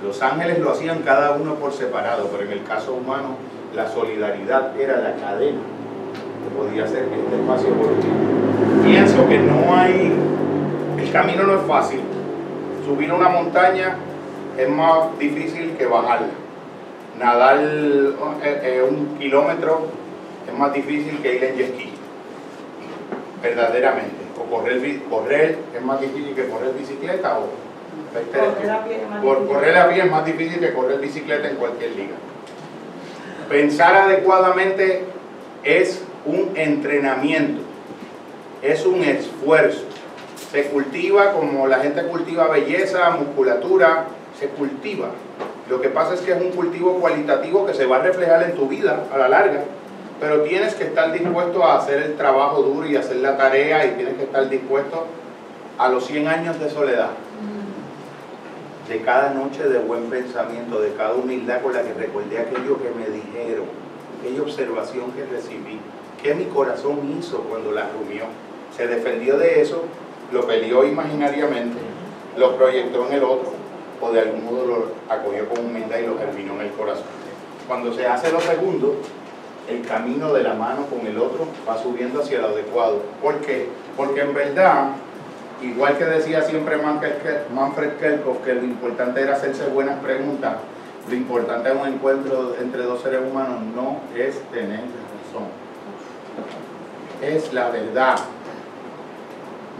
[0.03, 3.35] Los ángeles lo hacían cada uno por separado, pero en el caso humano
[3.75, 5.59] la solidaridad era la cadena
[6.43, 8.13] que podía hacer este espacio evolutivo.
[8.83, 10.11] Pienso que no hay,
[10.97, 12.01] el camino no es fácil,
[12.85, 13.95] subir una montaña
[14.57, 16.27] es más difícil que bajarla.
[17.19, 18.13] Nadar eh,
[18.43, 19.87] eh, un kilómetro
[20.47, 21.91] es más difícil que ir en jet ski,
[23.41, 24.15] verdaderamente.
[24.39, 27.49] O correr, correr es más difícil que correr bicicleta o
[29.47, 32.15] correr a pie es más difícil que correr bicicleta en cualquier liga.
[33.49, 35.03] Pensar adecuadamente
[35.63, 37.61] es un entrenamiento,
[38.61, 39.89] es un esfuerzo
[40.51, 44.05] se cultiva como la gente cultiva belleza, musculatura,
[44.39, 45.09] se cultiva.
[45.69, 48.55] Lo que pasa es que es un cultivo cualitativo que se va a reflejar en
[48.55, 49.61] tu vida a la larga,
[50.19, 53.91] pero tienes que estar dispuesto a hacer el trabajo duro y hacer la tarea y
[53.91, 55.05] tienes que estar dispuesto
[55.77, 57.09] a los 100 años de soledad,
[58.89, 62.89] de cada noche de buen pensamiento, de cada humildad con la que recordé aquello que
[62.89, 63.65] me dijeron,
[64.19, 65.79] aquella observación que recibí,
[66.21, 68.23] que mi corazón hizo cuando la rumió.
[68.75, 69.83] Se defendió de eso
[70.31, 71.77] lo peleó imaginariamente,
[72.37, 73.53] lo proyectó en el otro
[74.01, 77.05] o de algún modo lo acogió con humildad y lo germinó en el corazón.
[77.67, 78.95] Cuando se hace lo segundo,
[79.69, 83.01] el camino de la mano con el otro va subiendo hacia lo adecuado.
[83.21, 83.67] ¿Por qué?
[83.95, 84.91] Porque en verdad,
[85.61, 90.55] igual que decía siempre Manfred Kerkhoff, que lo importante era hacerse buenas preguntas,
[91.07, 95.47] lo importante en un encuentro entre dos seres humanos no es tener razón,
[97.21, 98.17] es la verdad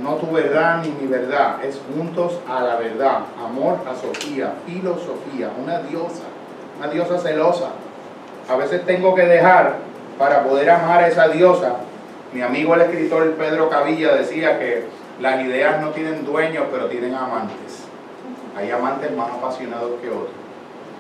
[0.01, 5.51] no tu verdad ni mi verdad, es juntos a la verdad, amor a Sofía, filosofía,
[5.61, 6.23] una diosa,
[6.77, 7.71] una diosa celosa.
[8.49, 9.75] A veces tengo que dejar
[10.17, 11.77] para poder amar a esa diosa.
[12.33, 14.85] Mi amigo el escritor Pedro Cavilla decía que
[15.19, 17.85] las ideas no tienen dueños, pero tienen amantes.
[18.55, 20.33] Hay amantes más apasionados que otros.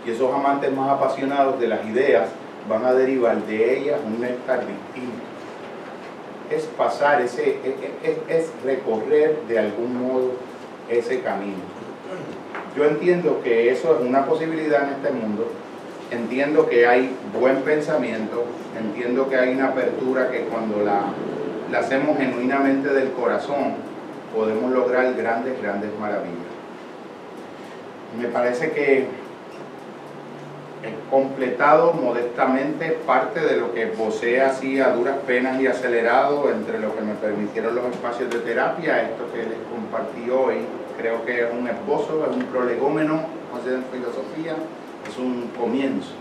[0.05, 2.29] Y esos amantes más apasionados de las ideas
[2.67, 5.29] van a derivar de ellas un néctar distinto
[6.49, 7.59] es pasar ese,
[8.03, 10.31] es, es recorrer de algún modo
[10.89, 11.57] ese camino.
[12.75, 15.51] Yo entiendo que eso es una posibilidad en este mundo,
[16.11, 18.45] entiendo que hay buen pensamiento,
[18.77, 21.01] entiendo que hay una apertura que cuando la,
[21.71, 23.88] la hacemos genuinamente del corazón,
[24.35, 26.37] podemos lograr grandes, grandes maravillas.
[28.19, 29.07] Me parece que
[30.81, 36.79] he completado modestamente parte de lo que posee así a duras penas y acelerado entre
[36.79, 40.65] lo que me permitieron los espacios de terapia, esto que les compartí hoy,
[40.97, 44.55] creo que es un esposo, es un prolegómeno, en filosofía,
[45.07, 46.13] es un comienzo,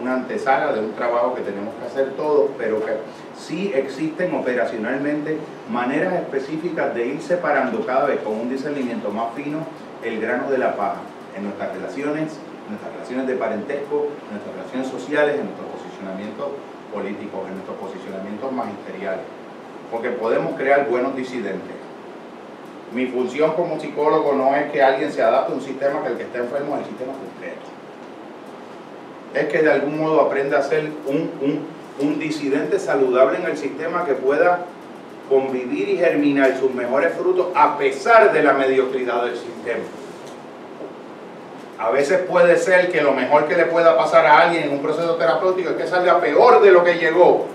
[0.00, 2.92] una antesala de un trabajo que tenemos que hacer todos, pero que
[3.38, 5.38] sí existen operacionalmente
[5.70, 9.60] maneras específicas de ir separando cada vez con un discernimiento más fino
[10.02, 11.00] el grano de la paja
[11.36, 12.38] en nuestras relaciones,
[12.68, 16.48] nuestras relaciones de parentesco, en nuestras relaciones sociales, en nuestros posicionamientos
[16.92, 19.24] políticos, en nuestros posicionamientos magisteriales.
[19.90, 21.76] Porque podemos crear buenos disidentes.
[22.92, 26.16] Mi función como psicólogo no es que alguien se adapte a un sistema que el
[26.16, 27.66] que está enfermo es el sistema concreto.
[29.34, 33.56] Es que de algún modo aprenda a ser un, un, un disidente saludable en el
[33.56, 34.66] sistema que pueda
[35.28, 39.84] convivir y germinar sus mejores frutos a pesar de la mediocridad del sistema.
[41.78, 44.82] A veces puede ser que lo mejor que le pueda pasar a alguien en un
[44.82, 47.46] proceso terapéutico es que salga peor de lo que llegó,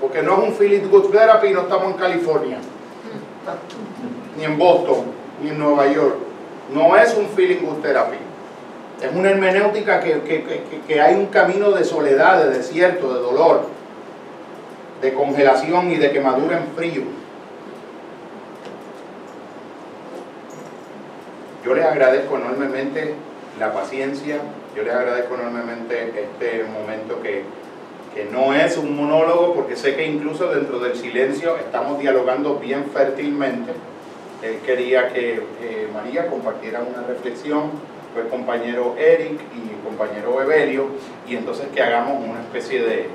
[0.00, 2.58] porque no es un feeling good therapy y no estamos en California,
[4.36, 5.04] ni en Boston,
[5.42, 6.16] ni en Nueva York.
[6.74, 8.18] No es un feeling good therapy.
[9.00, 13.20] Es una hermenéutica que, que, que, que hay un camino de soledad, de desierto, de
[13.20, 13.62] dolor,
[15.00, 17.02] de congelación y de quemadura en frío.
[21.64, 23.14] Yo les agradezco enormemente
[23.58, 24.38] la paciencia.
[24.76, 27.44] Yo les agradezco enormemente este momento que,
[28.14, 32.86] que no es un monólogo, porque sé que incluso dentro del silencio estamos dialogando bien
[32.92, 33.72] fértilmente.
[34.42, 37.72] Él quería que eh, María compartiera una reflexión,
[38.14, 40.86] fue el compañero Eric y el compañero Evelio,
[41.28, 43.08] y entonces que hagamos una especie de,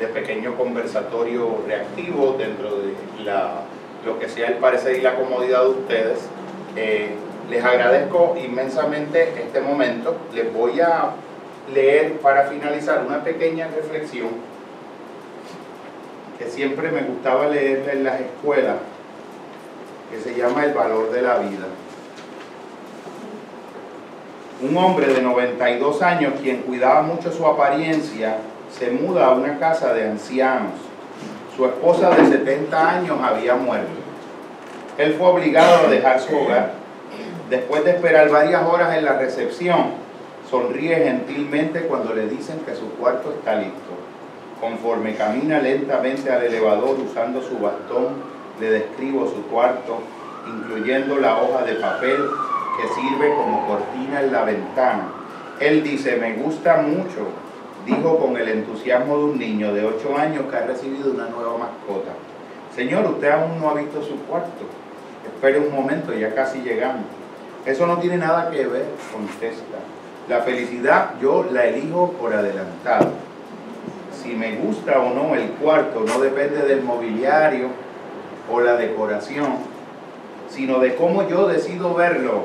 [0.00, 2.94] de pequeño conversatorio reactivo dentro de
[4.04, 6.18] lo que sea el parecer y la comodidad de ustedes.
[6.74, 7.10] Eh,
[7.50, 10.16] les agradezco inmensamente este momento.
[10.34, 11.10] Les voy a
[11.72, 14.28] leer para finalizar una pequeña reflexión
[16.38, 18.76] que siempre me gustaba leer en las escuelas,
[20.10, 21.66] que se llama El valor de la vida.
[24.62, 28.38] Un hombre de 92 años, quien cuidaba mucho su apariencia,
[28.78, 30.72] se muda a una casa de ancianos.
[31.56, 33.88] Su esposa de 70 años había muerto.
[34.98, 36.80] Él fue obligado a dejar su hogar
[37.50, 39.86] Después de esperar varias horas en la recepción,
[40.48, 43.90] sonríe gentilmente cuando le dicen que su cuarto está listo.
[44.60, 48.22] Conforme camina lentamente al elevador usando su bastón,
[48.60, 49.98] le describo su cuarto,
[50.46, 52.18] incluyendo la hoja de papel
[52.76, 55.08] que sirve como cortina en la ventana.
[55.58, 57.30] Él dice, me gusta mucho,
[57.86, 61.58] dijo con el entusiasmo de un niño de 8 años que ha recibido una nueva
[61.58, 62.12] mascota.
[62.74, 64.64] Señor, usted aún no ha visto su cuarto.
[65.26, 67.04] Espere un momento, ya casi llegamos.
[67.66, 69.78] Eso no tiene nada que ver, contesta.
[70.28, 73.10] La felicidad yo la elijo por adelantado.
[74.22, 77.68] Si me gusta o no el cuarto no depende del mobiliario
[78.50, 79.54] o la decoración,
[80.48, 82.44] sino de cómo yo decido verlo.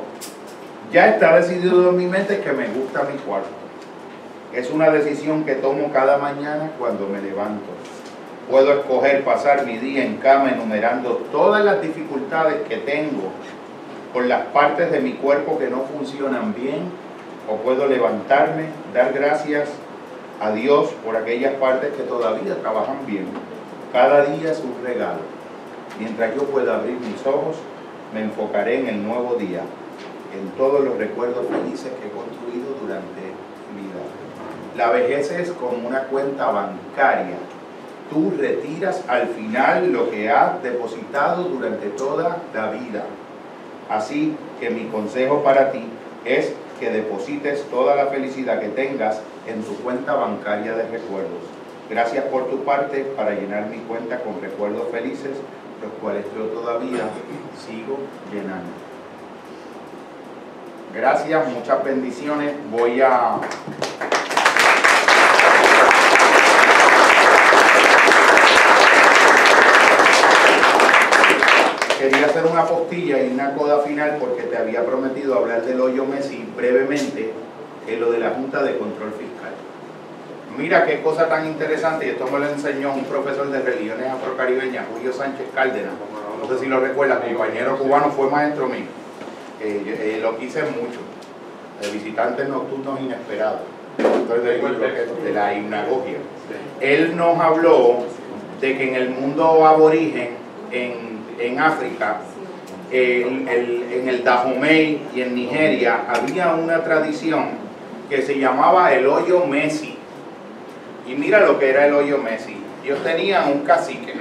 [0.91, 3.64] Ya está decidido en mi mente que me gusta mi cuarto.
[4.55, 7.65] Es una decisión que tomo cada mañana cuando me levanto.
[8.49, 13.31] Puedo escoger pasar mi día en cama enumerando todas las dificultades que tengo
[14.13, 16.89] por las partes de mi cuerpo que no funcionan bien,
[17.49, 19.67] o puedo levantarme, dar gracias
[20.39, 23.25] a Dios por aquellas partes que todavía trabajan bien.
[23.91, 25.19] Cada día es un regalo.
[25.99, 27.57] Mientras yo pueda abrir mis ojos,
[28.13, 29.63] me enfocaré en el nuevo día,
[30.33, 33.24] en todos los recuerdos felices que he construido durante.
[34.77, 37.37] La vejez es como una cuenta bancaria.
[38.09, 43.03] Tú retiras al final lo que has depositado durante toda la vida.
[43.89, 45.85] Así que mi consejo para ti
[46.25, 51.43] es que deposites toda la felicidad que tengas en tu cuenta bancaria de recuerdos.
[51.89, 55.37] Gracias por tu parte para llenar mi cuenta con recuerdos felices,
[55.81, 57.09] los cuales yo todavía
[57.65, 57.99] sigo
[58.31, 58.71] llenando.
[60.93, 62.53] Gracias, muchas bendiciones.
[62.71, 63.39] Voy a
[72.09, 76.05] quería hacer una postilla y una coda final porque te había prometido hablar del hoyo
[76.05, 77.31] Messi brevemente
[77.87, 79.53] en lo de la Junta de Control Fiscal.
[80.57, 84.85] Mira qué cosa tan interesante, y esto me lo enseñó un profesor de religiones afrocaribeñas,
[84.93, 85.93] Julio Sánchez Cárdenas.
[86.41, 88.85] No sé si lo recuerda, compañero cubano, fue maestro mío.
[89.61, 90.99] Eh, eh, lo quise mucho,
[91.81, 93.61] de visitantes nocturnos inesperados.
[93.97, 96.17] de la hipnagogia.
[96.79, 97.97] Él nos habló
[98.61, 100.29] de que en el mundo aborigen,
[100.71, 102.21] en, en África,
[102.91, 107.65] en el Dahomey y en Nigeria, había una tradición
[108.09, 109.97] que se llamaba el hoyo Messi.
[111.07, 112.55] Y mira lo que era el hoyo Messi.
[112.83, 114.13] Ellos tenían un cacique.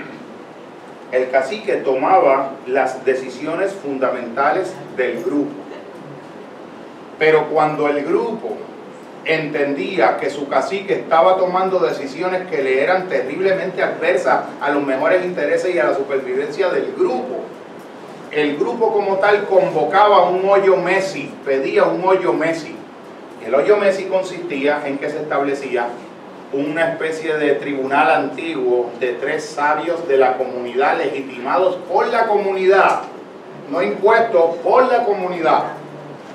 [1.13, 5.53] El cacique tomaba las decisiones fundamentales del grupo.
[7.19, 8.57] Pero cuando el grupo
[9.25, 15.25] entendía que su cacique estaba tomando decisiones que le eran terriblemente adversas a los mejores
[15.25, 17.45] intereses y a la supervivencia del grupo,
[18.35, 22.75] el grupo como tal convocaba un hoyo Messi, pedía un hoyo Messi.
[23.47, 25.87] El hoyo Messi consistía en que se establecía
[26.53, 33.03] una especie de tribunal antiguo de tres sabios de la comunidad legitimados por la comunidad,
[33.71, 35.65] no impuestos por la comunidad.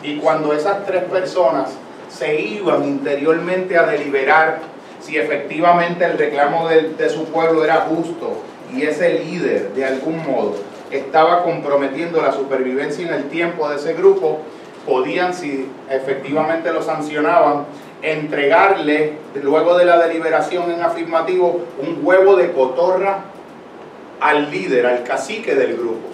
[0.01, 1.71] Y cuando esas tres personas
[2.09, 4.59] se iban interiormente a deliberar
[4.99, 8.41] si efectivamente el reclamo de, su pueblo era justo
[8.73, 10.55] y ese líder de algún modo
[10.91, 14.39] estaba comprometiendo la supervivencia en el tiempo de ese grupo,
[14.85, 17.65] podían, si efectivamente lo sancionaban,
[18.01, 23.25] entregarle, luego de la deliberación en afirmativo, un huevo de cotorra
[24.19, 26.07] al líder, al cacique del grupo.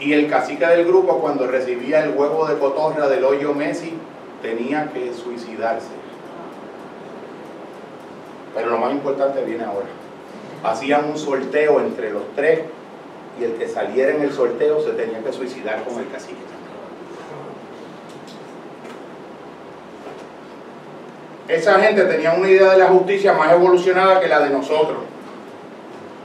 [0.00, 3.94] Y el cacique del grupo, cuando recibía el huevo de cotorra del hoyo Messi,
[4.42, 5.88] tenía que suicidarse.
[8.54, 9.86] Pero lo más importante viene ahora.
[10.64, 12.60] Hacían un sorteo entre los tres
[13.40, 16.36] y el que saliera en el sorteo se tenía que suicidar con el cacique.
[21.46, 24.98] Esa gente tenía una idea de la justicia más evolucionada que la de nosotros.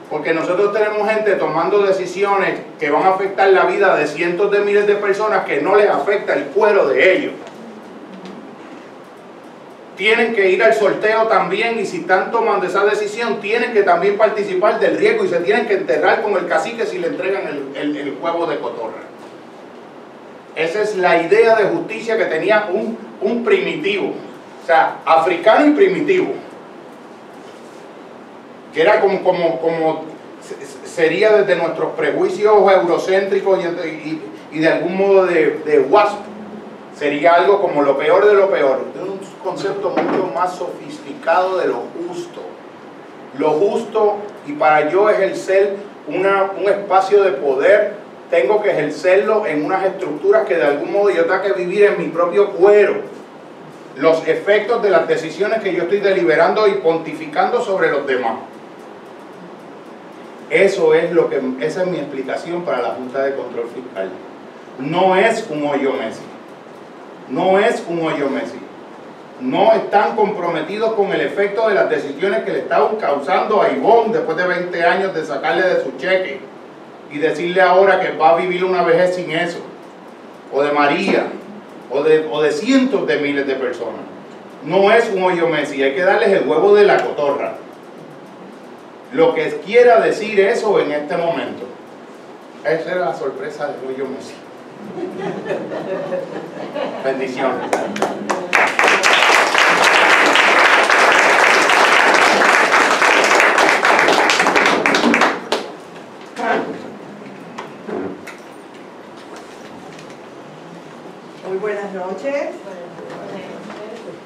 [0.10, 4.60] Porque nosotros tenemos gente tomando decisiones que van a afectar la vida de cientos de
[4.60, 7.34] miles de personas que no les afecta el cuero de ellos
[9.96, 14.18] tienen que ir al sorteo también y si están tomando esa decisión tienen que también
[14.18, 17.44] participar del riesgo y se tienen que enterrar con el cacique si le entregan
[17.76, 19.04] el, el, huevo de cotorra.
[20.56, 24.14] Esa es la idea de justicia que tenía un, un primitivo,
[24.64, 26.34] o sea, africano y primitivo,
[28.74, 30.06] que era como, como, como
[30.86, 34.22] sería desde nuestros prejuicios eurocéntricos y,
[34.52, 36.20] y, de algún modo de, de wasp,
[36.96, 41.84] sería algo como lo peor de lo peor, un concepto mucho más sofisticado de lo
[42.08, 42.42] justo.
[43.38, 45.76] Lo justo, y para yo ejercer
[46.08, 47.96] una, un espacio de poder,
[48.30, 51.98] tengo que ejercerlo en unas estructuras que de algún modo yo tengo que vivir en
[51.98, 53.02] mi propio cuero.
[53.96, 58.38] Los efectos de las decisiones que yo estoy deliberando y pontificando sobre los demás.
[60.50, 64.10] Eso es lo que, esa es mi explicación para la Junta de Control Fiscal.
[64.80, 66.33] No es un hoyo Messi
[67.34, 68.60] no es un hoyo Messi.
[69.42, 74.14] No están comprometidos con el efecto de las decisiones que le estaban causando a Ivonne
[74.14, 76.40] después de 20 años de sacarle de su cheque
[77.12, 79.60] y decirle ahora que va a vivir una vejez sin eso.
[80.54, 81.26] O de María,
[81.90, 84.02] o de, o de cientos de miles de personas.
[84.64, 87.56] No es un hoyo Messi, hay que darles el huevo de la cotorra.
[89.12, 91.66] Lo que quiera decir eso en este momento.
[92.64, 94.36] Esa era la sorpresa del hoyo Messi.
[97.04, 97.70] Bendiciones.
[111.48, 112.50] Muy buenas noches.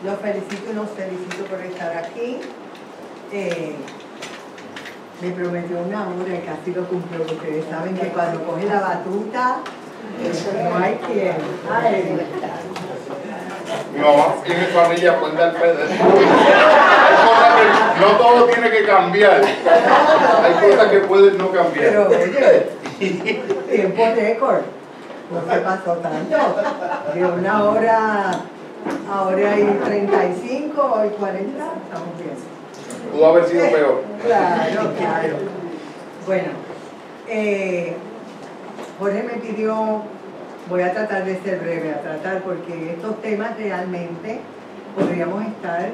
[0.04, 2.38] Los felicito y los felicito por estar aquí.
[3.34, 3.76] Eh,
[5.22, 7.24] me prometió una hora y casi lo cumplió.
[7.24, 9.58] Ustedes saben que cuando coge la batuta
[10.64, 11.36] no hay quien.
[13.94, 15.74] Mi mamá y mi familia dar fe
[18.00, 19.42] no todo tiene que cambiar.
[19.44, 21.90] Hay cosas que pueden no cambiar.
[21.90, 24.62] Pero oye, tiempo récord.
[25.30, 26.38] No se pasó tanto.
[27.14, 28.32] De una hora,
[29.12, 32.38] ahora hay 35 y 40, estamos bien.
[33.12, 34.04] Pudo haber sido peor.
[34.26, 35.36] Claro, claro.
[36.26, 36.50] Bueno,
[37.28, 37.98] eh,
[39.00, 40.02] Jorge me pidió,
[40.68, 44.40] voy a tratar de ser breve, a tratar, porque estos temas realmente
[44.96, 45.92] podríamos estar,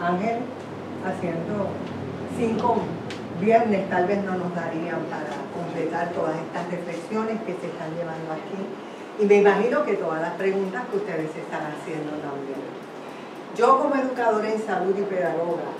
[0.00, 0.38] Ángel,
[1.04, 1.68] haciendo
[2.38, 2.78] cinco
[3.42, 8.32] viernes, tal vez no nos darían para completar todas estas reflexiones que se están llevando
[8.32, 9.22] aquí.
[9.22, 12.62] Y me imagino que todas las preguntas que ustedes están haciendo también.
[13.54, 15.76] Yo como educadora en salud y pedagoga,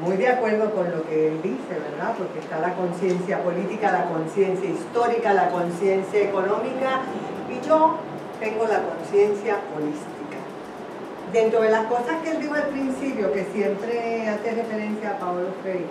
[0.00, 2.14] muy de acuerdo con lo que él dice, ¿verdad?
[2.16, 7.02] Porque está la conciencia política, la conciencia histórica, la conciencia económica
[7.50, 7.96] y yo
[8.40, 10.38] tengo la conciencia holística.
[11.32, 15.48] Dentro de las cosas que él dijo al principio, que siempre hace referencia a Pablo
[15.62, 15.86] Freire,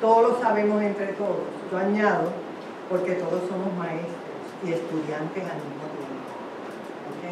[0.00, 1.46] todos lo sabemos entre todos.
[1.70, 2.30] Yo añado,
[2.88, 4.14] porque todos somos maestros
[4.64, 6.30] y estudiantes al mismo tiempo.
[7.10, 7.24] ¿ok?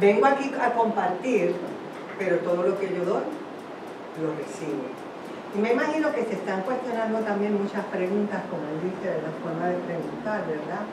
[0.00, 1.54] Vengo aquí a compartir,
[2.18, 3.22] pero todo lo que yo doy,
[4.20, 4.90] lo recibo.
[5.54, 9.32] Y me imagino que se están cuestionando también muchas preguntas, como él dice, de la
[9.44, 10.84] forma de preguntar, ¿verdad?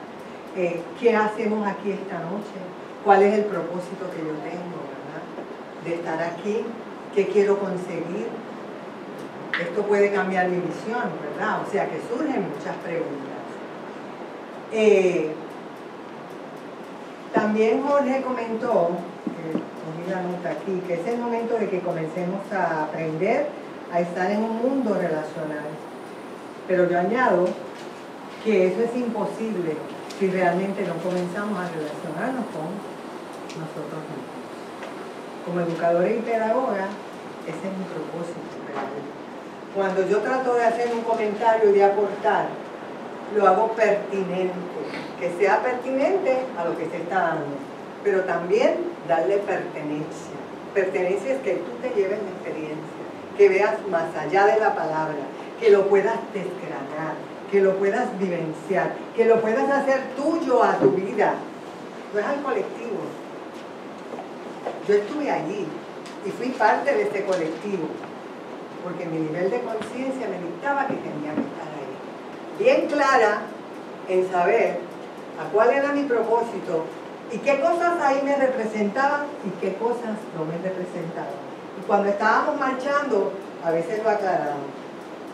[0.56, 2.60] Eh, ¿Qué hacemos aquí esta noche?
[3.04, 5.24] ¿Cuál es el propósito que yo tengo, ¿verdad?
[5.84, 6.64] De estar aquí,
[7.14, 8.28] ¿qué quiero conseguir?
[9.60, 11.62] Esto puede cambiar mi visión, ¿verdad?
[11.66, 13.40] O sea que surgen muchas preguntas.
[14.72, 15.32] Eh,
[17.32, 18.90] también Jorge comentó,
[19.24, 19.69] que
[20.00, 23.46] cogí la nota aquí, que es el momento de que comencemos a aprender
[23.92, 25.66] a estar en un mundo relacional.
[26.68, 27.48] Pero yo añado
[28.44, 29.76] que eso es imposible
[30.18, 32.70] si realmente no comenzamos a relacionarnos con
[33.58, 34.40] nosotros mismos.
[35.44, 36.86] Como educadora y pedagoga,
[37.46, 38.40] ese es mi propósito.
[39.74, 42.48] Cuando yo trato de hacer un comentario y de aportar,
[43.36, 44.52] lo hago pertinente,
[45.18, 47.56] que sea pertinente a lo que se está dando,
[48.02, 50.38] pero también darle pertenencia.
[50.72, 53.02] Pertenencia es que tú te lleves la experiencia,
[53.36, 55.18] que veas más allá de la palabra,
[55.58, 57.14] que lo puedas desgranar,
[57.50, 61.34] que lo puedas vivenciar, que lo puedas hacer tuyo a tu vida,
[62.14, 63.00] no es al colectivo.
[64.86, 65.66] Yo estuve allí
[66.24, 67.88] y fui parte de este colectivo
[68.84, 71.94] porque mi nivel de conciencia me dictaba que tenía que estar ahí.
[72.60, 73.42] Bien clara
[74.08, 74.78] en saber
[75.40, 76.84] a cuál era mi propósito
[77.32, 81.38] y qué cosas ahí me representaban y qué cosas no me representaban.
[81.78, 83.32] Y cuando estábamos marchando,
[83.64, 84.70] a veces lo aclaramos,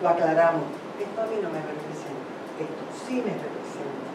[0.03, 0.65] lo aclaramos.
[1.01, 2.27] Esto a mí no me representa,
[2.61, 4.07] esto sí me representa.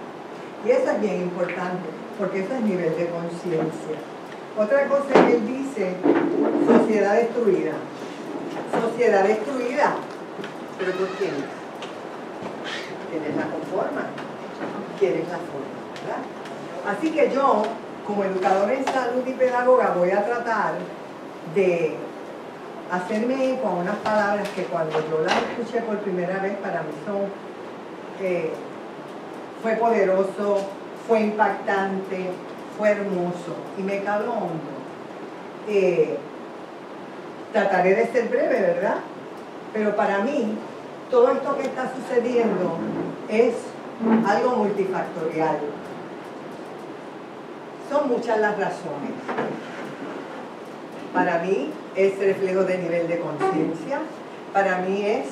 [0.65, 1.89] Y eso es bien importante,
[2.19, 3.97] porque eso es nivel de conciencia.
[4.57, 5.95] Otra cosa que él dice,
[6.67, 7.73] sociedad destruida
[8.79, 9.95] sociedad destruida.
[10.77, 11.33] ¿Pero por quién?
[13.09, 14.07] ¿Quiénes la conforman?
[14.99, 15.81] ¿Quiénes la forman?
[16.01, 16.40] ¿verdad?
[16.87, 17.63] Así que yo,
[18.07, 20.73] como educadora en salud y pedagoga, voy a tratar
[21.55, 21.95] de
[22.91, 27.21] hacerme con unas palabras que cuando yo las escuché por primera vez para mí son,
[28.19, 28.51] eh,
[29.61, 30.59] fue poderoso,
[31.07, 32.31] fue impactante,
[32.77, 34.71] fue hermoso y me caló hondo.
[35.67, 36.17] Eh,
[37.51, 38.95] Trataré de ser breve, ¿verdad?
[39.73, 40.57] Pero para mí,
[41.09, 42.77] todo esto que está sucediendo
[43.27, 43.55] es
[44.25, 45.57] algo multifactorial.
[47.91, 49.11] Son muchas las razones.
[51.13, 53.99] Para mí es reflejo de nivel de conciencia,
[54.53, 55.25] para mí es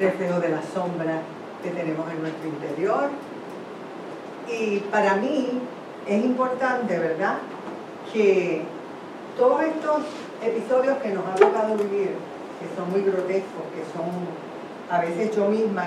[0.00, 1.20] reflejo de la sombra
[1.62, 3.10] que tenemos en nuestro interior.
[4.50, 5.60] Y para mí
[6.08, 7.36] es importante, ¿verdad?,
[8.12, 8.62] que
[9.38, 10.02] todos estos
[10.42, 12.10] episodios que nos ha tocado vivir,
[12.58, 14.10] que son muy grotescos, que son,
[14.90, 15.84] a veces yo misma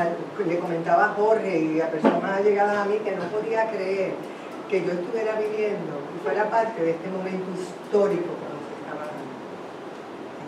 [0.48, 4.14] le comentaba a Jorge y a personas llegadas a mí que no podía creer
[4.70, 9.32] que yo estuviera viviendo y fuera parte de este momento histórico que nos estaba dando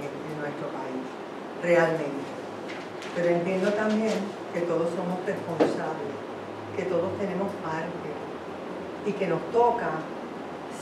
[0.03, 1.03] en, nuestro país,
[1.63, 2.27] realmente.
[3.15, 4.13] Pero entiendo también
[4.53, 6.15] que todos somos responsables,
[6.75, 8.09] que todos tenemos parte
[9.05, 9.89] y que nos toca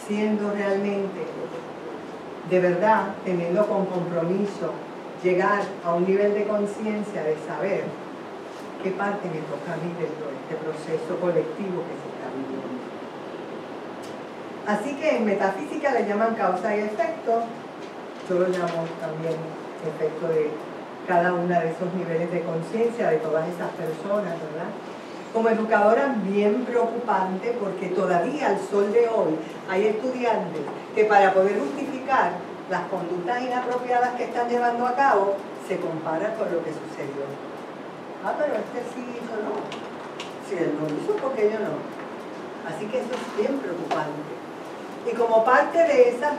[0.08, 1.26] siendo realmente
[2.50, 4.72] de verdad, teniendo con compromiso,
[5.22, 7.84] llegar a un nivel de conciencia de saber
[8.84, 12.17] qué parte me toca a dentro de este proceso colectivo que se.
[14.68, 17.40] Así que en metafísica le llaman causa y efecto,
[18.28, 19.40] yo lo llamo también
[19.82, 20.52] efecto de
[21.08, 24.68] cada uno de esos niveles de conciencia de todas esas personas, ¿verdad?
[25.32, 29.40] Como educadora bien preocupante porque todavía al sol de hoy
[29.70, 30.64] hay estudiantes
[30.94, 32.32] que para poder justificar
[32.70, 35.36] las conductas inapropiadas que están llevando a cabo,
[35.66, 37.24] se compara con lo que sucedió.
[38.26, 39.64] Ah, pero este sí hizo no.
[40.44, 41.80] Si él no hizo, ¿por qué yo no?
[42.68, 44.37] Así que eso es bien preocupante.
[45.10, 46.34] Y como parte de, esas,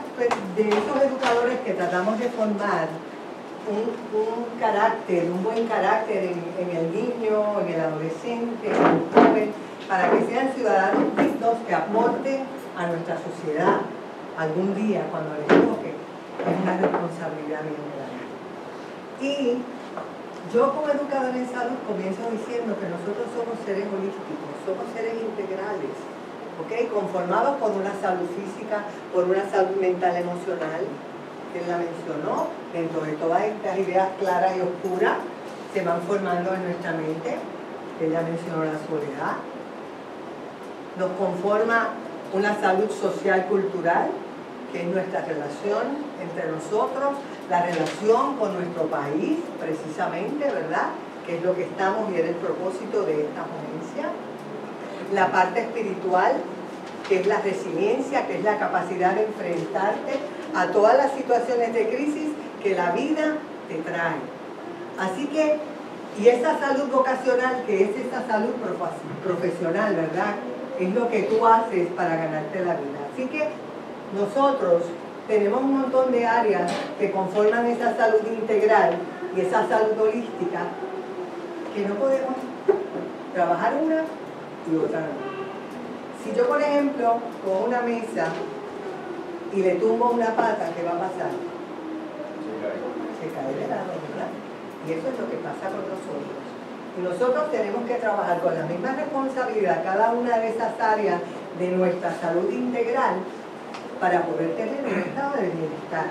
[0.55, 2.87] de esos educadores que tratamos de formar,
[3.69, 9.51] un, carácter, un buen carácter en, el niño, en el adolescente, en el joven,
[9.87, 12.43] para que sean ciudadanos dignos que aporten
[12.77, 13.81] a nuestra sociedad
[14.37, 15.93] algún día cuando les toque.
[16.39, 18.23] Es una responsabilidad bien grande.
[19.19, 19.61] Y
[20.53, 25.93] yo como educadora en salud comienzo diciendo que nosotros somos seres holísticos, somos seres integrales.
[26.59, 26.91] ¿Ok?
[26.93, 28.83] Conformados por una salud física,
[29.13, 30.81] por una salud mental emocional,
[31.53, 35.17] que él la mencionó, dentro de todas estas ideas claras y oscuras,
[35.73, 37.37] se van formando en nuestra mente.
[38.01, 39.37] Ella mencionó la soledad.
[40.97, 41.89] Nos conforma
[42.33, 44.09] una salud social cultural,
[44.71, 47.17] que es nuestra relación entre nosotros,
[47.49, 50.89] la relación con nuestro país, precisamente, ¿verdad?
[51.25, 54.11] Que es lo que estamos y es el propósito de esta ponencia.
[55.13, 56.33] La parte espiritual,
[57.07, 60.13] que es la resiliencia, que es la capacidad de enfrentarte
[60.55, 62.29] a todas las situaciones de crisis
[62.61, 63.37] que la vida
[63.67, 64.19] te trae.
[64.99, 65.57] Así que,
[66.19, 68.53] y esa salud vocacional, que es esa salud
[69.23, 70.35] profesional, ¿verdad?
[70.79, 72.99] Es lo que tú haces para ganarte la vida.
[73.13, 73.49] Así que
[74.13, 74.83] nosotros
[75.27, 78.95] tenemos un montón de áreas que conforman esa salud integral
[79.35, 80.61] y esa salud holística
[81.75, 82.33] que no podemos
[83.33, 84.03] trabajar una
[84.71, 85.29] y otra no.
[86.23, 88.27] Si yo, por ejemplo, con una mesa
[89.53, 91.31] y le tumbo una pata, ¿qué va a pasar?
[93.19, 94.29] Se cae de lado, ¿verdad?
[94.87, 96.39] Y eso es lo que pasa con nosotros.
[96.97, 101.21] Y nosotros tenemos que trabajar con la misma responsabilidad cada una de esas áreas
[101.57, 103.15] de nuestra salud integral
[103.99, 106.07] para poder tener un estado de bienestar.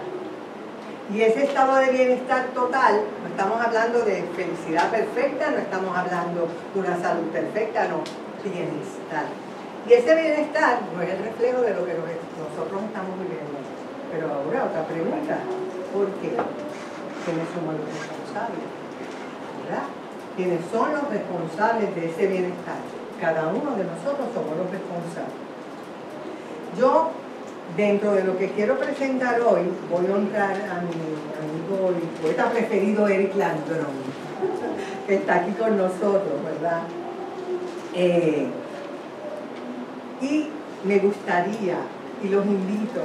[1.12, 6.49] Y ese estado de bienestar total, no estamos hablando de felicidad perfecta, no estamos hablando
[6.75, 8.03] de una salud perfecta, no,
[8.44, 9.27] bienestar.
[9.89, 13.59] Y ese bienestar no es el reflejo de lo que nosotros estamos viviendo.
[14.12, 15.39] Pero ahora otra pregunta,
[15.93, 16.35] ¿por qué?
[16.35, 18.69] ¿Quiénes somos los responsables?
[19.65, 19.86] ¿Verdad?
[20.36, 22.81] ¿Quiénes son los responsables de ese bienestar?
[23.20, 25.36] Cada uno de nosotros somos los responsables.
[26.78, 27.10] Yo
[27.77, 29.60] Dentro de lo que quiero presentar hoy,
[29.90, 30.98] voy a honrar a mi
[31.39, 33.86] amigo y poeta preferido Eric Landron,
[35.06, 36.82] que está aquí con nosotros, ¿verdad?
[37.94, 38.47] Eh,
[40.20, 40.48] y
[40.85, 41.77] me gustaría,
[42.23, 43.02] y los invito,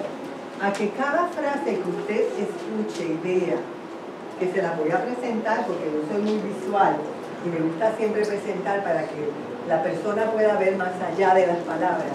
[0.61, 3.57] a que cada frase que usted escuche y vea,
[4.39, 6.95] que se la voy a presentar porque yo soy muy visual
[7.45, 9.29] y me gusta siempre presentar para que
[9.67, 12.13] la persona pueda ver más allá de las palabras,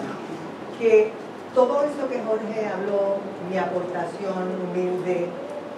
[0.78, 1.12] que
[1.54, 3.16] todo eso que Jorge habló,
[3.50, 5.28] mi aportación humilde,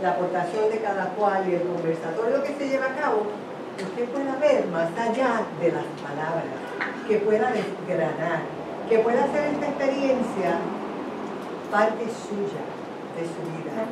[0.02, 3.26] la aportación de cada cual y el conversatorio que se lleva a cabo,
[3.76, 6.69] usted pueda ver más allá de las palabras,
[7.08, 8.42] que pueda desgranar,
[8.88, 10.58] que pueda hacer esta experiencia
[11.70, 12.64] parte suya,
[13.16, 13.86] de su vida.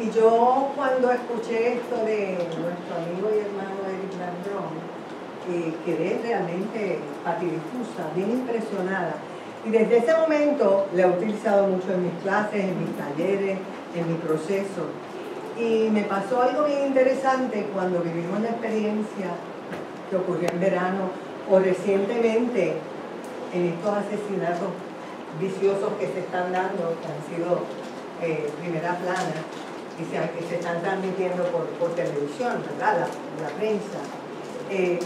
[0.00, 4.88] Y yo cuando escuché esto de nuestro amigo y hermano Eric Landrón,
[5.84, 9.14] quedé realmente patidifusa, bien impresionada
[9.64, 13.58] y desde ese momento la he utilizado mucho en mis clases, en mis talleres,
[13.94, 14.86] en mi proceso.
[15.58, 19.30] Y me pasó algo bien interesante cuando vivimos la experiencia
[20.08, 21.10] que ocurrió en verano
[21.50, 22.74] o recientemente
[23.52, 24.68] en estos asesinatos
[25.40, 27.60] viciosos que se están dando, que han sido
[28.22, 29.40] eh, primera plana
[29.98, 33.06] y se, están transmitiendo por, televisión, ¿verdad?
[33.40, 33.98] La, prensa.
[34.70, 34.98] Eh,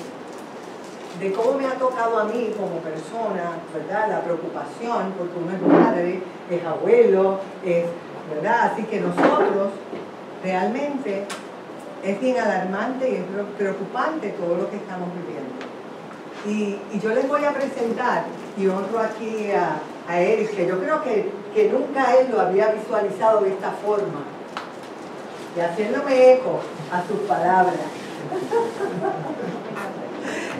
[1.20, 4.08] de cómo me ha tocado a mí como persona, ¿verdad?
[4.08, 7.84] La preocupación, porque uno es madre, es abuelo, es,
[8.34, 8.72] ¿verdad?
[8.72, 9.72] Así que nosotros
[10.42, 11.26] realmente
[12.02, 13.22] es bien alarmante y es
[13.56, 15.71] preocupante todo lo que estamos viviendo.
[16.46, 18.24] Y, yo les voy a presentar,
[18.56, 22.72] y honro aquí a, a Eric, que yo creo que, que nunca él lo había
[22.72, 24.24] visualizado de esta forma,
[25.56, 26.58] y haciéndome eco
[26.90, 27.76] a sus palabras.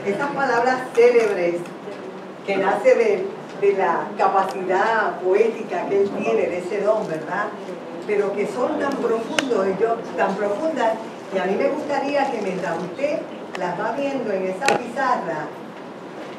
[0.06, 1.56] esas palabras célebres
[2.46, 3.26] que nace de,
[3.78, 7.44] la capacidad poética que él tiene, de ese don, ¿verdad?
[8.08, 10.94] Pero que son tan profundos, yo, tan profundas,
[11.32, 13.20] y a mí me gustaría que mientras usted
[13.60, 15.46] las va viendo en esa pizarra,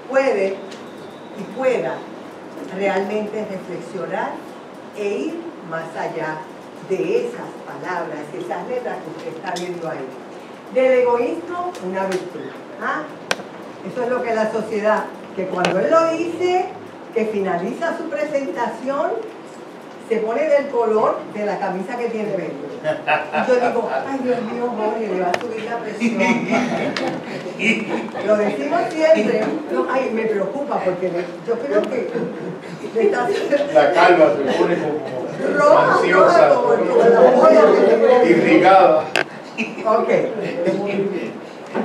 [0.09, 0.55] puede
[1.37, 1.95] y pueda
[2.75, 4.31] realmente reflexionar
[4.97, 6.37] e ir más allá
[6.89, 10.05] de esas palabras, esas letras que usted está viendo ahí.
[10.73, 12.49] Del egoísmo, una virtud.
[12.81, 13.03] ¿ah?
[13.89, 15.05] Eso es lo que la sociedad,
[15.35, 16.65] que cuando él lo dice,
[17.13, 19.11] que finaliza su presentación,
[20.09, 22.72] se pone del color de la camisa que tiene dentro.
[22.83, 26.19] Yo digo, ay Dios mío, Jorge, le va a subir la presión.
[28.27, 29.45] lo decimos siempre,
[29.89, 31.11] ay, me preocupa porque
[31.47, 32.09] yo creo que
[32.93, 33.29] le está
[33.73, 35.23] La calva se pone como
[35.57, 37.49] roja, ansiosa, roja,
[38.25, 39.03] irrigada.
[39.85, 40.09] Ok.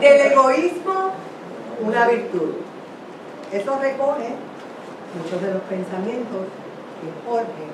[0.01, 1.13] Del egoísmo
[1.81, 2.55] una virtud.
[3.53, 4.35] Eso recoge
[5.15, 6.47] muchos de los pensamientos
[7.01, 7.67] que Jorge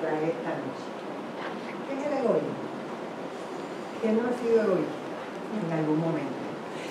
[0.00, 0.84] trae esta noche.
[1.88, 2.63] ¿Qué es el egoísmo?
[4.04, 5.00] ¿Quién no ha sido egoísta
[5.64, 6.34] en algún momento?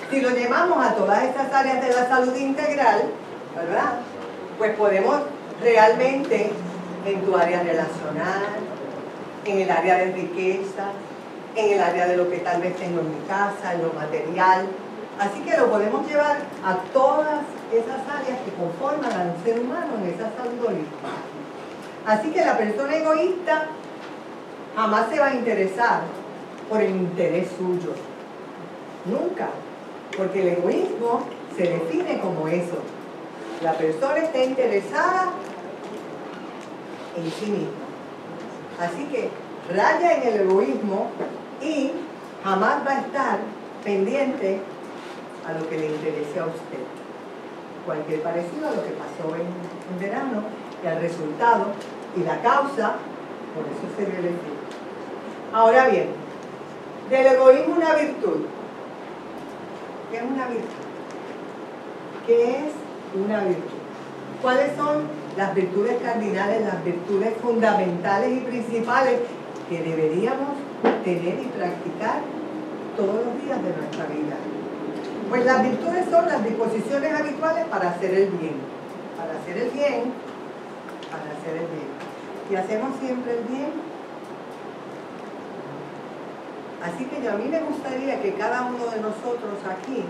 [0.09, 3.03] Si lo llevamos a todas estas áreas de la salud integral,
[3.55, 3.99] ¿verdad?
[4.57, 5.21] Pues podemos
[5.61, 6.49] realmente
[7.05, 8.57] en tu área relacional,
[9.45, 10.89] en el área de riqueza,
[11.55, 14.65] en el área de lo que tal vez tengo en mi casa, en lo material.
[15.19, 17.41] Así que lo podemos llevar a todas
[17.71, 21.13] esas áreas que conforman al ser humano en esa salud holística.
[22.07, 23.67] Así que la persona egoísta
[24.75, 26.22] jamás se va a interesar
[26.73, 27.93] por el interés suyo.
[29.05, 29.49] Nunca.
[30.17, 31.21] Porque el egoísmo
[31.55, 32.77] se define como eso.
[33.61, 35.33] La persona está interesada
[37.15, 37.83] en sí misma.
[38.79, 39.29] Así que
[39.71, 41.11] raya en el egoísmo
[41.61, 41.91] y
[42.43, 43.39] jamás va a estar
[43.83, 44.59] pendiente
[45.47, 46.83] a lo que le interese a usted.
[47.85, 50.41] Cualquier parecido a lo que pasó en, en verano
[50.83, 51.67] y al resultado
[52.17, 52.95] y la causa,
[53.53, 54.53] por eso se debe decir.
[55.53, 56.22] Ahora bien,
[57.13, 58.39] del egoísmo una virtud.
[60.09, 60.83] ¿Qué es una virtud?
[62.25, 62.73] ¿Qué es
[63.23, 63.81] una virtud?
[64.41, 65.03] ¿Cuáles son
[65.37, 69.19] las virtudes cardinales, las virtudes fundamentales y principales
[69.69, 70.57] que deberíamos
[71.03, 72.21] tener y practicar
[72.97, 74.35] todos los días de nuestra vida?
[75.29, 78.55] Pues las virtudes son las disposiciones habituales para hacer el bien.
[79.17, 80.13] Para hacer el bien,
[81.11, 81.89] para hacer el bien.
[82.49, 83.92] ¿Y hacemos siempre el bien?
[86.83, 90.03] Así que yo, a mí me gustaría que cada uno de nosotros aquí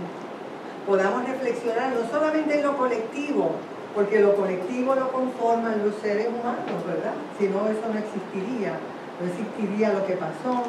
[0.87, 3.51] podamos reflexionar no solamente en lo colectivo,
[3.93, 7.13] porque lo colectivo lo conforman los seres humanos, ¿verdad?
[7.37, 8.79] Si no, eso no existiría.
[9.21, 10.63] No existiría lo que pasó,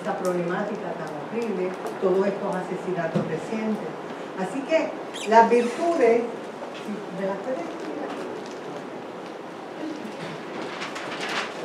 [0.00, 1.68] esa problemática tan horrible,
[2.00, 3.90] todos estos asesinatos recientes.
[4.40, 4.88] Así que
[5.28, 6.22] las virtudes,
[7.20, 7.68] ¿me las puedes?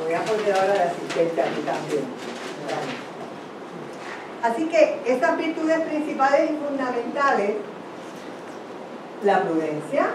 [0.04, 2.04] Voy a poner ahora la asistente aquí también.
[4.46, 7.56] Así que estas virtudes principales y fundamentales,
[9.24, 10.06] la prudencia,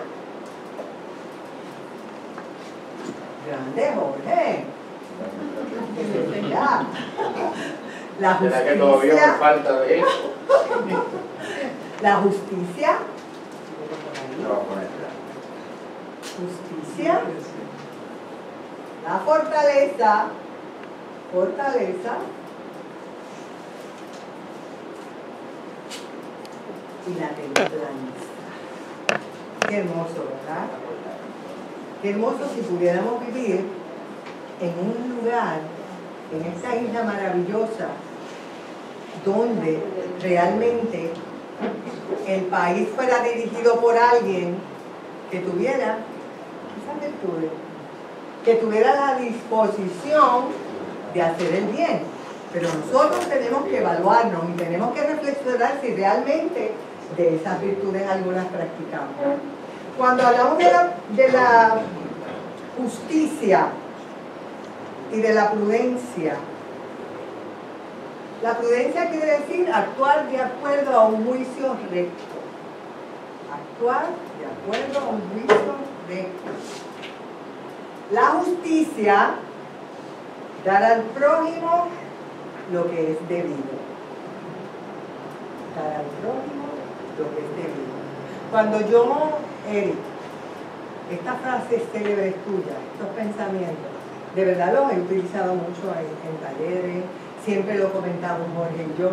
[3.45, 4.63] grande Jorge,
[8.21, 10.33] la ¿Será que todavía me justicia, falta de eso?
[12.01, 12.97] la justicia,
[16.37, 17.21] justicia,
[19.03, 20.25] la fortaleza,
[21.33, 22.13] fortaleza
[27.07, 27.81] y la templanza.
[29.67, 30.67] Qué hermoso, ¿verdad?
[32.01, 33.65] Qué hermoso si pudiéramos vivir
[34.59, 35.59] en un lugar,
[36.31, 37.89] en esta isla maravillosa,
[39.25, 39.79] donde
[40.21, 41.11] realmente
[42.27, 44.55] el país fuera dirigido por alguien
[45.29, 45.97] que tuviera
[46.77, 47.51] esas virtudes,
[48.45, 50.45] que tuviera la disposición
[51.13, 52.01] de hacer el bien.
[52.53, 56.71] Pero nosotros tenemos que evaluarnos y tenemos que reflexionar si realmente
[57.17, 59.15] de esas virtudes algunas practicamos.
[59.97, 61.81] Cuando hablamos de la, de la
[62.77, 63.67] justicia
[65.11, 66.35] y de la prudencia,
[68.41, 72.23] la prudencia quiere decir actuar de acuerdo a un juicio recto.
[73.53, 74.07] Actuar
[74.39, 75.75] de acuerdo a un juicio
[76.07, 76.51] recto.
[78.11, 79.35] La justicia,
[80.65, 81.87] dar al prójimo
[82.71, 83.77] lo que es debido.
[85.75, 86.70] Dar al prójimo
[87.17, 88.01] lo que es debido.
[88.51, 89.39] Cuando yo,
[89.69, 89.95] Eric,
[91.11, 93.91] esta frase célebre es tuya, estos pensamientos,
[94.35, 97.03] de verdad los he utilizado mucho en, talleres,
[97.43, 99.09] siempre lo comentamos Jorge y yo,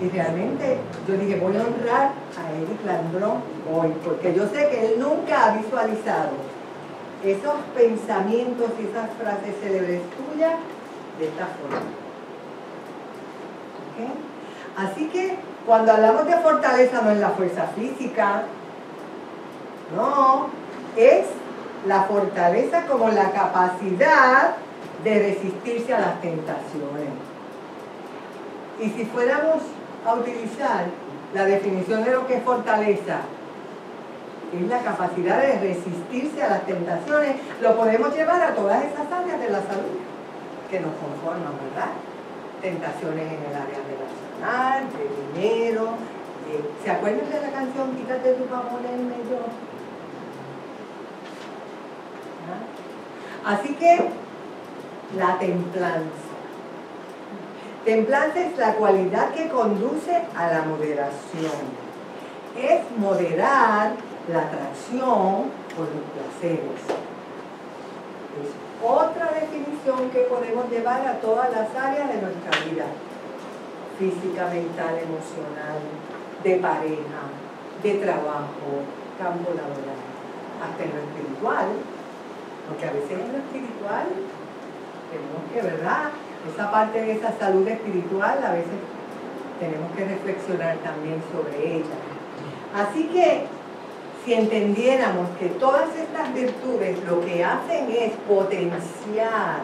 [0.00, 4.86] y realmente yo dije, voy a honrar a Eric Landrón hoy, porque yo sé que
[4.86, 6.30] él nunca ha visualizado
[7.24, 10.54] esos pensamientos y esas frases célebres tuyas
[11.18, 11.78] de esta forma.
[13.90, 13.98] ¿Ok?
[14.76, 15.36] Así que
[15.68, 18.44] cuando hablamos de fortaleza no es la fuerza física,
[19.94, 20.46] no,
[20.96, 21.26] es
[21.86, 24.54] la fortaleza como la capacidad
[25.04, 27.10] de resistirse a las tentaciones.
[28.80, 29.56] Y si fuéramos
[30.06, 30.86] a utilizar
[31.34, 33.18] la definición de lo que es fortaleza,
[34.54, 39.38] es la capacidad de resistirse a las tentaciones, lo podemos llevar a todas esas áreas
[39.38, 40.00] de la salud
[40.70, 41.90] que nos conforman, ¿verdad?
[42.62, 45.88] Tentaciones en el área de dinero.
[46.82, 49.38] ¿Se acuerdan de la canción Quítate tu favor en medio?
[53.44, 53.52] ¿Ah?
[53.52, 54.10] Así que
[55.16, 56.28] la templanza.
[57.84, 61.88] Templanza es la cualidad que conduce a la moderación.
[62.56, 63.92] Es moderar
[64.32, 66.80] la atracción por los placeres.
[68.40, 68.50] Es
[68.82, 72.84] otra definición que podemos llevar a todas las áreas de nuestra vida.
[73.98, 75.78] Física, mental, emocional,
[76.44, 77.22] de pareja,
[77.82, 78.86] de trabajo,
[79.18, 80.00] campo laboral,
[80.62, 81.66] hasta en lo espiritual.
[82.68, 84.06] Porque a veces en lo espiritual
[85.10, 86.10] tenemos que, ¿verdad?
[86.46, 88.78] Esa parte de esa salud espiritual a veces
[89.58, 91.98] tenemos que reflexionar también sobre ella.
[92.74, 93.46] Así que
[94.24, 99.60] si entendiéramos que todas estas virtudes lo que hacen es potenciar,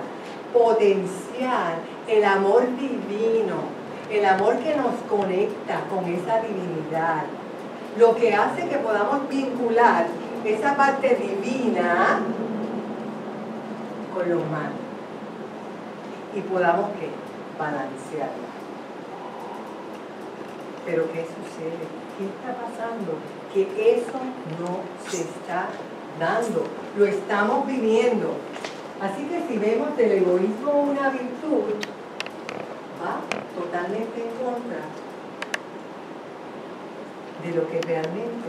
[0.52, 1.76] potenciar
[2.08, 3.73] el amor divino,
[4.14, 7.24] el amor que nos conecta con esa divinidad,
[7.98, 10.06] lo que hace que podamos vincular
[10.44, 12.20] esa parte divina
[14.14, 14.84] con lo humano
[16.34, 17.08] y podamos ¿qué?
[17.58, 18.54] balancearla.
[20.86, 21.84] Pero ¿qué sucede?
[22.16, 23.18] ¿Qué está pasando?
[23.52, 24.18] Que eso
[24.60, 25.66] no se está
[26.20, 26.64] dando,
[26.96, 28.34] lo estamos viviendo.
[29.00, 31.74] Así que si vemos del egoísmo una virtud,
[33.04, 33.20] va
[33.54, 34.80] totalmente en contra
[37.42, 38.48] de lo que realmente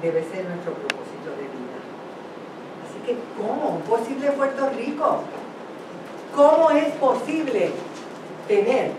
[0.00, 1.78] debe ser nuestro propósito de vida.
[2.84, 3.76] Así que, ¿cómo?
[3.76, 5.20] Un posible Puerto Rico.
[6.34, 7.70] ¿Cómo es posible
[8.48, 8.90] tener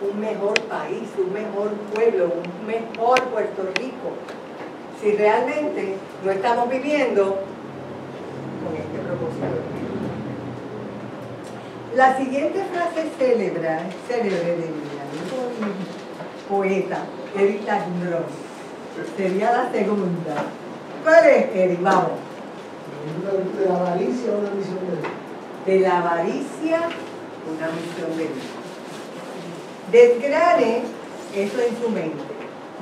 [0.00, 4.12] un mejor país, un mejor pueblo, un mejor Puerto Rico,
[5.00, 7.24] si realmente no estamos viviendo
[8.62, 9.88] con este propósito de vida?
[11.98, 13.68] La siguiente frase célebre,
[14.06, 15.72] célebre de mi
[16.48, 16.98] poeta,
[17.36, 18.22] Eric Lagnon,
[19.16, 20.44] sería la segunda.
[21.02, 21.82] ¿Cuál es, Eric?
[21.82, 22.12] Vamos.
[23.58, 25.08] De la avaricia una misión de vida.
[25.66, 26.78] De la avaricia,
[27.50, 28.46] una misión de vida.
[29.90, 30.82] Desgrane
[31.34, 32.24] eso en su mente.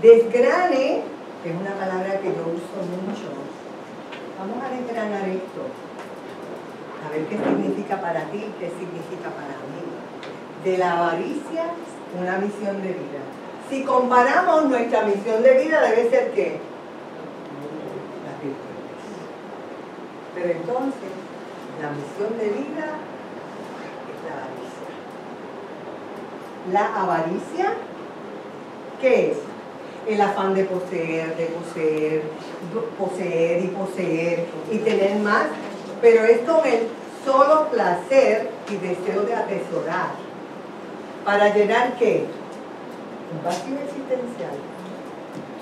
[0.03, 1.01] Desgrane
[1.43, 3.33] es una palabra que yo uso mucho.
[4.39, 5.86] Vamos a desgranar esto.
[7.07, 9.85] A ver qué significa para ti, qué significa para mí.
[10.65, 11.71] De la avaricia,
[12.21, 13.23] una misión de vida.
[13.71, 16.61] Si comparamos nuestra misión de vida, debe ser qué?
[18.25, 19.03] Las virtudes.
[20.35, 21.11] Pero entonces,
[21.81, 22.87] la misión de vida
[24.11, 24.91] es la avaricia.
[26.73, 27.75] La avaricia,
[29.01, 29.39] ¿qué es?
[30.09, 32.23] El afán de poseer, de poseer,
[32.99, 35.47] poseer y poseer y tener más,
[36.01, 36.89] pero es con el
[37.25, 40.11] solo placer y deseo de atesorar.
[41.25, 42.27] ¿Para llenar qué?
[43.33, 44.57] Un vacío existencial.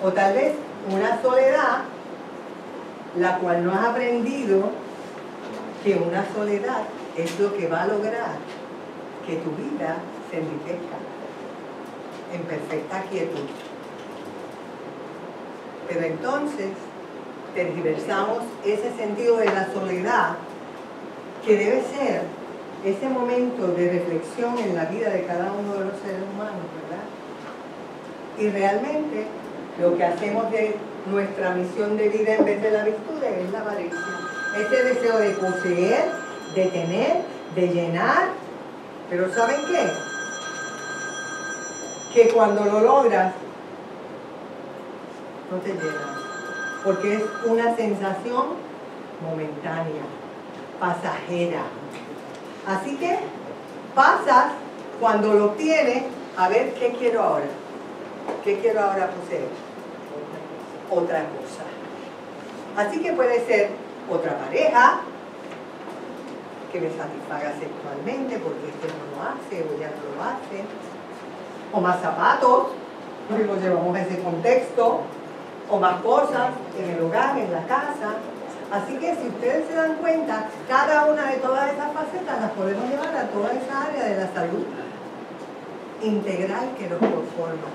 [0.03, 0.53] O tal vez
[0.93, 1.85] una soledad,
[3.19, 4.71] la cual no has aprendido
[5.83, 6.83] que una soledad
[7.17, 8.37] es lo que va a lograr
[9.27, 9.97] que tu vida
[10.31, 10.97] se enriquezca
[12.33, 13.49] en perfecta quietud.
[15.89, 16.71] Pero entonces
[17.55, 20.37] tergiversamos ese sentido de la soledad
[21.45, 22.23] que debe ser
[22.85, 27.05] ese momento de reflexión en la vida de cada uno de los seres humanos, ¿verdad?
[28.39, 29.27] Y realmente
[29.81, 30.77] lo que hacemos de
[31.11, 33.99] nuestra misión de vida en vez de la virtud es la avaricia.
[34.57, 36.05] Ese deseo de poseer,
[36.55, 37.23] de tener,
[37.55, 38.29] de llenar.
[39.11, 39.91] Pero ¿saben qué?
[42.15, 43.35] Que cuando lo logras,
[45.51, 46.24] no te llenas.
[46.85, 48.45] Porque es una sensación
[49.23, 50.03] momentánea,
[50.79, 51.63] pasajera.
[52.67, 53.19] Así que
[53.95, 54.53] pasas
[55.01, 56.05] cuando lo obtienes
[56.37, 57.47] a ver qué quiero ahora.
[58.45, 59.49] ¿Qué quiero ahora poseer?
[60.91, 61.65] Otra cosa.
[62.77, 63.71] Así que puede ser
[64.11, 65.01] otra pareja
[66.73, 70.65] que me satisfaga sexualmente porque este no lo hace o ya no lo hace.
[71.73, 72.69] O más zapatos,
[73.29, 75.01] porque lo llevamos a ese contexto.
[75.71, 78.17] O más cosas en el hogar, en la casa.
[78.71, 82.89] Así que si ustedes se dan cuenta, cada una de todas esas facetas las podemos
[82.89, 84.65] llevar a toda esa área de la salud
[86.03, 87.69] integral que nos conforma.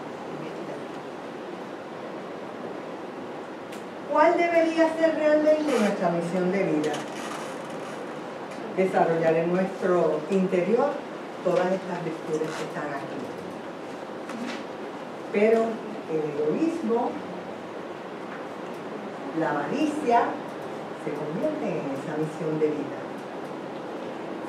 [4.11, 6.91] ¿Cuál debería ser realmente nuestra misión de vida?
[8.75, 10.89] Desarrollar en nuestro interior
[11.43, 13.19] todas estas virtudes que están aquí.
[15.31, 15.65] Pero
[16.09, 17.11] el egoísmo,
[19.39, 20.23] la avaricia,
[21.03, 22.99] se convierten en esa misión de vida.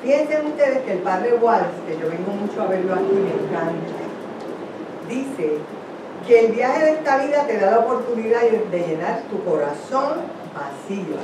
[0.01, 4.01] Fíjense ustedes que el padre Walsh, que yo vengo mucho a verlo aquí, me encanta,
[5.07, 5.57] dice
[6.27, 10.21] que el viaje de esta vida te da la oportunidad de llenar tu corazón
[10.53, 11.17] vacío.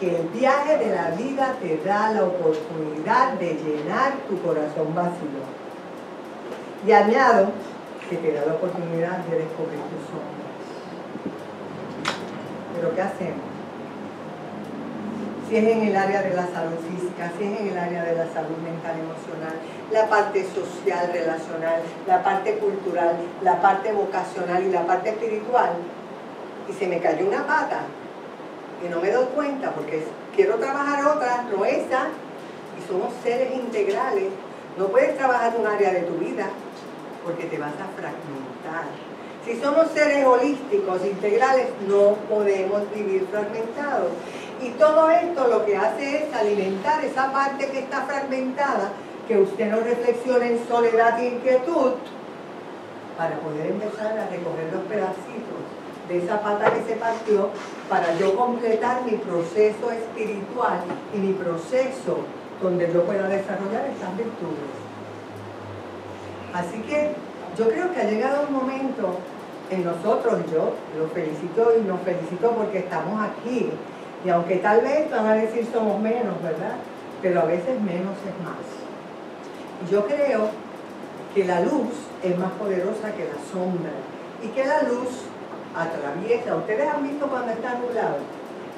[0.00, 5.42] Que el viaje de la vida te da la oportunidad de llenar tu corazón vacío.
[6.86, 7.48] Y añado
[8.08, 10.35] que te da la oportunidad de descubrir tus sombras.
[12.76, 13.56] Pero ¿qué hacemos?
[15.48, 18.16] si es en el área de la salud física, si es en el área de
[18.16, 19.54] la salud mental emocional,
[19.92, 25.70] la parte social relacional, la parte cultural, la parte vocacional y la parte espiritual,
[26.68, 27.82] y se me cayó una pata,
[28.84, 30.04] y no me doy cuenta porque
[30.34, 32.08] quiero trabajar otra, no esa,
[32.76, 34.30] y somos seres integrales.
[34.76, 36.48] No puedes trabajar un área de tu vida
[37.24, 38.84] porque te vas a fragmentar.
[39.46, 44.10] Si somos seres holísticos, integrales, no podemos vivir fragmentados.
[44.60, 48.90] Y todo esto lo que hace es alimentar esa parte que está fragmentada,
[49.28, 51.92] que usted no reflexione en soledad e inquietud,
[53.16, 55.62] para poder empezar a recoger los pedacitos
[56.08, 57.50] de esa pata que se partió,
[57.88, 60.80] para yo completar mi proceso espiritual
[61.14, 62.18] y mi proceso
[62.60, 64.74] donde yo pueda desarrollar esas virtudes.
[66.52, 67.12] Así que
[67.56, 69.18] yo creo que ha llegado un momento
[69.70, 73.70] en nosotros, yo lo felicito y nos felicito porque estamos aquí.
[74.24, 76.76] Y aunque tal vez van a decir somos menos, ¿verdad?
[77.22, 78.62] Pero a veces menos es más.
[79.90, 80.50] Yo creo
[81.34, 83.92] que la luz es más poderosa que la sombra
[84.42, 85.26] y que la luz
[85.74, 86.56] atraviesa.
[86.56, 88.18] Ustedes han visto cuando está nublado,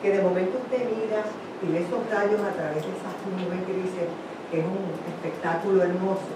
[0.03, 1.23] que de momento usted mira
[1.63, 4.11] y ve esos rayos a través de esas nubes grises,
[4.51, 6.35] que es un espectáculo hermoso.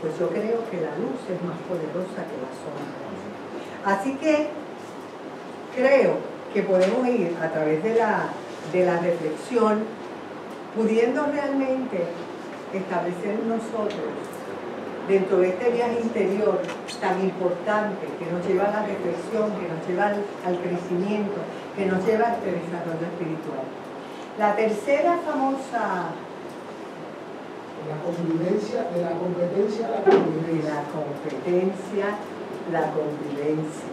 [0.00, 3.11] Pues yo creo que la luz es más poderosa que la sombra.
[3.84, 4.48] Así que
[5.74, 6.16] creo
[6.52, 8.28] que podemos ir a través de la,
[8.72, 9.84] de la reflexión,
[10.76, 12.06] pudiendo realmente
[12.72, 14.12] establecer nosotros
[15.08, 16.60] dentro de este viaje interior
[17.00, 21.40] tan importante que nos lleva a la reflexión, que nos lleva al, al crecimiento,
[21.76, 23.66] que nos lleva a este desarrollo espiritual.
[24.38, 26.14] La tercera famosa
[27.82, 30.70] De la convivencia, de la competencia a la de convivencia.
[30.70, 32.06] la competencia,
[32.70, 33.88] la convivencia.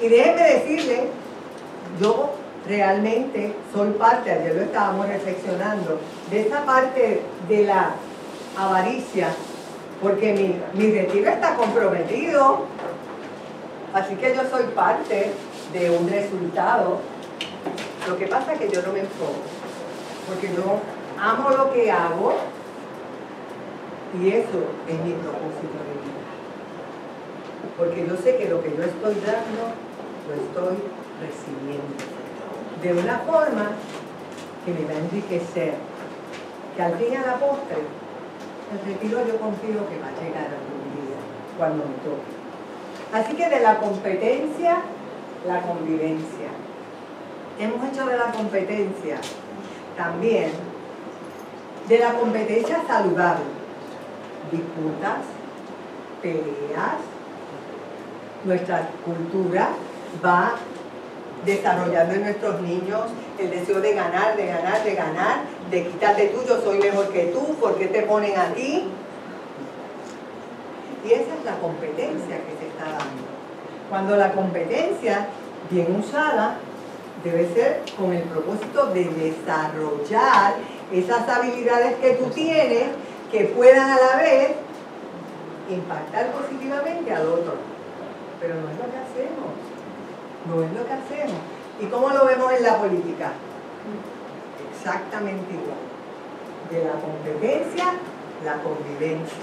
[0.00, 1.08] Y déjenme decirle,
[2.00, 2.34] yo
[2.66, 5.98] realmente soy parte, ayer lo estábamos reflexionando,
[6.30, 7.92] de esa parte de la
[8.56, 9.28] avaricia,
[10.02, 12.66] porque mi, mi retiro está comprometido,
[13.92, 15.32] así que yo soy parte
[15.72, 17.00] de un resultado.
[18.06, 19.42] Lo que pasa es que yo no me enfoco,
[20.28, 20.80] porque yo
[21.20, 22.34] amo lo que hago
[24.20, 25.97] y eso es mi propósito.
[27.78, 29.70] Porque yo sé que lo que yo estoy dando,
[30.26, 30.82] lo estoy
[31.22, 31.94] recibiendo.
[32.82, 33.70] De una forma
[34.64, 35.74] que me va a enriquecer.
[36.76, 37.76] Que al fin y a la postre,
[38.72, 41.18] el retiro yo confío que va a llegar algún día,
[41.56, 42.38] cuando me toque.
[43.12, 44.78] Así que de la competencia,
[45.46, 46.50] la convivencia.
[47.58, 49.16] Hemos hecho de la competencia
[49.96, 50.52] también,
[51.88, 53.44] de la competencia saludable,
[54.52, 55.24] disputas,
[56.22, 57.00] peleas,
[58.44, 59.70] nuestra cultura
[60.24, 60.54] va
[61.44, 63.02] desarrollando en nuestros niños
[63.38, 65.36] el deseo de ganar, de ganar, de ganar,
[65.70, 68.84] de quitarte tú, yo soy mejor que tú, ¿por qué te ponen a ti?
[71.04, 73.22] Y esa es la competencia que se está dando.
[73.88, 75.28] Cuando la competencia,
[75.70, 76.56] bien usada,
[77.24, 80.54] debe ser con el propósito de desarrollar
[80.92, 82.88] esas habilidades que tú tienes
[83.30, 84.50] que puedan a la vez
[85.70, 87.77] impactar positivamente al otro.
[88.40, 89.52] Pero no es lo que hacemos.
[90.46, 91.40] No es lo que hacemos.
[91.80, 93.32] ¿Y cómo lo vemos en la política?
[94.74, 95.78] Exactamente igual.
[96.70, 97.84] De la competencia,
[98.44, 99.38] la convivencia.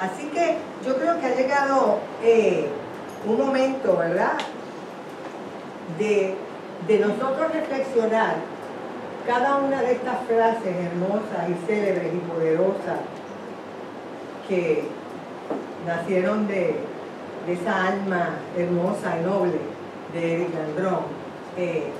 [0.00, 2.68] Así que yo creo que ha llegado eh,
[3.26, 4.32] un momento, ¿verdad?
[5.98, 6.34] De,
[6.86, 8.36] de nosotros reflexionar
[9.26, 12.98] cada una de estas frases hermosas y célebres y poderosas
[14.48, 14.84] que
[15.86, 16.76] nacieron de,
[17.46, 19.58] de esa alma hermosa y noble
[20.12, 21.04] de Eric Landrón,
[21.56, 21.90] eh,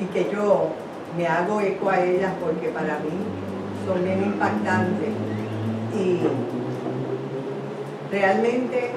[0.00, 0.68] y que yo
[1.16, 3.10] me hago eco a ellas porque para mí
[3.86, 5.10] son bien impactantes.
[5.94, 6.20] Y
[8.10, 8.92] realmente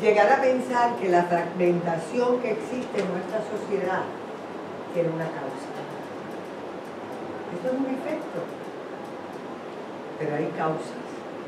[0.00, 4.02] llegar a pensar que la fragmentación que existe en nuestra sociedad
[4.92, 5.70] tiene una causa.
[7.54, 8.40] Esto es un efecto,
[10.18, 10.92] pero hay causas,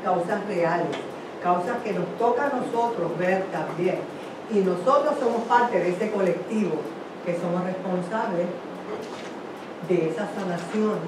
[0.03, 0.97] causas reales,
[1.43, 3.99] causas que nos toca a nosotros ver también.
[4.49, 6.77] Y nosotros somos parte de ese colectivo
[7.25, 8.47] que somos responsables
[9.87, 10.99] de esa sanación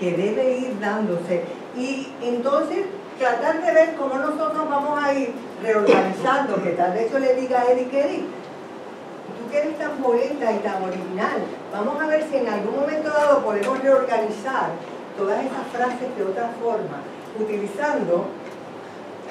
[0.00, 1.44] que debe ir dándose.
[1.76, 2.86] Y entonces
[3.18, 5.32] tratar de ver cómo nosotros vamos a ir
[5.62, 10.52] reorganizando, que tal vez yo le diga a Eric, Eric, tú que eres tan poeta
[10.52, 14.70] y tan original, vamos a ver si en algún momento dado podemos reorganizar
[15.16, 17.02] todas esas frases de otra forma,
[17.38, 18.26] utilizando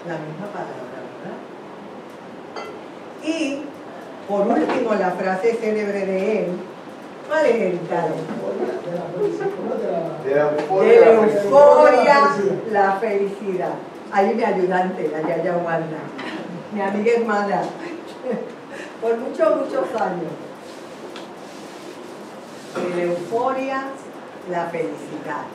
[0.07, 1.38] la misma palabra, ¿verdad?
[3.23, 3.61] Y
[4.27, 6.47] por último, la frase célebre de él,
[7.27, 8.09] ¿cuál es el tal?
[8.09, 11.11] De la felicidad, ¿cómo te la- De la euforia,
[11.43, 12.17] euforia,
[12.71, 13.73] la felicidad.
[14.11, 15.97] Ahí mi ayudante, la Yaya Wanda,
[16.71, 17.61] mi amiga hermana,
[19.01, 20.31] por muchos, muchos años.
[22.75, 23.84] de la euforia,
[24.49, 25.45] la felicidad.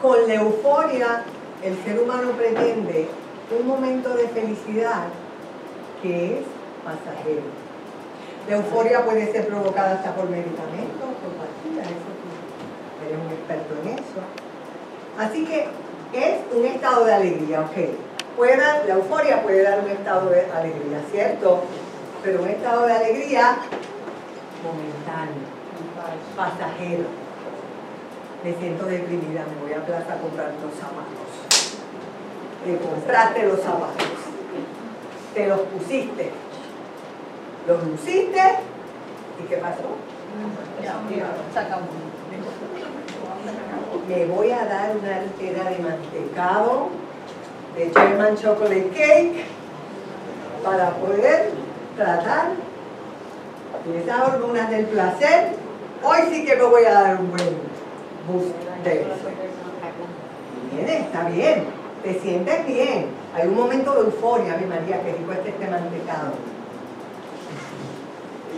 [0.00, 1.24] Con la euforia,
[1.62, 3.08] el ser humano pretende
[3.58, 5.08] un momento de felicidad
[6.00, 6.44] que es
[6.82, 7.42] pasajero.
[8.48, 13.74] La euforia puede ser provocada hasta por medicamentos, por pastillas, eso tú eres un experto
[13.82, 14.20] en eso.
[15.18, 15.68] Así que
[16.14, 18.36] es un estado de alegría, ok.
[18.38, 21.60] Puede la euforia puede dar un estado de alegría, ¿cierto?
[22.22, 23.58] Pero un estado de alegría
[24.64, 25.44] momentáneo,
[26.34, 27.19] pasajero.
[28.42, 31.28] Me siento deprimida, me voy a plaza a comprar los zapatos.
[32.64, 34.06] Te compraste los zapatos,
[35.34, 36.30] te los pusiste,
[37.66, 38.40] los luciste,
[39.38, 39.96] ¿y qué pasó?
[44.08, 46.88] Me voy a dar una altera de mantecado,
[47.76, 49.44] de German Chocolate Cake,
[50.64, 51.50] para poder
[51.94, 52.52] tratar
[53.94, 55.56] esas hormonas del placer.
[56.02, 57.69] Hoy sí que me voy a dar un buen
[58.84, 59.10] de eso.
[60.72, 61.64] Bien, está bien,
[62.02, 63.06] te sientes bien.
[63.34, 66.32] Hay un momento de euforia, mi María, que rico este, este mantecado.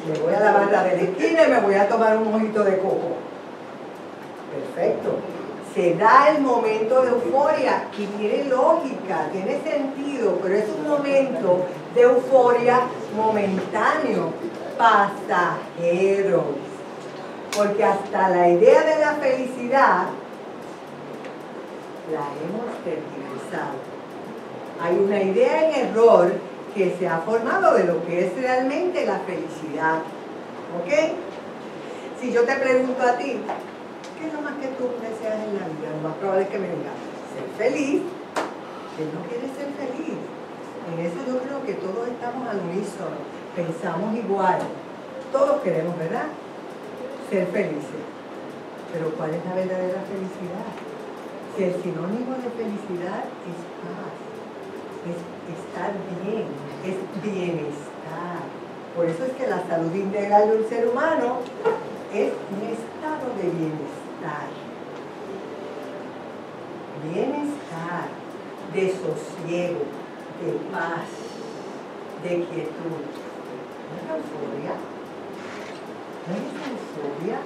[0.06, 2.64] Me voy a lavar la de la esquina y me voy a tomar un mojito
[2.64, 3.16] de coco.
[4.52, 5.16] Perfecto.
[5.74, 11.66] Se da el momento de euforia y tiene lógica, tiene sentido, pero es un momento
[11.94, 12.80] de euforia
[13.16, 14.32] momentáneo,
[14.76, 16.44] pasajero.
[17.57, 20.07] Porque hasta la idea de la felicidad
[22.11, 23.77] la hemos tergiversado.
[24.81, 26.33] Hay una idea en error
[26.74, 29.99] que se ha formado de lo que es realmente la felicidad.
[30.81, 30.91] ¿Ok?
[32.20, 33.39] Si yo te pregunto a ti,
[34.19, 35.91] ¿qué es lo más que tú deseas en la vida?
[35.97, 36.97] Lo más probable es que me digas,
[37.35, 38.03] ser feliz.
[38.97, 40.16] ¿Quién no quiere ser feliz?
[40.93, 43.23] En eso yo creo que todos estamos al unísono,
[43.55, 44.59] pensamos igual.
[45.31, 46.27] Todos queremos, ¿verdad?
[47.32, 48.04] Ser felices.
[48.92, 50.68] Pero ¿cuál es la verdadera felicidad?
[51.56, 54.12] Si el sinónimo de felicidad es paz,
[55.09, 55.16] es
[55.56, 56.44] estar bien,
[56.84, 58.44] es bienestar.
[58.94, 61.38] Por eso es que la salud integral del ser humano
[62.12, 64.48] es un estado de bienestar.
[67.14, 68.09] Bienestar,
[68.74, 69.84] de sosiego,
[70.44, 71.09] de paz,
[72.24, 73.00] de quietud.
[73.88, 75.02] ¿No es euforia?
[76.27, 77.39] ¿No es euforia?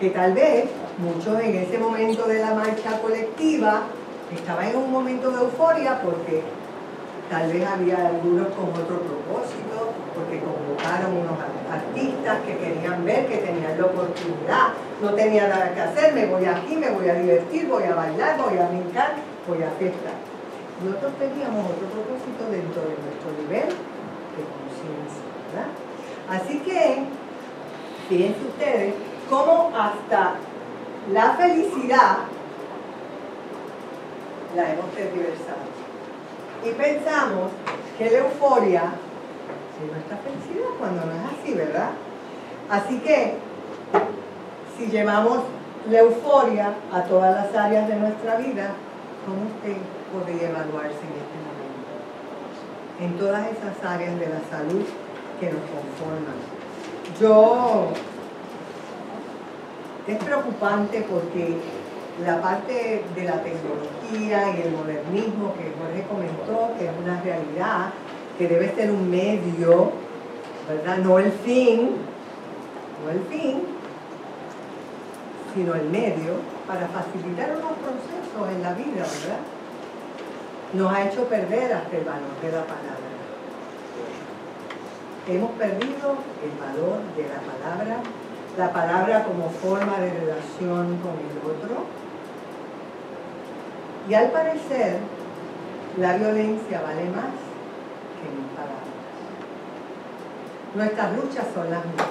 [0.00, 3.82] Que tal vez muchos en ese momento de la marcha colectiva
[4.32, 6.42] estaban en un momento de euforia porque
[7.28, 11.36] tal vez había algunos con otro propósito, porque convocaron unos
[11.70, 14.72] artistas que querían ver, que tenían la oportunidad,
[15.02, 18.38] no tenía nada que hacer, me voy aquí, me voy a divertir, voy a bailar,
[18.38, 19.14] voy a brincar,
[19.46, 20.16] voy a fiestar.
[20.84, 25.68] Nosotros teníamos otro propósito dentro de nuestro nivel de conciencia, ¿verdad?
[26.28, 27.02] Así que,
[28.08, 28.94] fíjense ustedes,
[29.28, 30.34] cómo hasta
[31.12, 32.18] la felicidad
[34.54, 35.66] la hemos tergiversado.
[36.64, 37.50] Y pensamos
[37.98, 38.92] que la euforia
[39.82, 41.90] es nuestra felicidad cuando no es así, ¿verdad?
[42.70, 43.34] Así que,
[44.76, 45.40] si llevamos
[45.90, 48.70] la euforia a todas las áreas de nuestra vida,
[49.24, 49.76] ¿cómo usted
[50.12, 51.66] podría evaluarse en este momento?
[53.00, 54.84] En todas esas áreas de la salud
[55.38, 56.55] que nos conforman.
[57.20, 57.88] Yo,
[60.06, 61.56] es preocupante porque
[62.24, 67.90] la parte de la tecnología y el modernismo que Jorge comentó, que es una realidad,
[68.36, 69.92] que debe ser un medio,
[70.68, 70.98] ¿verdad?
[70.98, 71.96] No el fin,
[73.02, 73.62] no el fin,
[75.54, 76.34] sino el medio
[76.66, 79.40] para facilitar unos procesos en la vida, ¿verdad?
[80.74, 83.05] Nos ha hecho perder hasta el valor de la palabra.
[85.28, 87.96] Hemos perdido el valor de la palabra,
[88.56, 91.84] la palabra como forma de relación con el otro,
[94.08, 94.98] y al parecer,
[95.98, 97.34] la violencia vale más
[98.14, 98.86] que mis palabras.
[100.76, 102.06] Nuestras luchas son las mismas.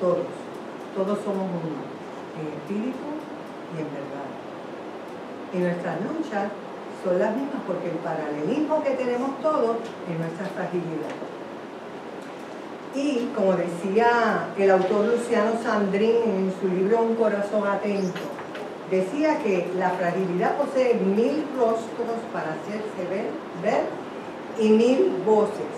[0.00, 0.26] Todos,
[0.96, 1.86] todos somos uno,
[2.40, 3.06] en espíritu
[3.76, 4.26] y en verdad.
[5.52, 6.50] Y nuestras luchas
[7.06, 9.76] son las mismas porque el paralelismo que tenemos todos
[10.10, 11.14] es nuestra fragilidad.
[12.96, 18.18] Y como decía el autor Luciano Sandrín en su libro Un corazón atento,
[18.90, 23.30] decía que la fragilidad posee mil rostros para hacerse ver,
[23.62, 23.84] ver
[24.58, 25.74] y mil voces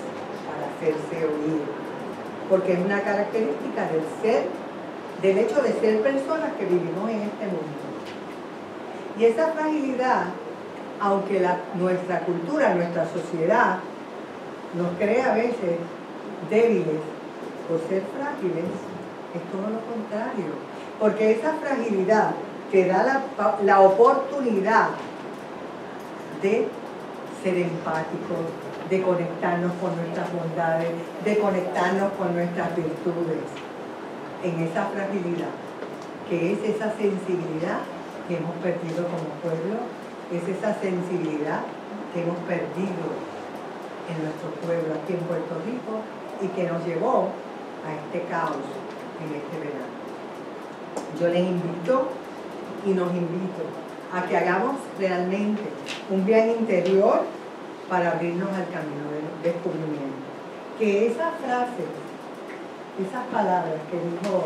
[0.48, 1.60] para hacerse oír,
[2.48, 4.44] porque es una característica del ser,
[5.20, 7.88] del hecho de ser personas que vivimos en este mundo.
[9.18, 10.26] Y esa fragilidad,
[11.00, 13.78] aunque nuestra cultura, nuestra sociedad
[14.74, 15.78] nos cree a veces
[16.50, 17.00] débiles
[17.68, 18.64] por ser frágiles,
[19.34, 20.52] es todo lo contrario.
[20.98, 22.32] Porque esa fragilidad
[22.70, 24.88] te da la, la oportunidad
[26.42, 26.68] de
[27.42, 28.38] ser empáticos,
[28.90, 30.90] de conectarnos con nuestras bondades,
[31.24, 33.44] de conectarnos con nuestras virtudes,
[34.42, 35.50] en esa fragilidad,
[36.28, 37.80] que es esa sensibilidad
[38.26, 39.80] que hemos perdido como pueblo,
[40.32, 41.62] es esa sensibilidad
[42.12, 43.16] que hemos perdido
[44.08, 46.00] en nuestro pueblo aquí en Puerto Rico
[46.40, 47.28] y que nos llevó
[47.84, 48.56] a este caos
[49.20, 49.98] en este verano.
[51.18, 52.08] Yo les invito
[52.86, 53.62] y nos invito
[54.12, 55.62] a que hagamos realmente
[56.10, 57.22] un viaje interior
[57.88, 60.28] para abrirnos al camino del descubrimiento.
[60.78, 61.88] Que esas frases,
[63.00, 64.44] esas palabras que dijo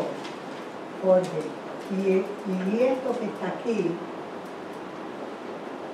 [1.03, 1.43] Jorge,
[1.91, 3.91] y, y esto que está aquí,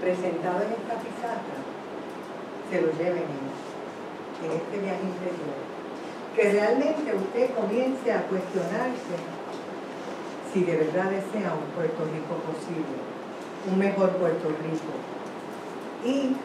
[0.02, 1.58] presentado en esta pizarra,
[2.70, 3.50] se lo lleven en,
[4.52, 5.60] este viaje interior.
[6.36, 9.16] Que realmente usted comience a cuestionarse
[10.54, 12.98] si de verdad desea un Puerto Rico posible,
[13.70, 14.94] un mejor Puerto Rico.
[16.06, 16.36] Y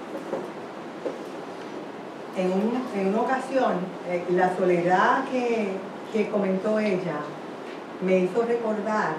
[2.37, 3.75] en, en una ocasión,
[4.09, 5.69] eh, la soledad que,
[6.13, 7.21] que comentó ella
[8.03, 9.15] me hizo recordar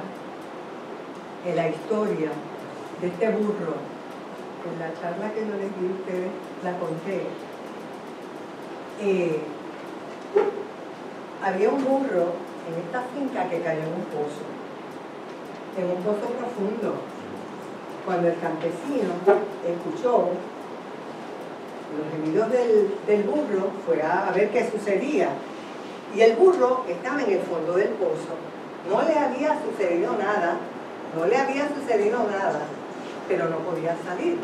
[1.54, 2.32] la historia
[3.02, 3.95] de este burro.
[4.66, 6.32] En la charla que yo les di a ustedes
[6.64, 7.22] la conté.
[9.02, 9.40] Eh,
[11.44, 12.34] había un burro
[12.66, 14.42] en esta finca que cayó en un pozo,
[15.78, 16.96] en un pozo profundo.
[18.06, 19.14] Cuando el campesino
[19.66, 20.30] escuchó
[21.96, 25.30] los gemidos del, burro, fue a ver qué sucedía.
[26.16, 28.34] Y el burro estaba en el fondo del pozo.
[28.90, 30.58] No le había sucedido nada,
[31.16, 32.62] no le había sucedido nada,
[33.28, 34.38] pero no podía salir,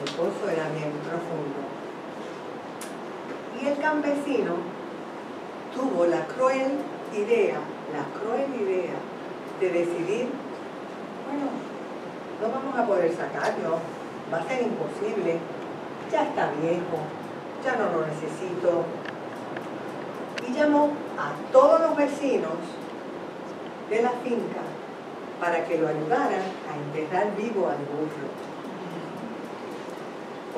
[0.00, 1.60] el pozo era bien profundo.
[3.60, 4.54] Y el campesino
[5.74, 6.78] tuvo la cruel
[7.14, 7.58] idea,
[7.92, 8.96] la cruel idea
[9.60, 10.28] de decidir,
[11.26, 11.50] bueno,
[12.40, 13.78] no vamos a poder sacarlo,
[14.32, 15.38] va a ser imposible,
[16.10, 16.98] ya está viejo,
[17.64, 18.84] ya no lo necesito.
[20.48, 22.56] Y llamó a todos los vecinos
[23.90, 24.62] de la finca
[25.38, 28.49] para que lo ayudaran a enterrar vivo al burro.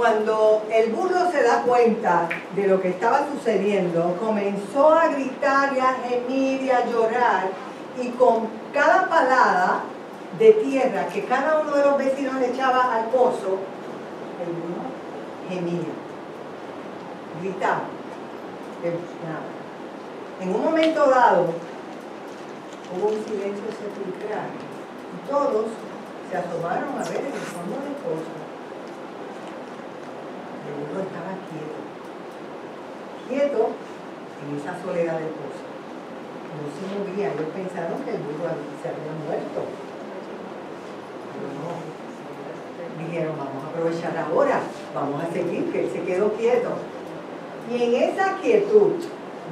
[0.02, 5.78] Cuando el burro se da cuenta de lo que estaba sucediendo, comenzó a gritar y
[5.78, 7.50] a gemir y a llorar
[8.02, 9.82] y con cada palada
[10.40, 13.60] de tierra que cada uno de los vecinos le echaba al pozo,
[14.44, 14.90] el burro
[15.48, 15.92] gemía,
[17.40, 17.82] gritaba.
[20.40, 21.46] En un momento dado,
[22.92, 24.48] hubo un silencio sepulcral
[25.14, 25.66] y todos
[26.28, 28.41] se asomaron a ver el fondo del pozo.
[30.62, 31.78] El burro estaba quieto,
[33.28, 33.70] quieto
[34.42, 35.66] en esa soledad del pozo.
[36.52, 38.50] No se movía, ellos pensaron que el burro
[38.82, 39.60] se había muerto.
[41.32, 42.02] Pero no.
[43.02, 44.60] Dijeron, vamos a aprovechar ahora,
[44.94, 46.70] vamos a seguir, que él se quedó quieto.
[47.70, 48.92] Y en esa quietud,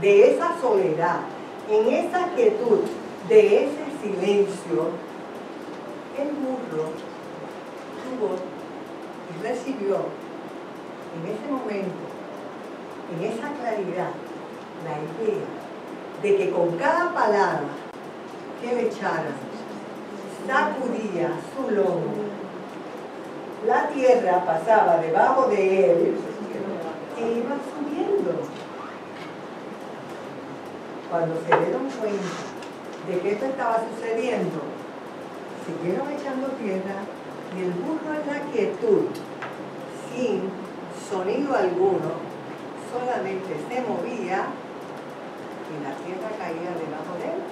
[0.01, 1.20] de esa soledad,
[1.70, 2.81] en esa quietud,
[3.28, 4.91] de ese silencio,
[6.19, 6.91] el burro
[8.03, 8.37] tuvo
[9.31, 9.99] y recibió
[11.15, 12.05] en ese momento,
[13.12, 14.11] en esa claridad,
[14.85, 15.45] la idea
[16.23, 17.69] de que con cada palabra
[18.61, 19.35] que le echaran,
[20.47, 22.31] sacudía su lomo,
[23.66, 26.16] la tierra pasaba debajo de él
[27.19, 28.32] e iba subiendo.
[31.11, 32.51] Cuando se dieron cuenta
[33.09, 34.61] de que esto estaba sucediendo,
[35.66, 37.03] siguieron echando tierra
[37.57, 39.07] y el burro en la quietud,
[40.15, 40.70] sin
[41.11, 42.23] sonido alguno,
[42.87, 44.47] solamente se movía
[45.66, 47.43] y la tierra caía debajo de él,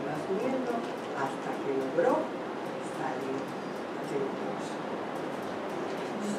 [0.00, 0.72] iba subiendo
[1.12, 2.24] hasta que logró
[2.96, 3.36] salir
[4.08, 4.80] del pozo.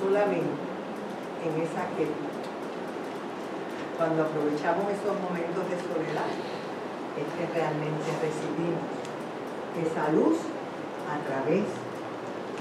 [0.02, 0.66] Solamente
[1.46, 2.34] en esa quietud,
[3.98, 6.30] cuando aprovechamos esos momentos de soledad,
[7.22, 8.90] es que realmente recibimos
[9.78, 10.42] esa luz
[11.06, 11.70] a través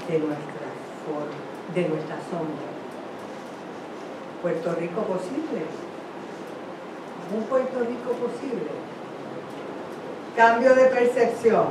[0.05, 0.69] de nuestra
[1.01, 1.33] forma,
[1.73, 2.70] de nuestra sombra.
[4.41, 5.61] Puerto Rico posible.
[7.35, 8.71] Un Puerto Rico posible.
[10.35, 11.67] Cambio de percepción.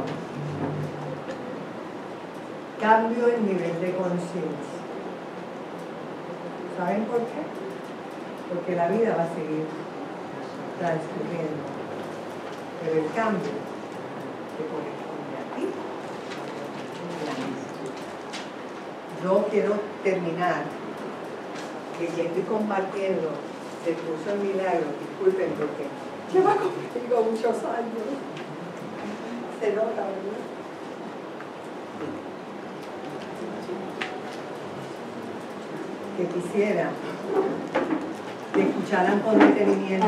[2.80, 4.80] Cambio en nivel de conciencia.
[6.78, 7.42] ¿Saben por qué?
[8.54, 9.66] Porque la vida va a seguir
[10.78, 11.64] transcurriendo.
[12.82, 13.50] Pero el cambio
[14.56, 15.66] que corresponde a ti.
[19.24, 19.74] Yo quiero
[20.04, 20.79] terminar
[22.00, 23.30] leyendo y compartiendo
[23.84, 25.84] se puso en milagro, disculpen porque
[26.32, 28.06] lleva conmigo muchos años.
[29.60, 30.40] Se nota, ¿verdad?
[36.16, 36.90] Que quisiera
[38.54, 40.06] que escucharan con detenimiento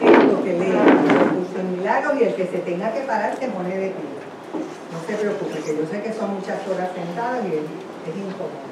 [0.00, 3.48] esto que lee el curso en milagros y el que se tenga que parar se
[3.48, 4.18] pone de pie.
[4.92, 8.67] No se preocupe, que yo sé que son muchas horas sentadas y es, es incómodo.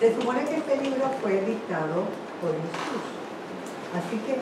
[0.00, 2.04] Se supone que este libro fue dictado
[2.40, 3.02] por Jesús.
[3.96, 4.38] Así que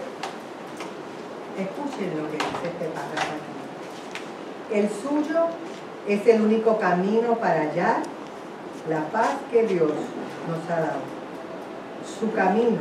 [1.63, 4.79] escuchen lo que dice este párrafo aquí.
[4.79, 5.47] El suyo
[6.07, 8.03] es el único camino para hallar
[8.91, 9.93] la paz que Dios
[10.47, 11.01] nos ha dado.
[12.21, 12.79] Su camino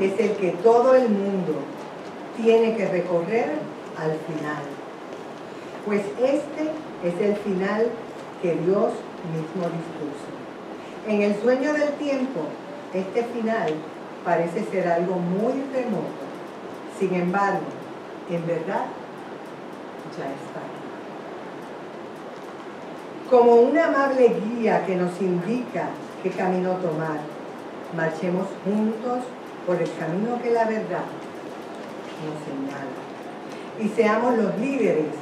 [0.00, 1.54] es el que todo el mundo
[2.36, 3.58] tiene que recorrer
[3.98, 4.62] al final.
[5.84, 6.70] Pues este
[7.02, 7.88] es el final
[8.40, 8.92] que Dios
[9.32, 10.37] mismo dispuso.
[11.08, 12.40] En el sueño del tiempo,
[12.92, 13.72] este final
[14.26, 16.28] parece ser algo muy remoto.
[16.98, 17.64] Sin embargo,
[18.28, 18.84] en verdad,
[20.18, 20.60] ya está.
[23.30, 25.88] Como una amable guía que nos indica
[26.22, 27.20] qué camino tomar,
[27.96, 29.24] marchemos juntos
[29.66, 31.06] por el camino que la verdad
[32.22, 32.98] nos señala.
[33.80, 35.14] Y seamos los líderes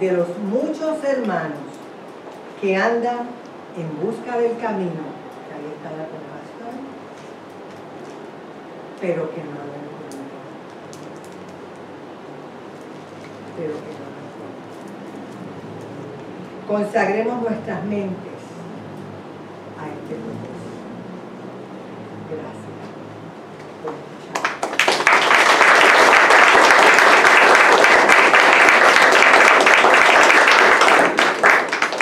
[0.00, 1.56] de los muchos hermanos
[2.60, 3.38] que andan
[3.80, 5.04] en busca del camino,
[5.46, 6.74] que ahí está la compasión,
[9.00, 10.26] pero que no lo encuentran.
[13.56, 14.58] Pero que no lo encuentran.
[16.66, 18.42] Consagremos nuestras mentes
[19.78, 20.58] a este propósito.
[22.28, 22.82] Gracias
[23.82, 24.48] por escuchar.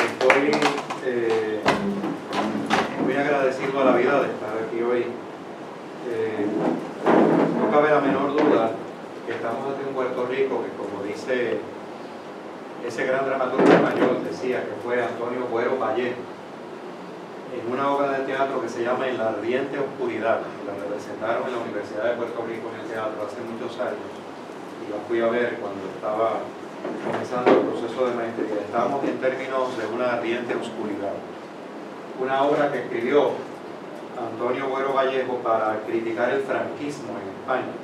[0.05, 0.51] Estoy
[1.05, 1.61] eh,
[3.05, 5.03] muy agradecido a la vida de estar aquí hoy.
[6.09, 6.47] Eh,
[7.61, 8.73] no cabe la menor duda
[9.27, 11.61] que estamos aquí en Puerto Rico, que como dice
[12.87, 16.23] ese gran dramaturgo español, decía que fue Antonio Buero Vallejo,
[17.51, 21.47] en una obra de teatro que se llama En la ardiente oscuridad, que la representaron
[21.47, 24.07] en la Universidad de Puerto Rico en el teatro hace muchos años,
[24.87, 26.47] y la fui a ver cuando estaba
[27.03, 28.61] comenzando el proceso de maestría.
[28.63, 31.19] Estábamos en términos de una ardiente oscuridad.
[32.21, 33.33] Una obra que escribió
[34.15, 37.75] Antonio Buero Vallejo para criticar el franquismo en España.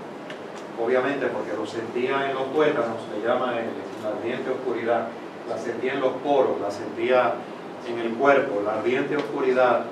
[0.79, 3.52] Obviamente porque lo sentía en los tuétanos, se llama
[4.02, 5.08] la ardiente oscuridad,
[5.48, 7.34] la sentía en los poros, la sentía
[7.89, 9.86] en el cuerpo, la ardiente oscuridad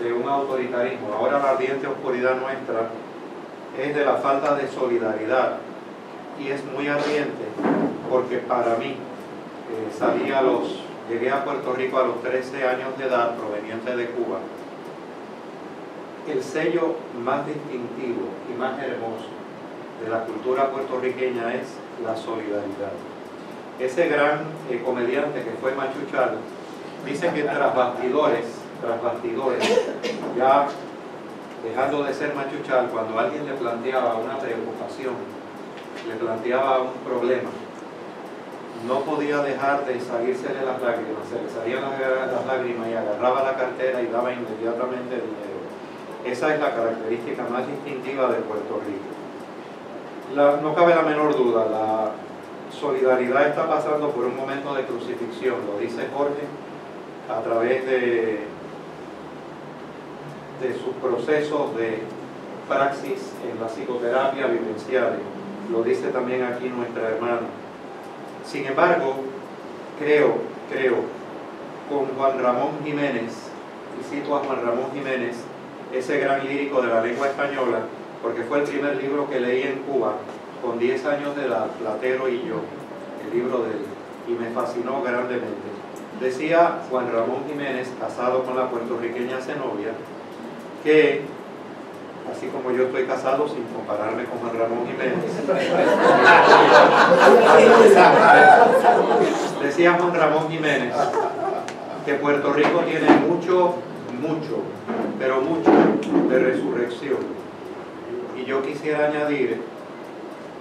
[0.00, 1.12] de un autoritarismo.
[1.12, 2.90] Ahora la ardiente oscuridad nuestra
[3.78, 5.58] es de la falta de solidaridad
[6.40, 7.44] y es muy ardiente
[8.10, 12.96] porque para mí eh, salí a los, llegué a Puerto Rico a los 13 años
[12.98, 14.38] de edad proveniente de Cuba.
[16.28, 19.26] El sello más distintivo y más hermoso
[20.02, 21.68] de la cultura puertorriqueña es
[22.04, 22.92] la solidaridad.
[23.78, 26.36] Ese gran eh, comediante que fue Machuchal
[27.04, 28.46] dice que tras bastidores,
[28.80, 29.62] tras bastidores,
[30.36, 30.66] ya
[31.62, 35.14] dejando de ser Machuchal, cuando alguien le planteaba una preocupación,
[36.08, 37.50] le planteaba un problema,
[38.86, 43.42] no podía dejar de salírsele las lágrimas, se le salían las, las lágrimas y agarraba
[43.42, 45.56] la cartera y daba inmediatamente dinero.
[46.24, 49.15] Esa es la característica más distintiva de Puerto Rico.
[50.34, 52.10] No cabe la menor duda, la
[52.70, 56.42] solidaridad está pasando por un momento de crucifixión, lo dice Jorge,
[57.30, 58.40] a través de,
[60.60, 62.02] de sus procesos de
[62.68, 65.18] praxis en la psicoterapia vivencial,
[65.70, 67.46] lo dice también aquí nuestra hermana.
[68.44, 69.16] Sin embargo,
[69.98, 70.34] creo,
[70.70, 70.96] creo,
[71.88, 73.32] con Juan Ramón Jiménez,
[73.98, 75.36] y cito a Juan Ramón Jiménez,
[75.92, 77.80] ese gran lírico de la lengua española,
[78.22, 80.14] porque fue el primer libro que leí en Cuba
[80.62, 82.60] con 10 años de edad, Platero y yo,
[83.24, 83.84] el libro de él,
[84.28, 85.76] y me fascinó grandemente.
[86.20, 89.92] Decía Juan Ramón Jiménez, casado con la puertorriqueña Zenobia,
[90.82, 91.22] que,
[92.34, 95.18] así como yo estoy casado sin compararme con Juan Ramón Jiménez,
[99.62, 100.94] decía Juan Ramón Jiménez
[102.06, 103.74] que Puerto Rico tiene mucho,
[104.20, 104.62] mucho,
[105.18, 105.70] pero mucho
[106.28, 107.18] de resurrección.
[108.36, 109.60] Y yo quisiera añadir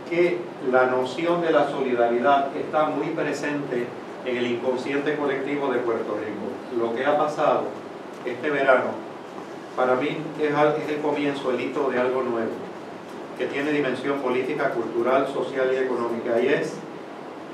[0.10, 0.38] que
[0.72, 3.88] la noción de la solidaridad está muy presente
[4.26, 6.84] en el inconsciente colectivo de Puerto Rico.
[6.84, 7.64] Lo que ha pasado
[8.26, 8.92] este verano,
[9.76, 12.52] para mí es, el comienzo, el hito de algo nuevo,
[13.38, 16.76] que tiene dimensión política, cultural, social y económica, y es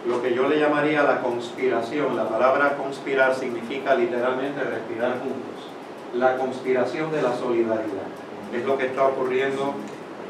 [0.07, 2.15] lo que yo le llamaría la conspiración.
[2.15, 5.67] La palabra conspirar significa literalmente respirar juntos.
[6.15, 8.07] La conspiración de la solidaridad.
[8.53, 9.73] es lo que está ocurriendo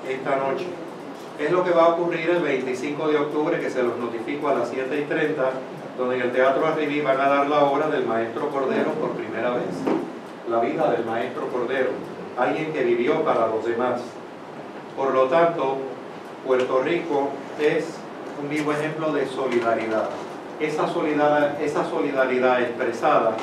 [0.07, 0.65] esta noche.
[1.39, 4.55] Es lo que va a ocurrir el 25 de octubre, que se los notifico a
[4.55, 5.43] las 7 y 30,
[5.97, 9.51] donde en el Teatro Arribí van a dar la obra del Maestro Cordero por primera
[9.51, 9.65] vez.
[10.49, 11.89] La vida del Maestro Cordero,
[12.37, 14.01] alguien que vivió para los demás.
[14.95, 15.77] Por lo tanto,
[16.45, 17.85] Puerto Rico es
[18.41, 20.09] un vivo ejemplo de solidaridad.
[20.59, 23.35] Esa solidaridad, esa solidaridad expresada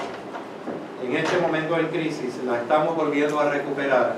[1.05, 4.17] en este momento de crisis la estamos volviendo a recuperar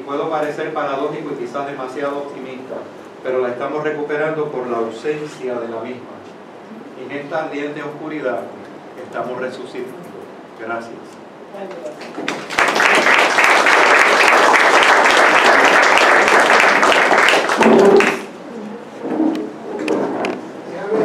[0.00, 2.76] puedo parecer paradójico y quizás demasiado optimista,
[3.22, 6.20] pero la estamos recuperando por la ausencia de la misma.
[7.02, 8.40] En esta ardiente oscuridad
[9.02, 9.96] estamos resucitando.
[10.60, 10.92] Gracias.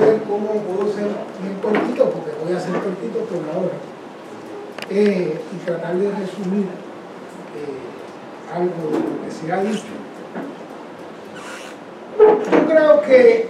[0.02, 0.86] Ver cómo puedo
[2.12, 3.76] porque voy a ser cortito por ahora.
[4.90, 6.85] Eh, y tratar de resumir
[8.56, 8.90] algo
[9.24, 9.84] que se ha dicho.
[12.18, 13.50] Yo creo que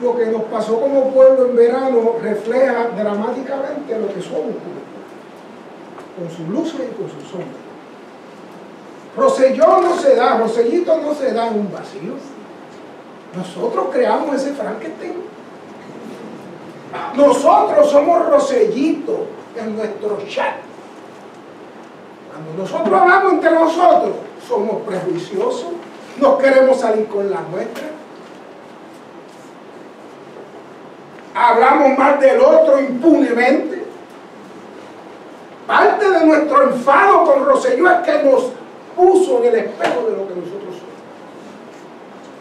[0.00, 4.54] lo que nos pasó como pueblo en verano refleja dramáticamente lo que somos,
[6.16, 7.68] con sus luces y con sus sombras.
[9.16, 12.14] Roselló no se da, Rosellito no se da en un vacío.
[13.34, 15.14] Nosotros creamos ese Frankenstein.
[17.16, 20.67] Nosotros somos Rosellito en nuestro chat.
[22.38, 24.14] Cuando nosotros hablamos entre nosotros,
[24.46, 25.72] somos prejuiciosos,
[26.20, 27.88] no queremos salir con la nuestra.
[31.34, 33.82] Hablamos mal del otro impunemente.
[35.66, 38.44] Parte de nuestro enfado con Roselló es que nos
[38.94, 40.98] puso en el espejo de lo que nosotros somos.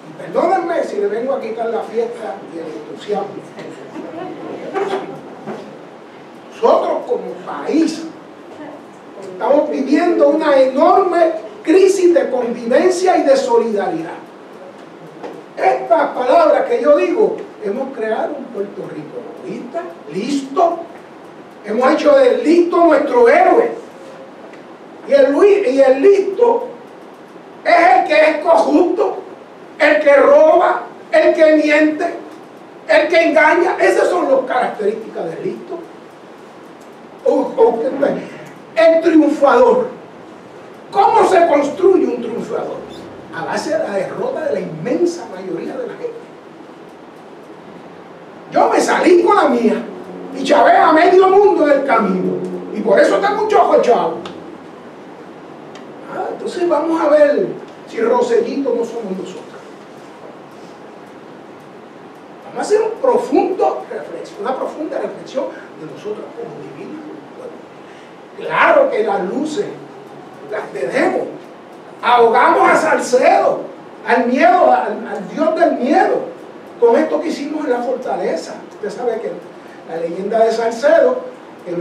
[0.10, 3.28] Y perdónenme si le vengo a quitar la fiesta y el entusiasmo.
[6.54, 8.08] Nosotros como país
[9.38, 14.18] estamos viviendo una enorme crisis de convivencia y de solidaridad.
[15.56, 19.18] Estas palabras que yo digo, hemos creado un Puerto Rico
[19.48, 19.84] ¿lista?
[20.12, 20.80] listo,
[21.66, 23.70] hemos hecho del listo nuestro héroe.
[25.08, 26.68] Y el, listo
[27.64, 29.18] es el que es corrupto,
[29.78, 32.06] el que roba, el que miente,
[32.88, 33.78] el que engaña.
[33.80, 35.78] Esas son las características del listo.
[38.78, 39.88] El triunfador.
[40.92, 42.78] ¿Cómo se construye un triunfador?
[43.36, 46.14] A base de la derrota de la inmensa mayoría de la gente.
[48.52, 49.84] Yo me salí con la mía
[50.36, 52.34] y chavé a medio mundo del camino.
[52.74, 54.18] Y por eso tengo un chojo chavo.
[56.14, 57.48] Ah, entonces vamos a ver
[57.88, 59.44] si Rosellito no somos nosotros.
[62.46, 65.46] Vamos a hacer un profundo reflexión, una profunda reflexión
[65.80, 67.07] de nosotros como individuos.
[68.38, 69.66] Claro que las luces
[70.52, 71.28] las tenemos.
[72.02, 73.62] Ahogamos a Salcedo,
[74.08, 76.22] al miedo, al, Dios del miedo,
[76.80, 78.56] con esto que hicimos en la fortaleza.
[78.76, 79.32] Usted sabe que
[79.90, 81.22] la leyenda de Salcedo,
[81.66, 81.78] que lo,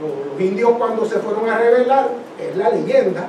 [0.00, 2.08] lo, los indios cuando se fueron a rebelar,
[2.40, 3.28] es la leyenda,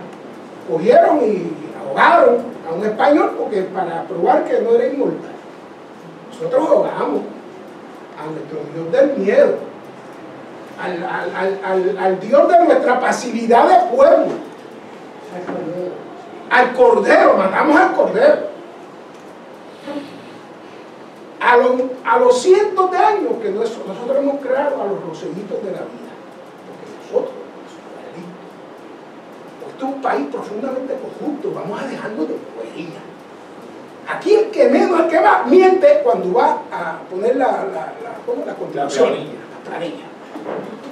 [0.69, 2.38] cogieron y ahogaron
[2.68, 5.36] a un español porque para probar que no era inmortal.
[6.32, 7.22] Nosotros ahogamos
[8.18, 9.68] a nuestro Dios del miedo
[10.82, 14.33] al, al, al, al, Dios de nuestra pasividad de pueblo.
[16.49, 18.49] Al cordero, matamos al cordero.
[21.41, 25.72] A, lo, a los cientos de años que nosotros hemos creado a los rosellitos de
[25.72, 26.11] la vida.
[26.67, 27.33] Porque nosotros,
[29.69, 32.99] este es un país profundamente corrupto, vamos a dejarnos de huella.
[34.08, 38.17] Aquí el que menos, el que va, miente cuando va a poner la, la, la,
[38.25, 38.43] ¿cómo?
[38.45, 40.09] la constitución, la planilla.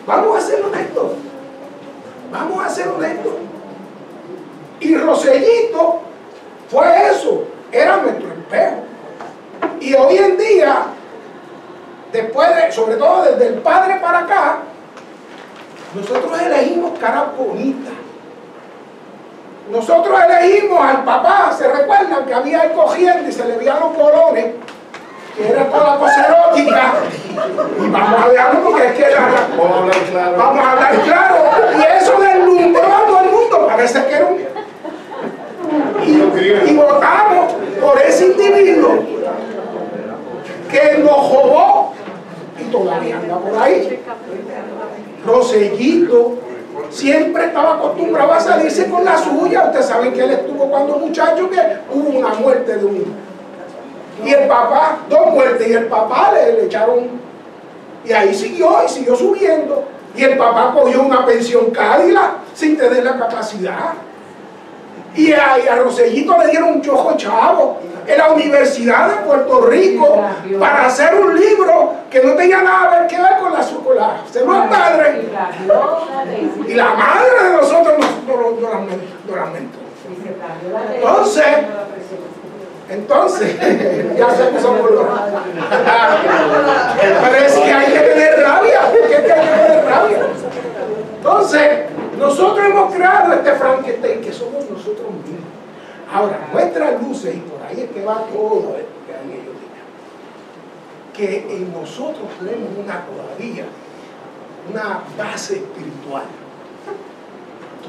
[0.06, 1.11] Vamos a ser honestos.
[2.32, 3.34] Vamos a ser honestos.
[4.80, 6.02] Y Rosellito
[6.69, 8.84] fue eso, era nuestro espejo.
[9.80, 10.86] Y hoy en día,
[12.11, 14.60] después de, sobre todo desde el padre para acá,
[15.95, 17.27] nosotros elegimos caras.
[19.72, 23.95] Nosotros elegimos al papá, se recuerdan que había ahí cogiendo y se le veían los
[23.98, 24.56] bolones
[25.38, 26.93] que era toda la cosa erótica.
[27.80, 30.38] Y vamos a dejarlo porque es que era, Vamos a hablar claro.
[30.38, 31.35] vamos a hablar claro.
[31.77, 33.67] Y eso deslumbró a todo el mundo.
[33.67, 34.38] Parece que era un.
[36.03, 39.03] Y, y votamos por ese individuo
[40.72, 41.91] que nos jodó
[42.59, 44.01] y todavía anda por ahí.
[45.25, 46.35] Rosellito
[46.90, 49.66] siempre estaba acostumbrado a salirse con la suya.
[49.66, 51.59] Ustedes saben que él estuvo cuando muchacho que
[51.93, 53.26] hubo una muerte de un
[54.24, 57.10] y el papá, dos muertes, y el papá le, le, echaron,
[58.04, 63.04] y ahí siguió, y siguió subiendo, y el papá cogió una pensión Cádila sin tener
[63.04, 63.94] la capacidad.
[65.16, 69.62] Y a, y a Rosellito le dieron un chojo chavo en la Universidad de Puerto
[69.62, 70.24] Rico
[70.60, 74.32] para hacer un libro que no tenía nada que ver con la chocolate.
[74.32, 75.28] Se lo padre.
[76.68, 78.88] Y la madre de nosotros nos, nos, nos.
[80.94, 82.28] Entonces, y no la presentó.
[82.90, 83.56] Entonces,
[84.17, 85.09] ya se puso lo
[87.22, 90.19] Pero es que hay que tener rabia, porque es que hay que tener rabia.
[91.17, 91.85] Entonces,
[92.17, 95.48] nosotros hemos creado este Frankenstein que somos nosotros mismos.
[96.11, 99.57] Ahora, nuestras luces, y por ahí es que va todo esto que han ellos
[101.17, 103.66] que en nosotros tenemos una todavía,
[104.72, 106.25] una base espiritual.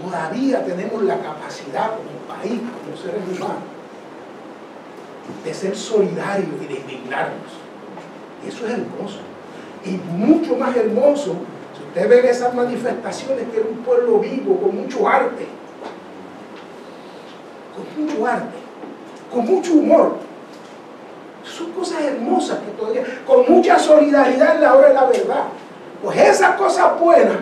[0.02, 3.77] Todavía tenemos la capacidad como país, como seres humanos,
[5.44, 7.52] de ser solidarios y de indignarnos.
[8.46, 9.18] Eso es hermoso.
[9.84, 11.36] Y mucho más hermoso,
[11.76, 15.46] si usted ve esas manifestaciones que era un pueblo vivo, con mucho arte,
[17.74, 18.56] con mucho arte,
[19.32, 20.16] con mucho humor.
[21.44, 25.44] Son cosas hermosas que todavía, con mucha solidaridad en la hora de la verdad.
[26.02, 27.38] Pues esas cosas buenas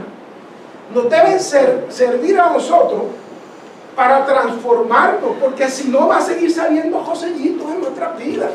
[0.95, 3.03] nos deben ser, servir a nosotros
[3.97, 8.51] para transformarnos, porque si no va a seguir saliendo Josellitos en nuestras vidas.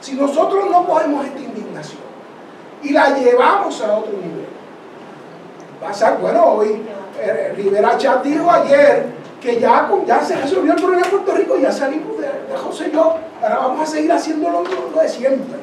[0.00, 2.00] Si nosotros no cogemos esta indignación
[2.82, 4.46] y la llevamos a otro nivel.
[5.80, 6.80] Pasa, bueno, hoy
[7.20, 9.06] eh, Rivera Chat dijo ayer
[9.40, 12.88] que ya, ya se resolvió el problema de Puerto Rico, ya salimos de, de José
[12.88, 15.58] y yo, ahora vamos a seguir haciendo lo, lo de siempre.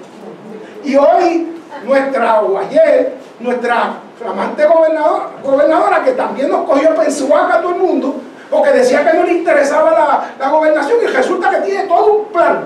[0.83, 7.61] Y hoy, nuestra, o ayer, nuestra flamante gobernadora, gobernadora que también nos cogió pensuaca a
[7.61, 8.15] todo el mundo,
[8.51, 12.65] porque decía que no le interesaba la, gobernación y resulta que tiene todo un plan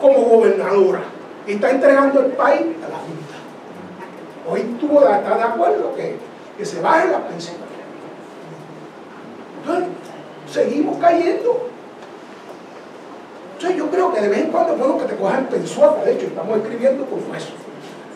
[0.00, 1.00] como gobernadora
[1.46, 3.36] y está entregando el país a la Junta.
[4.50, 6.16] Hoy tuvo está de acuerdo que,
[6.58, 7.56] que se baje la pensión.
[9.60, 9.88] Entonces,
[10.50, 11.68] seguimos cayendo.
[13.52, 16.02] Entonces, yo creo que de vez en cuando es bueno que te cojan pensuaca.
[16.02, 17.52] De hecho, estamos escribiendo por eso.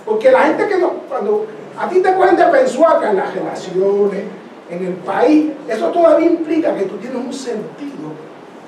[0.04, 1.46] Porque la gente que no, cuando
[1.78, 4.24] a ti te cogen de pensuaca en las relaciones,
[4.70, 8.12] en el país, eso todavía implica que tú tienes un sentido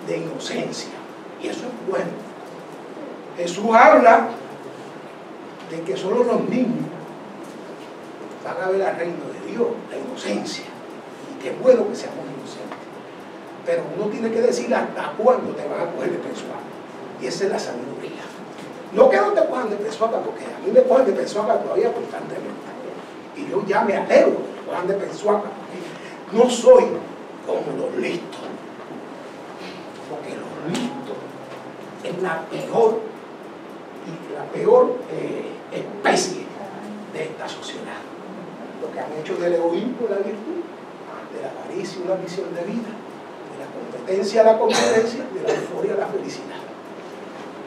[0.06, 0.90] de inocencia.
[1.42, 2.10] Y eso es bueno.
[3.36, 4.28] Jesús habla
[5.70, 6.86] de que solo los niños
[8.44, 10.64] van a ver al reino de Dios, la inocencia.
[10.64, 12.78] Y qué bueno que seamos inocentes.
[13.64, 16.60] Pero uno tiene que decir hasta cuándo te van a coger de pensuaca.
[17.20, 18.22] Y esa es la sabiduría.
[18.92, 21.92] No que no te cojan de pensuaca, porque a mí me cogen de pensuaca todavía
[21.92, 22.66] constantemente.
[23.36, 25.48] Y yo ya me alegro cojan de porque
[26.32, 26.84] no soy
[27.46, 28.40] como los listos.
[30.10, 31.16] Porque los listos
[32.04, 33.00] es la peor
[34.06, 36.44] y la peor eh, especie
[37.12, 37.98] de esta sociedad.
[38.80, 40.62] Lo que han hecho del egoísmo la virtud,
[41.34, 42.92] de la avaricia una visión de vida,
[43.50, 46.60] de la competencia a la competencia, de la euforia a la felicidad.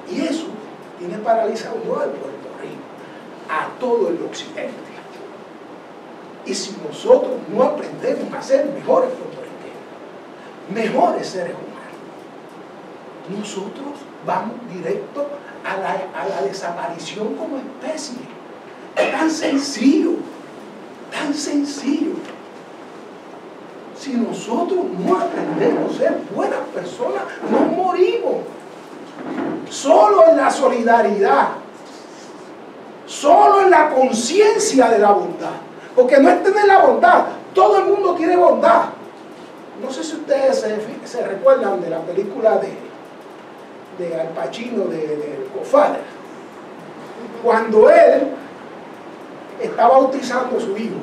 [0.10, 0.48] Y eso
[0.98, 2.82] tiene paralizado no al Puerto Rico,
[3.50, 4.89] a todo el occidente.
[6.46, 9.50] Y si nosotros no aprendemos a ser mejores puertorriqueños,
[10.74, 11.70] mejores seres humanos,
[13.30, 15.28] nosotros vamos directo
[15.64, 18.20] a la, desaparición como especie.
[18.96, 20.12] Es tan sencillo,
[21.12, 22.14] tan sencillo.
[23.98, 28.38] Si nosotros no aprendemos a ser buenas personas, nos morimos.
[29.70, 31.50] Solo en la solidaridad,
[33.06, 35.69] solo en la conciencia de la bondad.
[35.96, 38.86] Porque no es tener la bondad, todo el mundo tiene bondad.
[39.82, 40.66] No sé si ustedes
[41.06, 42.74] se, recuerdan de la película de,
[43.98, 45.50] de Al Pacino, de, de.
[47.44, 48.28] Cuando él
[49.62, 50.98] está bautizando a su hijo,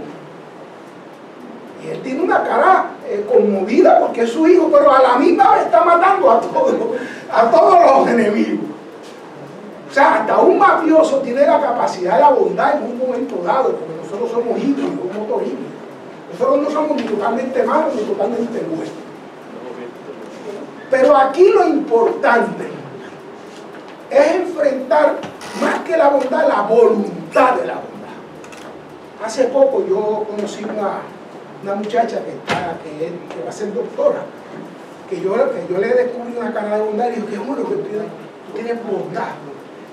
[1.82, 5.54] y él tiene una cara eh, conmovida porque es su hijo, pero a la misma
[5.54, 6.74] vez está matando a todos,
[7.30, 8.66] a todos los enemigos.
[9.88, 13.74] O sea, hasta un mafioso tiene la capacidad de la bondad en un momento dado,
[14.06, 15.76] nosotros somos híbridos, somos motor híbrido.
[16.32, 18.94] Nosotros no somos ni totalmente malos ni totalmente buenos.
[20.90, 22.68] Pero aquí lo importante
[24.10, 25.16] es enfrentar
[25.60, 27.96] más que la bondad, la voluntad de la bondad.
[29.24, 31.00] Hace poco yo conocí una,
[31.62, 34.22] una muchacha que, está, que, va a ser doctora,
[35.10, 37.74] que yo, que yo le descubrí una cara de bondad y digo, qué bueno que
[37.74, 39.34] tú tienes bondad.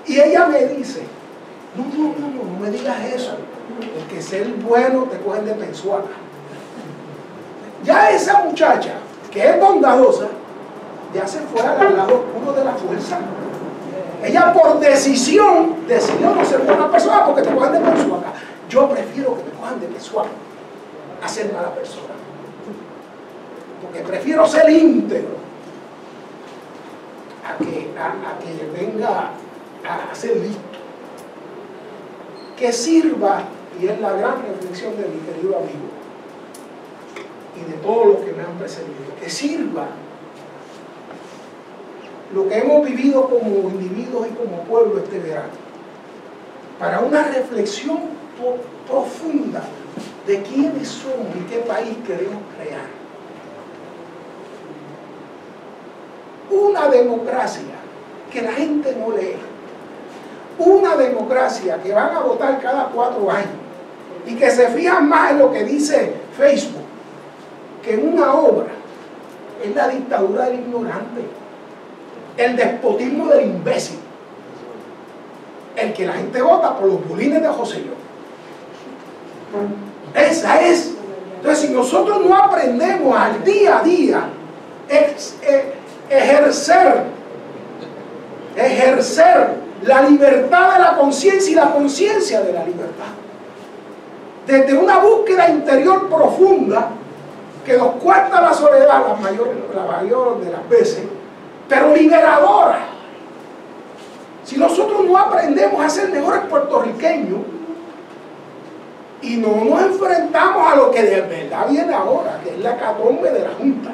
[0.06, 1.02] Y ella me dice,
[1.74, 3.36] no, no, no, no, no me digas eso,
[3.78, 6.10] porque ser bueno te cogen de pensuaca.
[7.84, 8.94] Ya esa muchacha,
[9.30, 10.28] que es bondadosa,
[11.14, 13.18] ya se fue al lado oscuro de la fuerza.
[14.22, 18.32] Ella por decisión decidió no ser buena persona porque te cojan de pensuaca.
[18.70, 20.30] Yo prefiero que me cojan de pensuaca
[21.22, 22.14] a ser mala persona.
[23.82, 25.36] Porque prefiero ser íntegro
[27.46, 29.30] a que, a, a que venga
[29.84, 30.60] a ser visto.
[32.56, 33.42] Que sirva,
[33.80, 35.90] y es la gran reflexión de mi querido amigo,
[37.56, 39.86] y de todos los que me han precedido, que sirva
[42.34, 45.52] lo que hemos vivido como individuos y como pueblo este verano,
[46.78, 47.98] para una reflexión
[48.88, 49.62] profunda
[50.26, 52.86] de quiénes somos y qué país queremos crear.
[56.50, 57.74] Una democracia
[58.32, 59.36] que la gente no lee.
[60.58, 63.63] Una democracia que van a votar cada cuatro años
[64.26, 66.84] y que se fijan más en lo que dice Facebook
[67.84, 68.68] que en una obra.
[69.62, 71.22] Es la dictadura del ignorante,
[72.36, 73.98] el despotismo del imbécil,
[75.76, 77.92] el que la gente vota por los bulines de José yo.
[80.20, 80.94] Esa es.
[81.36, 84.28] Entonces, si nosotros no aprendemos al día a día
[84.88, 85.14] eh,
[86.10, 87.04] ejercer,
[88.56, 89.48] ejercer
[89.82, 93.12] la libertad de la conciencia y la conciencia de la libertad,
[94.46, 96.90] desde una búsqueda interior profunda
[97.64, 101.04] que nos cuesta la soledad la mayor, la mayor de las veces,
[101.68, 102.80] pero liberadora.
[104.44, 107.40] Si nosotros no aprendemos a ser mejores puertorriqueños,
[109.24, 113.30] y no nos enfrentamos a lo que de verdad viene ahora, que es la catombe
[113.30, 113.90] de la Junta.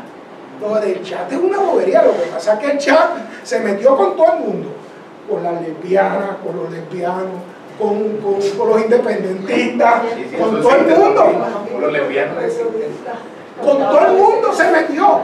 [0.61, 3.11] Lo del chat es una bobería, lo que pasa es que el chat
[3.45, 4.69] se metió con todo el mundo,
[5.29, 7.41] con las lesbianas, con los lesbianos,
[7.81, 10.03] con, con, los independentistas,
[10.39, 11.25] con todo el mundo.
[11.73, 12.37] Con los lesbianos.
[13.65, 15.21] Con todo el mundo se metió,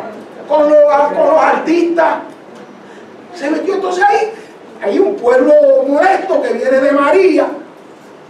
[0.48, 0.82] con los,
[1.14, 2.14] con los artistas.
[3.34, 4.32] Se metió entonces ahí.
[4.82, 5.52] Hay un pueblo
[5.86, 7.46] molesto que viene de María,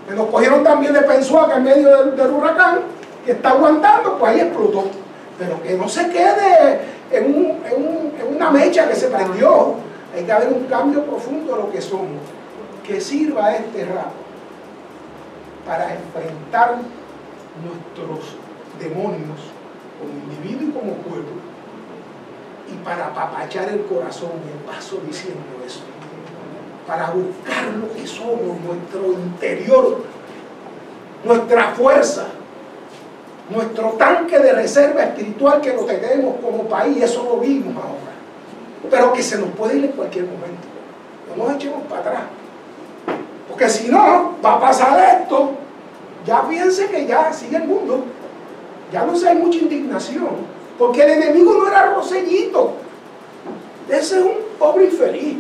[0.08, 2.80] que nos cogieron también de Pensuaca en medio del, huracán,
[3.24, 4.84] que está aguantando, pues ahí explotó.
[5.38, 6.80] Pero que no se quede
[7.10, 9.74] en, en, una mecha que se prendió.
[10.14, 12.35] Hay que haber un cambio profundo de lo que somos.
[12.86, 14.12] Que sirva este rato
[15.66, 16.78] para enfrentar
[17.64, 18.36] nuestros
[18.78, 19.40] demonios
[19.98, 21.32] como individuo y como pueblo
[22.72, 24.30] y para apapachar el corazón.
[24.44, 25.80] Me paso diciendo eso
[26.86, 30.04] para buscar lo que somos, nuestro interior,
[31.24, 32.28] nuestra fuerza,
[33.50, 38.12] nuestro tanque de reserva espiritual que lo tenemos como país, eso lo vimos ahora,
[38.88, 40.68] pero que se nos puede ir en cualquier momento.
[41.36, 42.22] No nos echemos para atrás,
[43.56, 45.52] porque si no, va a pasar esto,
[46.26, 48.04] ya fíjense que ya sigue el mundo,
[48.92, 50.28] ya no sé, hay mucha indignación,
[50.78, 52.74] porque el enemigo no era Rosellito,
[53.88, 55.38] ese es un pobre infeliz.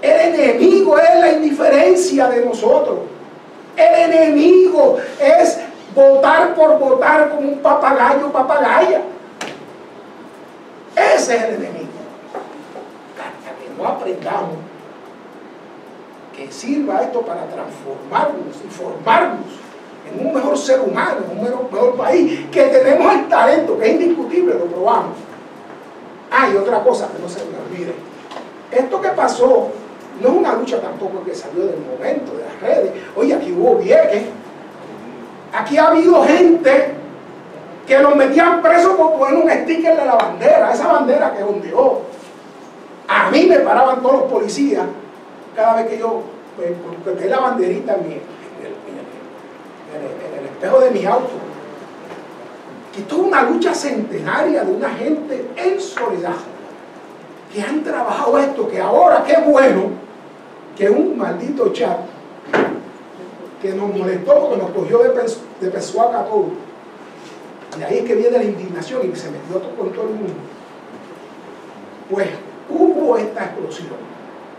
[0.00, 2.98] El enemigo es la indiferencia de nosotros.
[3.76, 5.58] El enemigo es
[5.92, 9.00] votar por votar como un papagayo papagaya.
[10.94, 11.88] Ese es el enemigo.
[13.18, 14.67] Hasta que no aprendamos
[16.38, 19.46] que sirva esto para transformarnos y formarnos
[20.08, 24.00] en un mejor ser humano, en un mejor, país, que tenemos el talento, que es
[24.00, 25.16] indiscutible, lo probamos.
[26.30, 27.92] Hay otra cosa que no se me olvide.
[28.70, 29.70] Esto que pasó
[30.22, 32.92] no es una lucha tampoco que salió del momento, de las redes.
[33.16, 34.22] Oye, aquí hubo vieques.
[35.52, 36.92] Aquí ha habido gente
[37.86, 42.02] que los metían presos por poner un sticker de la bandera, esa bandera que ondeó.
[43.08, 44.84] A mí me paraban todos los policías
[45.54, 46.22] cada vez que yo
[46.56, 48.20] pues, la banderita en, el,
[50.46, 51.30] espejo de mi auto.
[52.94, 56.34] Que toda una lucha centenaria de una gente en soledad
[57.52, 59.90] que han trabajado esto, que ahora qué bueno
[60.76, 61.98] que un maldito chat
[63.62, 66.46] que nos molestó porque nos cogió de, de a todos.
[67.78, 70.34] Y ahí es que viene la indignación y se metió con todo el mundo.
[72.10, 72.28] Pues
[72.68, 74.08] hubo esta explosión.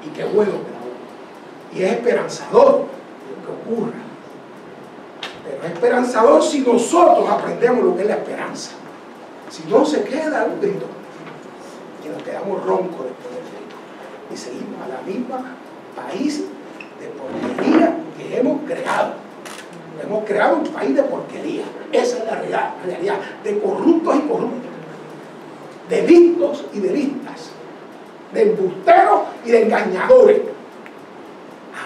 [0.06, 0.79] Y qué bueno que
[1.74, 2.86] Y es esperanzador
[3.46, 3.94] que ocurra.
[5.44, 8.72] Pero es esperanzador si nosotros aprendemos lo que es la esperanza.
[9.50, 10.86] Si no se queda un grito.
[12.06, 13.76] Y nos quedamos roncos después del grito.
[14.34, 15.56] Y seguimos a la misma
[15.96, 16.44] país
[17.00, 19.14] de porquería que hemos creado.
[20.02, 21.64] Hemos creado un país de porquería.
[21.92, 24.72] Esa es la realidad, de corruptos y corruptos,
[25.90, 27.50] de listos y de listas,
[28.34, 30.42] de embusteros y de engañadores.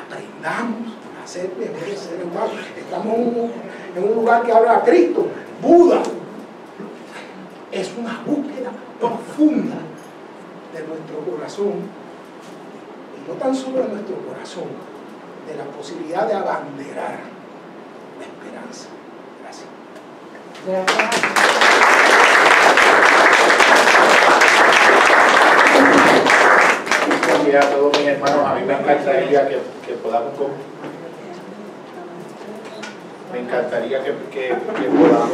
[0.05, 2.51] Aprendamos a ser mejores seres humanos.
[2.77, 5.27] Estamos en un, lugar que habla a Cristo,
[5.61, 6.01] Buda.
[7.71, 9.77] Es una búsqueda profunda
[10.73, 12.03] de nuestro corazón
[13.27, 14.65] no tan solo en nuestro corazón,
[15.47, 17.19] de la posibilidad de abanderar
[18.19, 18.89] la esperanza.
[19.41, 19.67] Gracias.
[27.57, 28.39] A todos mis hermanos.
[28.45, 30.31] A mí me encantaría que, que podamos
[33.31, 35.31] me encantaría que, que- podamos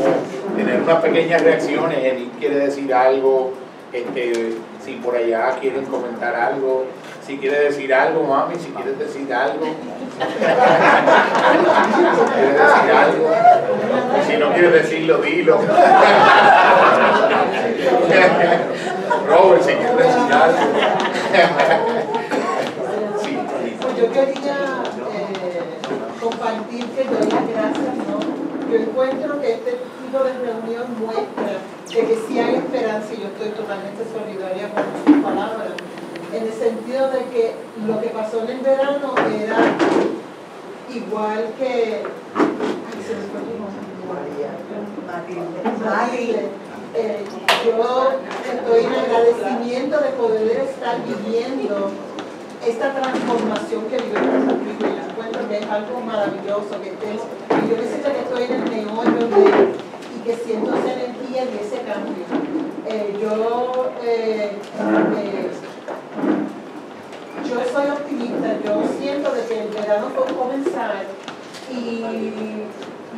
[0.55, 1.97] tener unas pequeñas reacciones.
[2.03, 3.53] Enid quiere decir algo,
[3.91, 4.53] este,
[4.85, 6.85] si por allá quieren comentar algo,
[7.25, 9.65] si quiere decir algo, mami, si quieres decir algo.
[9.65, 10.25] Si
[12.33, 13.29] quieres decir algo.
[14.27, 15.59] Si no quieres decirlo, dilo.
[19.27, 21.98] Robert, si quieres decir algo.
[23.99, 25.59] Yo quería eh,
[26.21, 28.71] compartir que doy las gracias, ¿no?
[28.71, 31.59] Yo encuentro que este tipo de reunión muestra
[31.93, 35.71] de que sí hay esperanza y yo estoy totalmente solidaria con sus palabras,
[36.33, 37.55] en el sentido de que
[37.85, 39.57] lo que pasó en el verano era
[40.95, 42.03] igual que...
[42.63, 43.15] Ay, se
[46.33, 46.69] me.
[46.95, 47.23] Eh,
[47.65, 48.13] yo
[48.49, 51.91] estoy en agradecimiento de poder estar viviendo
[52.65, 54.85] esta transformación que vive Puerto Rico.
[54.85, 58.51] Yo encuentro que es algo maravilloso, que estemos, y yo me siento que estoy en
[58.53, 62.25] el meollo de, y que siento esa energía y ese cambio.
[62.85, 64.57] Eh, yo, eh,
[65.17, 65.51] eh,
[67.47, 71.05] yo soy optimista, yo siento de que el verano puede comenzar
[71.71, 72.03] y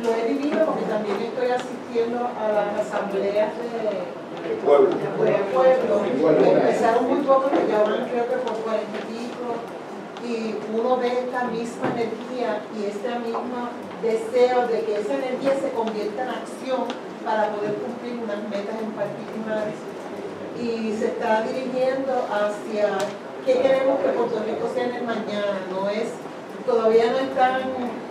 [0.02, 4.88] lo he vivido porque también estoy asistiendo a las asambleas de, El pueblo.
[4.90, 6.58] de pueblo.
[6.58, 9.31] Empezaron muy pocos, que ya van creo que por cuarenta y pico,
[10.24, 13.68] y uno ve esta misma energía y este mismo
[14.02, 16.84] deseo de que esa energía se convierta en acción
[17.24, 19.66] para poder cumplir unas metas en particular.
[20.60, 22.98] Y se está dirigiendo hacia
[23.44, 26.10] qué queremos que Puerto Rico sea en el mañana, no es,
[26.66, 27.62] todavía no están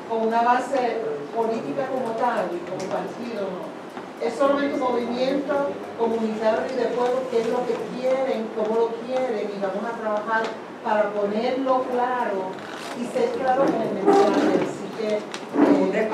[0.10, 0.98] con una base
[1.36, 3.82] política como tal, como partido, no
[4.22, 5.54] es solamente un movimiento
[5.98, 9.98] comunitario y de pueblo que es lo que quieren, cómo lo quieren y vamos a
[9.98, 10.44] trabajar
[10.84, 12.52] para ponerlo claro
[13.00, 14.66] y ser claro en el mensaje.
[14.66, 16.10] Así que eh,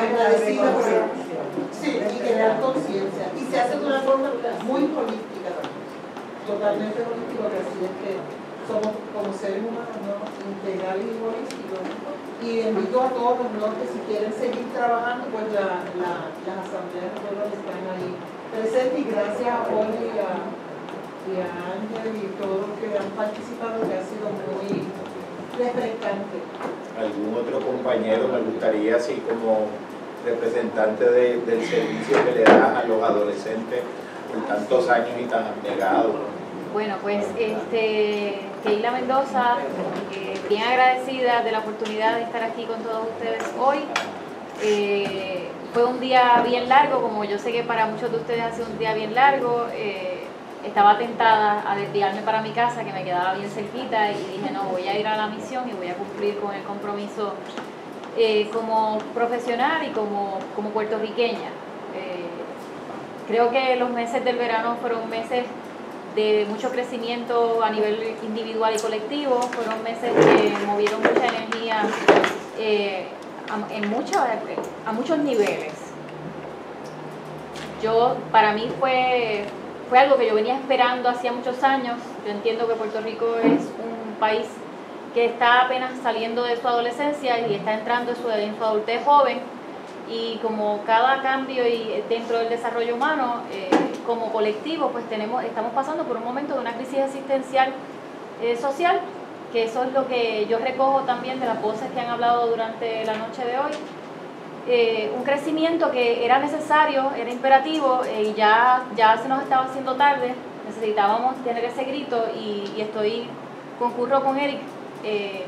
[0.57, 0.83] por
[1.71, 3.31] sí, y crear conciencia.
[3.35, 4.31] Y se hace de una forma
[4.65, 5.87] muy política también,
[6.45, 8.11] totalmente política, porque así es que
[8.67, 10.19] somos como seres humanos ¿no?
[10.43, 11.83] integrales y holísticos.
[12.43, 13.65] Y invito a todos ¿no?
[13.79, 18.13] que si quieren seguir trabajando, pues la, la, las asambleas de pueblo están ahí
[18.51, 18.99] presentes.
[18.99, 20.66] Y gracias a Oli y a,
[21.27, 24.83] y a Ángel y todos los que han participado, que ha sido muy
[25.57, 26.37] refrescante.
[26.97, 29.67] algún otro compañero me gustaría, así como
[30.25, 33.81] representante de- del servicio que le das a los adolescentes
[34.31, 36.11] por tantos años y tan abnegados.
[36.73, 39.57] Bueno, pues este, Keila Mendoza,
[40.13, 43.79] eh, bien agradecida de la oportunidad de estar aquí con todos ustedes hoy.
[44.61, 48.51] Eh, fue un día bien largo, como yo sé que para muchos de ustedes ha
[48.51, 49.67] sido un día bien largo.
[49.73, 50.16] eh,
[50.67, 54.63] estaba tentada a desviarme para mi casa, que me quedaba bien cerquita, y dije, no,
[54.65, 57.33] voy a ir a la misión y voy a cumplir con el compromiso
[58.17, 61.49] eh, como profesional y como, como puertorriqueña.
[61.95, 62.27] Eh,
[63.27, 65.45] creo que los meses del verano fueron meses
[66.15, 71.83] de mucho crecimiento a nivel individual y colectivo, fueron meses que movieron mucha energía
[72.57, 73.07] eh,
[73.71, 74.19] en mucho-
[74.85, 75.73] a muchos niveles.
[77.83, 79.45] Yo, para mí fue,
[79.89, 81.97] fue algo que yo venía esperando hacía muchos años.
[82.25, 84.45] Yo entiendo que Puerto Rico es un país
[85.13, 89.03] que está apenas saliendo de su adolescencia y está entrando en su, en su adultez
[89.05, 89.39] joven.
[90.09, 93.69] Y como cada cambio y dentro del desarrollo humano, eh,
[94.05, 97.73] como colectivo, pues tenemos, estamos pasando por un momento de una crisis existencial
[98.41, 98.99] eh, social,
[99.51, 103.03] que eso es lo que yo recojo también de las voces que han hablado durante
[103.05, 103.71] la noche de hoy.
[104.69, 109.63] Eh, un crecimiento que era necesario, era imperativo eh, y ya, ya se nos estaba
[109.63, 110.35] haciendo tarde,
[110.67, 113.29] necesitábamos tener ese grito y, estoy,
[113.79, 114.59] concurro con Eric
[115.05, 115.45] eh,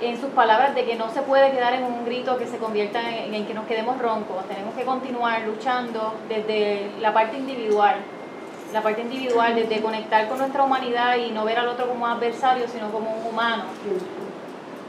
[0.00, 3.00] en sus palabras de que no se puede quedar en un grito que se convierta
[3.16, 7.94] en, en que nos quedemos roncos, tenemos que continuar luchando desde la parte individual,
[8.72, 12.66] la parte individual, desde conectar con nuestra humanidad y no ver al otro como adversario,
[12.66, 13.66] sino como un humano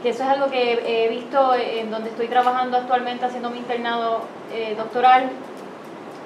[0.02, 4.20] que eso es algo que he visto en donde estoy trabajando actualmente haciendo mi internado
[4.52, 5.30] eh, doctoral,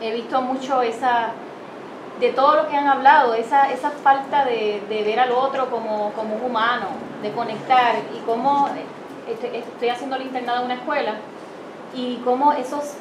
[0.03, 1.31] he visto mucho esa,
[2.21, 6.13] de todo lo que han hablado, esa, esa falta de, de ver al otro como,
[6.13, 6.87] como un humano,
[7.23, 8.69] de conectar y cómo
[9.29, 11.15] estoy, estoy haciendo el internado en una escuela
[11.95, 12.95] y cómo esos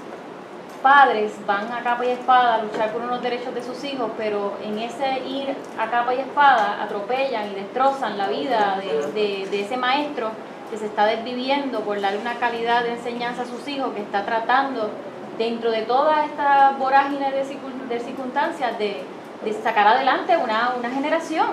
[0.81, 4.53] padres van a capa y espada a luchar por unos derechos de sus hijos, pero
[4.63, 9.61] en ese ir a capa y espada atropellan y destrozan la vida de, de- de
[9.61, 10.31] ese maestro
[10.71, 14.25] que se está desviviendo por darle una calidad de enseñanza a sus hijos, que está
[14.25, 14.89] tratando
[15.37, 19.03] dentro de toda esta vorágine de, circun- de circunstancias de,
[19.43, 21.47] de sacar adelante una, una generación.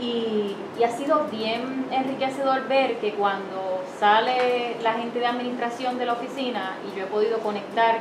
[0.00, 6.06] Y, y, ha sido bien enriquecedor ver que cuando sale la gente de administración de
[6.06, 7.98] la oficina y yo he podido conectar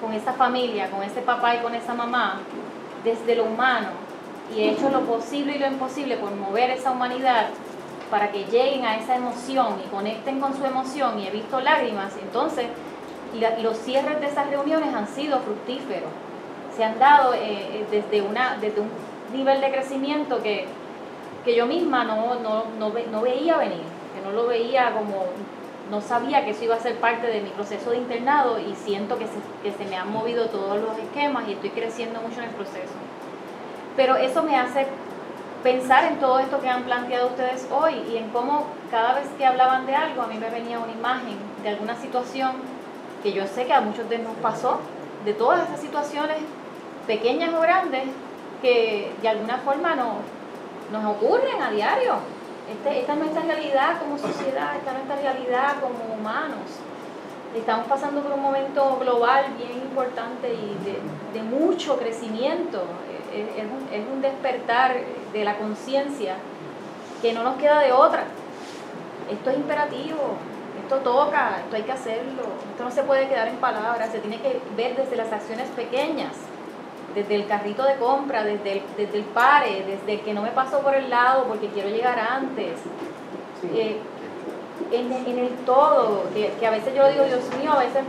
[0.00, 2.40] con esa familia, con ese papá y con esa mamá,
[3.04, 3.88] desde lo humano,
[4.54, 7.46] y he hecho lo posible y lo imposible por mover esa humanidad
[8.10, 12.12] para que lleguen a esa emoción y conecten con su emoción, y he visto lágrimas,
[12.22, 12.66] entonces
[13.62, 16.10] los cierres de esas reuniones han sido fructíferos.
[16.76, 18.88] Se han dado eh, eh, desde, una, desde un
[19.32, 20.66] nivel de crecimiento que,
[21.44, 23.82] que yo misma no, no, no, no, veía venir,
[24.14, 25.24] que no lo veía como,
[25.90, 29.18] no sabía que eso iba a ser parte de mi proceso de internado y siento
[29.18, 32.48] que se, que se me han movido todos los esquemas y estoy creciendo mucho en
[32.48, 32.94] el proceso.
[33.96, 34.86] Pero eso me hace
[35.62, 39.46] pensar en todo esto que han planteado ustedes hoy y en cómo cada vez que
[39.46, 42.52] hablaban de algo a mí me venía una imagen de alguna situación
[43.22, 44.80] que yo sé que a muchos de nos pasó,
[45.24, 46.38] de todas esas situaciones
[47.06, 48.04] pequeñas o grandes
[48.62, 50.18] que de alguna forma no,
[50.92, 52.14] nos ocurren a diario.
[52.70, 56.78] Este, esta es nuestra realidad como sociedad, esta es nuestra realidad como humanos.
[57.54, 62.82] Estamos pasando por un momento global bien importante y de, mucho crecimiento.
[63.36, 64.96] Es, un, es un despertar
[65.32, 66.36] de la conciencia
[67.20, 68.24] que no nos queda de otra.
[69.30, 70.36] Esto es imperativo,
[70.82, 74.40] esto toca, esto hay que hacerlo, esto no se puede quedar en palabras, se tiene
[74.40, 76.32] que ver desde las acciones pequeñas,
[77.14, 80.80] desde el carrito de compra, desde el, desde el pare, desde que no me paso
[80.80, 82.78] por el lado porque quiero llegar antes.
[83.74, 83.98] Eh,
[84.92, 88.02] en, el todo, que, a veces yo digo, Dios mío, a veces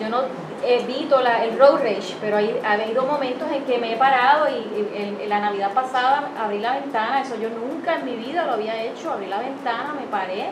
[0.00, 0.22] yo no
[0.64, 5.26] evito la, el road rage, pero ha habido momentos en que me he parado y,
[5.26, 9.12] la Navidad pasada abrí la ventana, eso yo nunca en mi vida lo había hecho,
[9.12, 10.50] abrí la ventana, me paré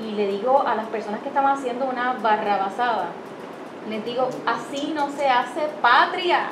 [0.00, 3.08] y le digo a las personas que estaban haciendo una barrabasada,
[3.88, 6.48] les digo, así no se hace patria.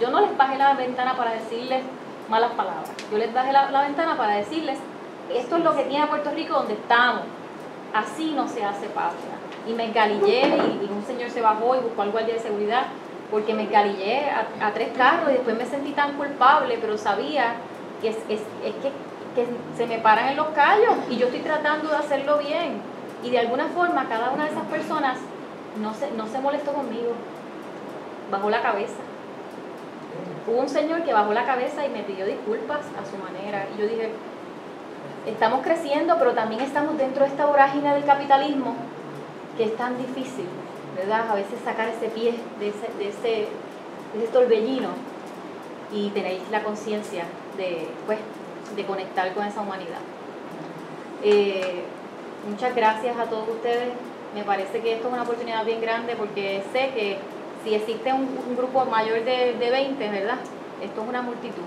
[0.00, 1.82] Yo no les bajé la ventana para decirles
[2.28, 2.90] malas palabras.
[3.10, 4.78] Yo les bajé la, ventana para decirles,
[5.32, 7.22] esto es lo que tiene Puerto Rico donde estamos.
[7.92, 9.37] Así no se hace patria.
[9.68, 12.86] Y me engalillé y, un señor se bajó y buscó al guardia de seguridad
[13.30, 17.56] porque me engalillé a, tres carros y después me sentí tan culpable, pero sabía
[18.00, 22.38] que es, que se me paran en los callos y yo estoy tratando de hacerlo
[22.38, 22.80] bien.
[23.22, 25.18] Y de alguna forma cada una de esas personas
[25.82, 27.12] no se, no se molestó conmigo,
[28.30, 29.00] bajó la cabeza.
[30.46, 33.66] Hubo un señor que bajó la cabeza y me pidió disculpas a su manera.
[33.76, 34.12] Y yo dije,
[35.26, 38.74] estamos creciendo, pero también estamos dentro de esta vorágine del capitalismo
[39.58, 40.46] que es tan difícil,
[40.96, 41.30] ¿verdad?
[41.30, 43.48] A veces sacar ese pie de ese, de ese,
[44.14, 44.90] de ese torbellino
[45.92, 47.24] y tener la conciencia
[47.56, 48.20] de, pues,
[48.76, 50.00] de conectar con esa humanidad.
[51.24, 51.82] Eh,
[52.48, 53.88] muchas gracias a todos ustedes.
[54.34, 57.18] Me parece que esto es una oportunidad bien grande porque sé que
[57.64, 60.38] si existe un, grupo mayor de, de, 20, ¿verdad?
[60.80, 61.64] Esto es una multitud.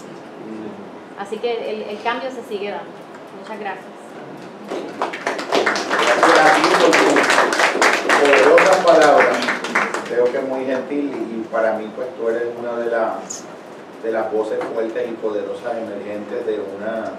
[1.19, 2.91] Así que el, el cambio se sigue dando.
[3.41, 5.30] Muchas gracias.
[8.91, 9.37] Palabras.
[10.09, 13.45] Creo que es muy gentil y para mí pues tú eres una de las
[14.03, 17.13] de las voces fuertes y poderosas emergentes de una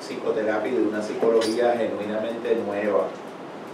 [0.00, 3.10] psicoterapia y de una psicología genuinamente nueva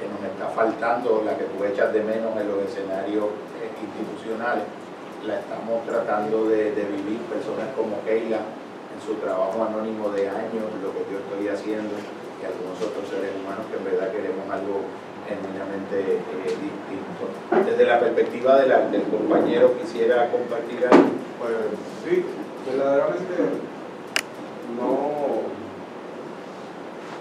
[0.00, 4.64] que nos está faltando, la que tú echas de menos en los escenarios eh, institucionales.
[5.28, 10.90] La estamos tratando de, vivir personas como Keila en su trabajo anónimo de años, lo
[10.90, 14.82] que yo estoy haciendo, y algunos otros seres humanos que en verdad queremos algo
[15.28, 17.24] genuinamente eh, distinto.
[17.64, 21.10] Desde la perspectiva de del compañero quisiera compartir algo.
[21.38, 21.52] Pues
[22.04, 22.24] sí,
[22.66, 23.34] verdaderamente
[24.78, 25.46] no,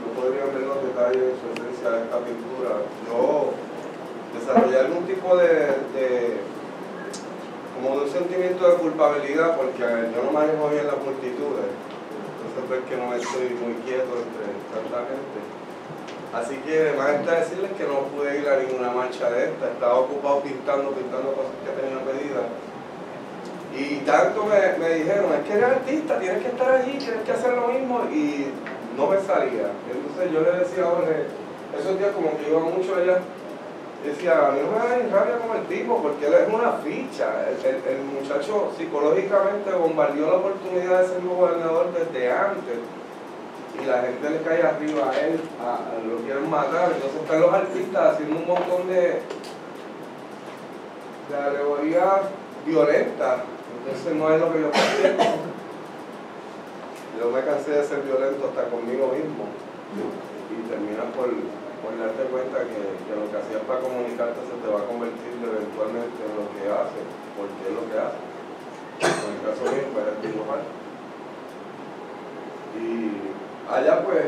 [0.02, 2.72] no podría ver los detalles de su esencia de esta pintura.
[3.08, 3.54] Yo
[4.34, 6.38] desarrollé algún tipo de,
[7.76, 11.70] como de un sentimiento de culpabilidad porque yo no manejo bien las multitudes.
[12.42, 15.61] Entonces pues que no estoy muy quieto entre tanta gente.
[16.34, 20.00] Así que más está decirles que no pude ir a ninguna marcha de esta, estaba
[20.00, 22.46] ocupado pintando, pintando cosas que tenía pedidas
[23.78, 27.32] y tanto me, me, dijeron, es que eres artista, tienes que estar allí, tienes que
[27.32, 28.48] hacer lo mismo, y
[28.98, 29.72] no me salía.
[29.88, 31.26] Entonces yo le decía a Jorge,
[31.80, 33.20] esos días como que iba mucho allá,
[34.04, 37.48] decía, a mí me da ni rabia con el tipo, porque él es una ficha.
[37.48, 42.80] El, el, muchacho psicológicamente bombardeó la oportunidad de ser gobernador desde antes.
[43.80, 45.40] Y la gente le cae arriba a él,
[46.10, 46.92] lo quieren matar.
[46.94, 49.22] Entonces están los artistas haciendo un montón de,
[51.30, 52.22] de alegorías
[52.66, 53.42] violentas
[53.82, 55.18] entonces no es lo que yo pensé.
[57.18, 59.50] Yo me cansé de ser violento hasta conmigo mismo.
[60.54, 61.34] Y terminas por,
[61.82, 62.78] por darte cuenta que,
[63.10, 67.06] lo que hacías para comunicarte se te va a convertir eventualmente en lo que haces,
[67.34, 68.26] porque es lo que haces.
[69.02, 70.62] En el caso mío, pues es dibujar.
[72.78, 73.34] Y
[73.74, 74.20] allá pues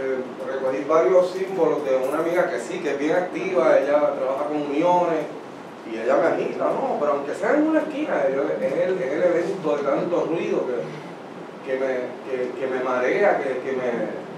[0.00, 4.44] eh, recogí varios símbolos de una amiga que sí, que es bien activa, ella trabaja
[4.48, 5.26] con uniones
[5.90, 9.22] y ella me agita, no, pero aunque sea en una esquina, es el, es el
[9.22, 14.28] evento de tanto ruido que, que, me, que, me marea, que, que me,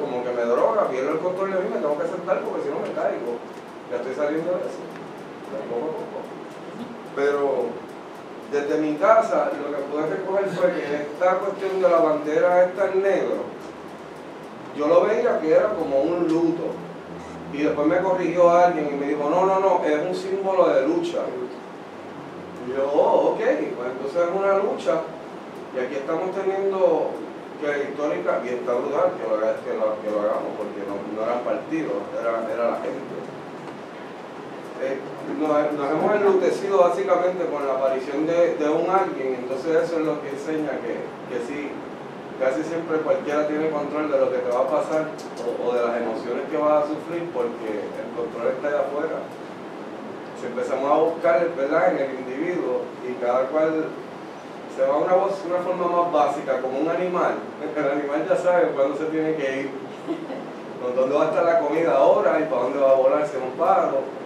[0.00, 2.68] como que me droga, pierdo el control de mí, me tengo que sentar porque si
[2.70, 3.38] no me caigo.
[3.90, 4.82] Ya estoy saliendo de eso.
[7.14, 7.66] Pero
[8.50, 12.92] desde mi casa lo que pude recoger fue que esta cuestión de la bandera esta
[12.92, 13.36] en negro,
[14.76, 16.74] yo lo veía que era como un luto.
[17.52, 20.86] Y después me corrigió alguien y me dijo, no, no, no, es un símbolo de
[20.86, 21.18] lucha.
[22.68, 25.00] Yo, oh, ok, pues entonces es una lucha.
[25.74, 27.10] Y aquí estamos teniendo
[27.60, 32.70] que histórica, y está brutal que lo, hagamos, porque no, no eran partidos, era, era
[32.72, 33.25] la gente.
[34.82, 34.98] Eh,
[35.40, 40.30] nos, hemos enlutecido básicamente con la aparición de, un alguien, entonces eso es lo que
[40.30, 41.00] enseña que,
[41.32, 41.72] que sí,
[42.38, 45.08] casi siempre cualquiera tiene control de lo que te va a pasar
[45.40, 49.18] o, de las emociones que vas a sufrir porque el control está allá afuera.
[50.40, 51.96] Si empezamos a buscar ¿verdad?
[51.96, 53.88] en el individuo y cada cual
[54.76, 57.40] se va a una, una forma más básica, como un animal,
[57.76, 59.70] el animal ya sabe cuándo se tiene que ir,
[60.82, 63.36] con dónde va a estar la comida ahora y para dónde va a volar si
[63.36, 64.25] es un pájaro.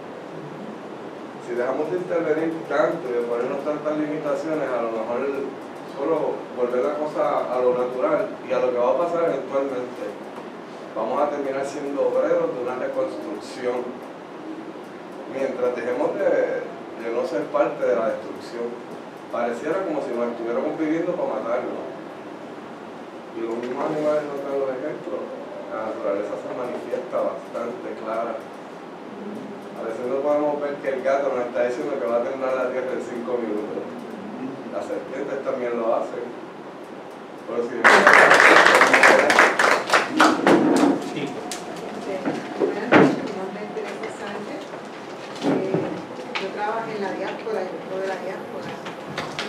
[1.47, 5.19] Si dejamos de intervenir tanto y de ponernos tantas limitaciones, a lo mejor
[5.97, 10.05] solo volver la cosa a lo natural y a lo que va a pasar eventualmente.
[10.95, 13.83] Vamos a terminar siendo obreros de una reconstrucción
[15.33, 16.67] mientras dejemos de,
[17.01, 18.67] de no ser parte de la destrucción.
[19.31, 21.87] Pareciera como si nos estuviéramos viviendo para matarnos.
[23.31, 25.23] Y los mismos animales nos dan los ejemplos.
[25.71, 28.35] La naturaleza se manifiesta bastante clara.
[29.81, 32.53] A veces no podemos ver que el gato nos está diciendo que va a terminar
[32.53, 33.81] la tierra en cinco minutos.
[34.71, 36.21] Las serpientes también lo hacen.
[37.49, 37.81] Pero si
[44.21, 44.61] Sánchez.
[45.49, 45.73] Eh,
[46.41, 48.69] Yo trabajo en la diáspora, yo de la diáspora.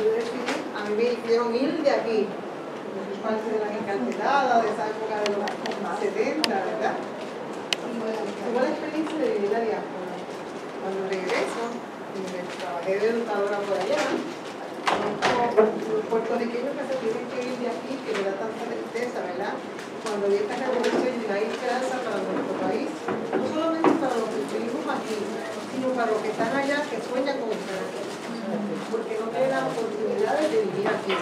[0.00, 2.24] Yo decidí, a mí me hicieron ir de aquí.
[2.24, 5.44] Yo soy parte de las encarceladas de esa época de los
[6.00, 6.96] 70, ¿verdad?
[7.84, 10.01] Y tuve la experiencia de vivir la diáspora.
[10.82, 11.62] Cuando regreso,
[12.18, 18.02] me trabajé de educadora por allá, los puertorriqueños que se tienen que ir de aquí,
[18.02, 19.54] que me da tanta tristeza, ¿verdad?
[20.02, 24.58] Cuando vi esta revolución y hay esperanza para nuestro país, no solamente para los que
[24.58, 25.22] vivimos aquí,
[25.70, 28.02] sino para los que están allá, que sueñan con aquí,
[28.90, 31.14] porque no tienen las oportunidades de vivir aquí.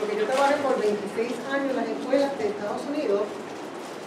[0.00, 3.28] Porque yo trabajé por 26 años en las escuelas de Estados Unidos,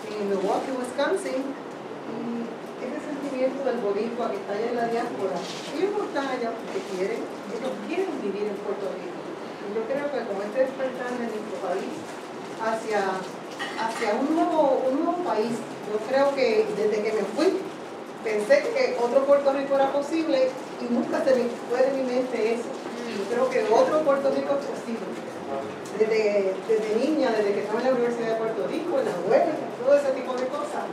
[0.10, 2.50] en Milwaukee, Wisconsin, y
[3.40, 5.40] del boricua que está allá en la diáspora,
[5.72, 9.20] ellos están allá porque quieren, ellos quieren vivir en Puerto Rico.
[9.64, 11.96] Y yo creo que con este despertar de nuestro país
[12.60, 13.24] hacia,
[13.80, 15.56] hacia un, nuevo, un nuevo país,
[15.88, 17.64] yo creo que desde que me fui,
[18.24, 20.52] pensé que otro Puerto Rico era posible
[20.84, 22.68] y nunca se me fue de mi mente eso.
[23.16, 25.08] Yo creo que otro Puerto Rico es posible.
[26.00, 29.46] Desde, desde niña, desde que estaba en la Universidad de Puerto Rico, en la web,
[29.84, 30.88] todo ese tipo de cosas,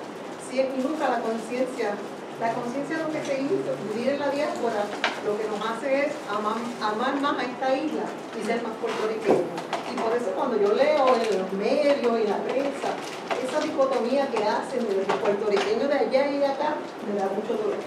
[0.52, 1.94] y nunca la conciencia,
[2.40, 4.86] la conciencia lo que se hizo, vivir en la diáspora,
[5.26, 8.06] lo que nos hace es amar, amar más a esta isla
[8.38, 9.42] y ser más puertorriqueños.
[9.90, 12.94] Y por eso cuando yo leo en los medios y la prensa,
[13.42, 16.76] esa dicotomía que hacen de los puertorriqueños de allá y de acá,
[17.10, 17.82] me da mucho dolor.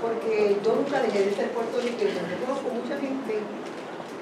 [0.00, 2.22] Porque yo nunca dejé de ser puertorriqueño.
[2.22, 3.42] Yo conozco mucha gente,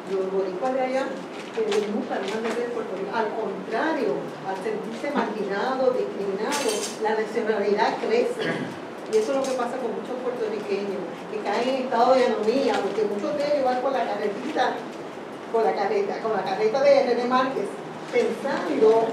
[0.08, 1.04] los boricuas de allá,
[1.52, 3.12] que nunca dejan de ser puertorriqueños.
[3.12, 4.16] Al contrario,
[4.48, 8.83] al sentirse marginados, discriminados, la nacionalidad crece.
[9.12, 12.74] Y eso es lo que pasa con muchos puertorriqueños, que caen en estado de anomía,
[12.80, 14.74] porque muchos de ellos van con la carretita,
[15.52, 17.68] con la carreta, con la carreta de René Márquez,
[18.10, 19.08] pensando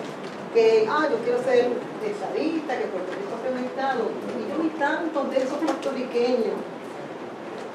[0.53, 1.71] que, ah, yo quiero ser
[2.03, 4.09] estadista, que Puerto Rico un estado.
[4.39, 6.55] Y yo vi tantos de esos puertorriqueños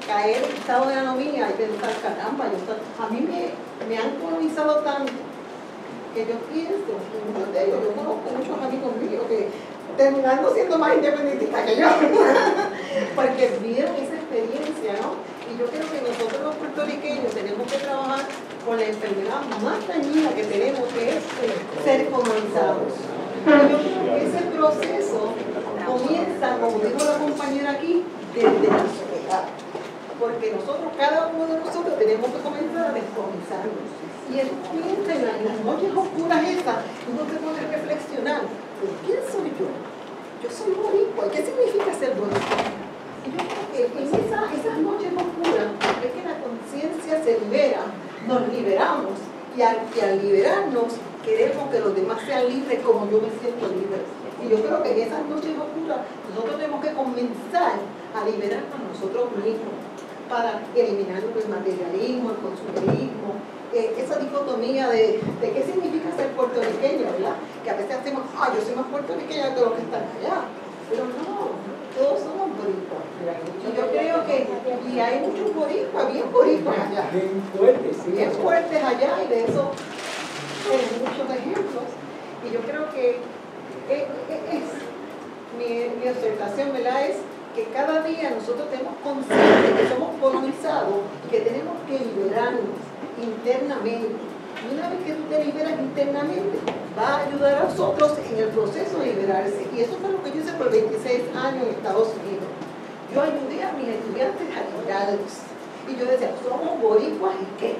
[0.07, 3.51] caer en estado de anomía y pensar, caramba, yo, a mí me,
[3.87, 5.11] me han colonizado tanto
[6.13, 6.95] que yo pienso,
[7.27, 9.49] muchos de ellos, yo conozco muchos amigos míos que
[9.95, 11.87] terminando siendo más independentistas que yo,
[13.15, 15.15] porque vieron esa experiencia, ¿no?
[15.47, 18.21] Y yo creo que nosotros los puertorriqueños tenemos que trabajar
[18.65, 21.23] con la enfermedad más dañina que tenemos, que es
[21.83, 22.93] ser colonizados.
[23.47, 25.33] Yo creo que ese proceso
[25.87, 28.03] comienza, como dijo la compañera aquí,
[28.35, 29.43] desde la sociedad.
[30.19, 33.87] Porque nosotros, cada uno de nosotros, tenemos que comenzar a descolonizarnos.
[34.27, 38.41] Y piensa en las- noches oscuras esas, uno se a reflexionar,
[38.79, 39.67] ¿pero quién soy yo?
[40.43, 42.61] Yo soy boricua, ¿y qué significa ser boricua?
[43.25, 45.69] Y yo creo que en esa- esas noches oscuras
[46.05, 47.81] es que la conciencia se libera,
[48.27, 49.17] nos liberamos
[49.57, 50.93] Y al, y al liberarnos,
[51.25, 54.05] queremos que los demás sean libres como yo me siento libre.
[54.37, 57.73] Y yo creo que en esas noches oscuras nosotros tenemos que comenzar
[58.13, 59.73] a liberarnos nosotros mismos
[60.29, 63.29] para eliminar el materialismo, el consumerismo,
[63.73, 67.35] eh, esa dicotomía de, de, qué significa ser puertorriqueño, ¿verdad?
[67.63, 70.47] Que a veces hacemos, ah, yo soy más puertorriqueña que los que están allá.
[70.89, 71.51] Pero no,
[71.97, 73.03] todos somos boricuas.
[73.19, 74.47] Y yo creo que
[74.87, 77.09] y hay muchos boricuas, bien boricuas allá.
[77.11, 78.11] Bien fuertes, sí.
[78.11, 79.71] Bien fuertes allá y de eso
[80.71, 81.89] hay muchos ejemplos.
[82.47, 83.19] Y yo creo que
[83.89, 84.03] es,
[84.47, 84.67] es,
[85.57, 87.07] mi, mi observación, ¿verdad?
[87.07, 87.17] Es
[87.55, 92.77] que cada día nosotros tenemos conciencia que somos colonizados y que tenemos que liberarnos
[93.21, 94.15] internamente.
[94.57, 96.57] Y una vez que tú te liberas internamente,
[96.97, 99.67] va a ayudar a nosotros en el proceso de liberarse.
[99.75, 102.49] Y eso fue lo que yo hice por 26 años en Estados Unidos.
[103.13, 105.45] Yo ayudé a mis estudiantes a liberarse.
[105.87, 107.75] Y yo decía, somos boricuas y qué.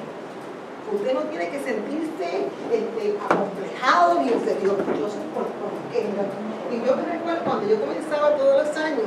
[0.93, 4.77] Usted no tiene que sentirse este, acomplejado ni inferior.
[4.77, 6.24] Yo soy puertorriqueño.
[6.72, 9.03] Y yo me recuerdo cuando yo comenzaba todos los años,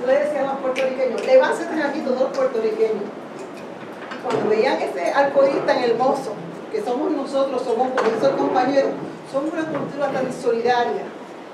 [0.00, 3.23] yo le decía a los puertorriqueños, levántate aquí todos los puertorriqueños.
[4.24, 6.32] Cuando veían ese arcoíris tan hermoso,
[6.72, 8.88] que somos nosotros, somos por eso el compañero,
[9.30, 11.04] somos una cultura tan solidaria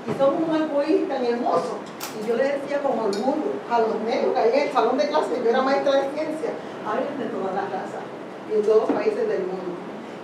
[0.07, 1.83] y somos un arcoíris tan hermoso.
[2.23, 5.09] Y yo le decía con orgullo a los negros que hay en el salón de
[5.09, 6.51] clase, yo era maestra de ciencia,
[6.87, 8.03] hablen de todas las razas
[8.49, 9.75] y de todos los países del mundo.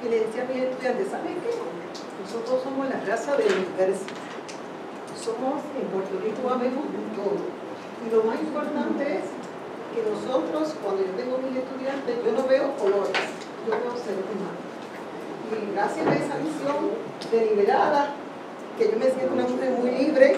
[0.05, 1.51] Y le decía a mis estudiantes, ¿saben qué?
[2.23, 4.07] Nosotros somos la raza del universo.
[5.19, 7.43] Somos en Puerto Rico amigos de todo.
[8.07, 9.36] Y lo más importante es
[9.97, 13.17] que nosotros, cuando yo tengo mis estudiantes, yo no veo colores,
[13.65, 14.61] yo veo seres humanos.
[15.49, 16.93] Y gracias a esa visión
[17.33, 18.13] deliberada,
[18.77, 20.37] que yo me siento una mujer muy libre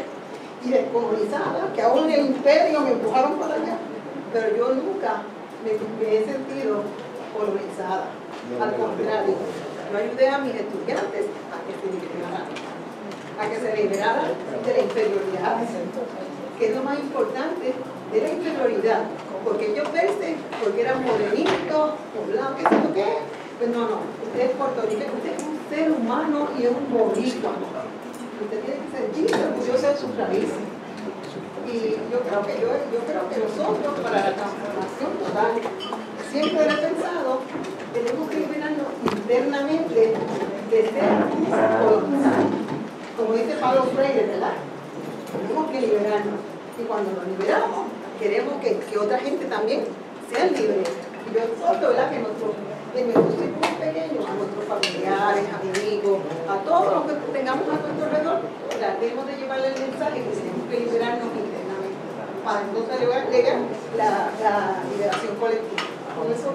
[0.62, 3.74] y descolonizada, que aún en el imperio me empujaron para allá,
[4.32, 5.26] pero yo nunca
[5.66, 6.86] me, me he sentido
[7.34, 8.14] colonizada.
[8.62, 9.34] Al contrario,
[9.90, 14.30] yo ayudé a mis estudiantes a que se liberaran, a que se liberaran
[14.64, 15.56] de la inferioridad,
[16.58, 17.74] que es lo más importante
[18.12, 19.02] de la inferioridad,
[19.44, 23.18] porque ellos verse, porque eran morenitos, o blancos, ¿qué qué?
[23.58, 27.52] Pues no, no, usted es puertorriqueño, usted es un ser humano y es un boricua.
[28.40, 30.62] Usted tiene que sentirse orgulloso de sus raíces.
[31.66, 35.52] Y yo creo que yo, yo creo que nosotros, para la transformación total,
[36.30, 37.40] siempre he pensado,
[37.92, 40.14] tenemos que liberarnos internamente
[40.70, 41.10] de ser.
[43.16, 44.54] Como dice Pablo Freire, ¿verdad?
[45.32, 46.40] Tenemos que liberarnos.
[46.78, 47.86] Y cuando nos liberamos,
[48.18, 49.84] queremos que, otra gente también
[50.30, 50.82] sea libre.
[50.82, 52.10] Y yo exhorto, ¿verdad?
[52.10, 52.52] Que nuestros,
[52.96, 58.04] en nuestros círculos pequeños, a nuestros familiares, amigos, a todos los que tengamos a nuestro
[58.04, 58.38] alrededor,
[58.78, 61.98] tratemos de llevarle el mensaje que tenemos que liberarnos internamente.
[62.44, 63.58] Para entonces llegar, llegar
[63.96, 64.10] la,
[64.42, 65.82] la liberación colectiva.
[66.16, 66.50] Con eso.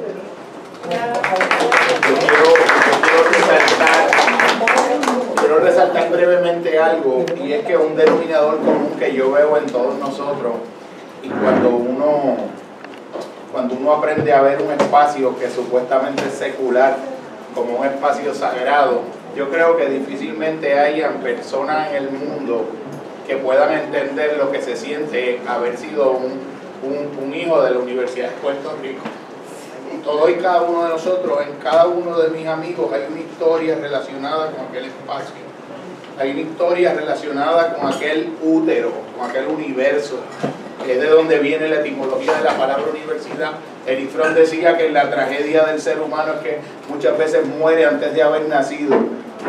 [0.84, 2.54] Yo quiero,
[3.02, 4.12] quiero resaltar,
[5.40, 9.98] quiero resaltar brevemente algo, y es que un denominador común que yo veo en todos
[9.98, 10.56] nosotros,
[11.24, 12.36] y cuando uno,
[13.52, 16.98] cuando uno aprende a ver un espacio que supuestamente es secular
[17.56, 19.02] como un espacio sagrado,
[19.36, 22.66] yo creo que difícilmente hayan personas en el mundo
[23.26, 26.40] que puedan entender lo que se siente haber sido un,
[26.84, 29.02] un, un hijo de la Universidad de Puerto Rico
[30.04, 33.76] todo y cada uno de nosotros, en cada uno de mis amigos hay una historia
[33.76, 35.53] relacionada con aquel espacio.
[36.20, 40.18] Hay una historia relacionada con aquel útero, con aquel universo,
[40.86, 43.54] que es de donde viene la etimología de la palabra universidad.
[43.88, 48.22] Erifrón decía que la tragedia del ser humano es que muchas veces muere antes de
[48.22, 48.96] haber nacido.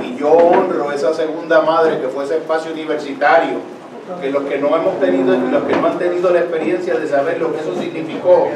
[0.03, 3.59] Y yo honro esa segunda madre que fue ese espacio universitario,
[4.21, 7.41] que los que no hemos tenido los que no han tenido la experiencia de saber
[7.41, 8.49] lo que eso significó,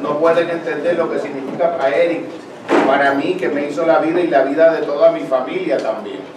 [0.00, 2.22] no pueden entender lo que significa para Eric,
[2.86, 6.35] para mí, que me hizo la vida y la vida de toda mi familia también.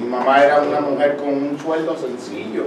[0.00, 2.64] Mi mamá era una mujer con un sueldo sencillo.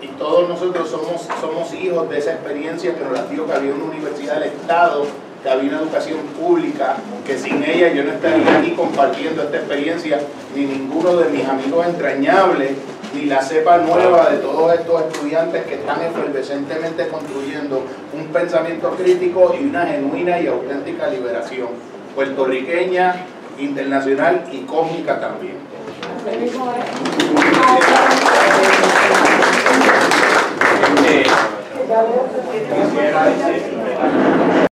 [0.00, 3.84] Y todos nosotros somos, somos hijos de esa experiencia que nos la que había una
[3.86, 5.04] universidad del Estado,
[5.42, 10.20] que había una educación pública, que sin ella yo no estaría aquí compartiendo esta experiencia,
[10.54, 12.70] ni ninguno de mis amigos entrañables
[13.14, 19.56] ni la cepa nueva de todos estos estudiantes que están efervescentemente construyendo un pensamiento crítico
[19.58, 21.68] y una genuina y auténtica liberación
[22.14, 23.14] puertorriqueña,
[23.58, 25.67] internacional y cósmica también.
[32.68, 34.58] Quisiera decir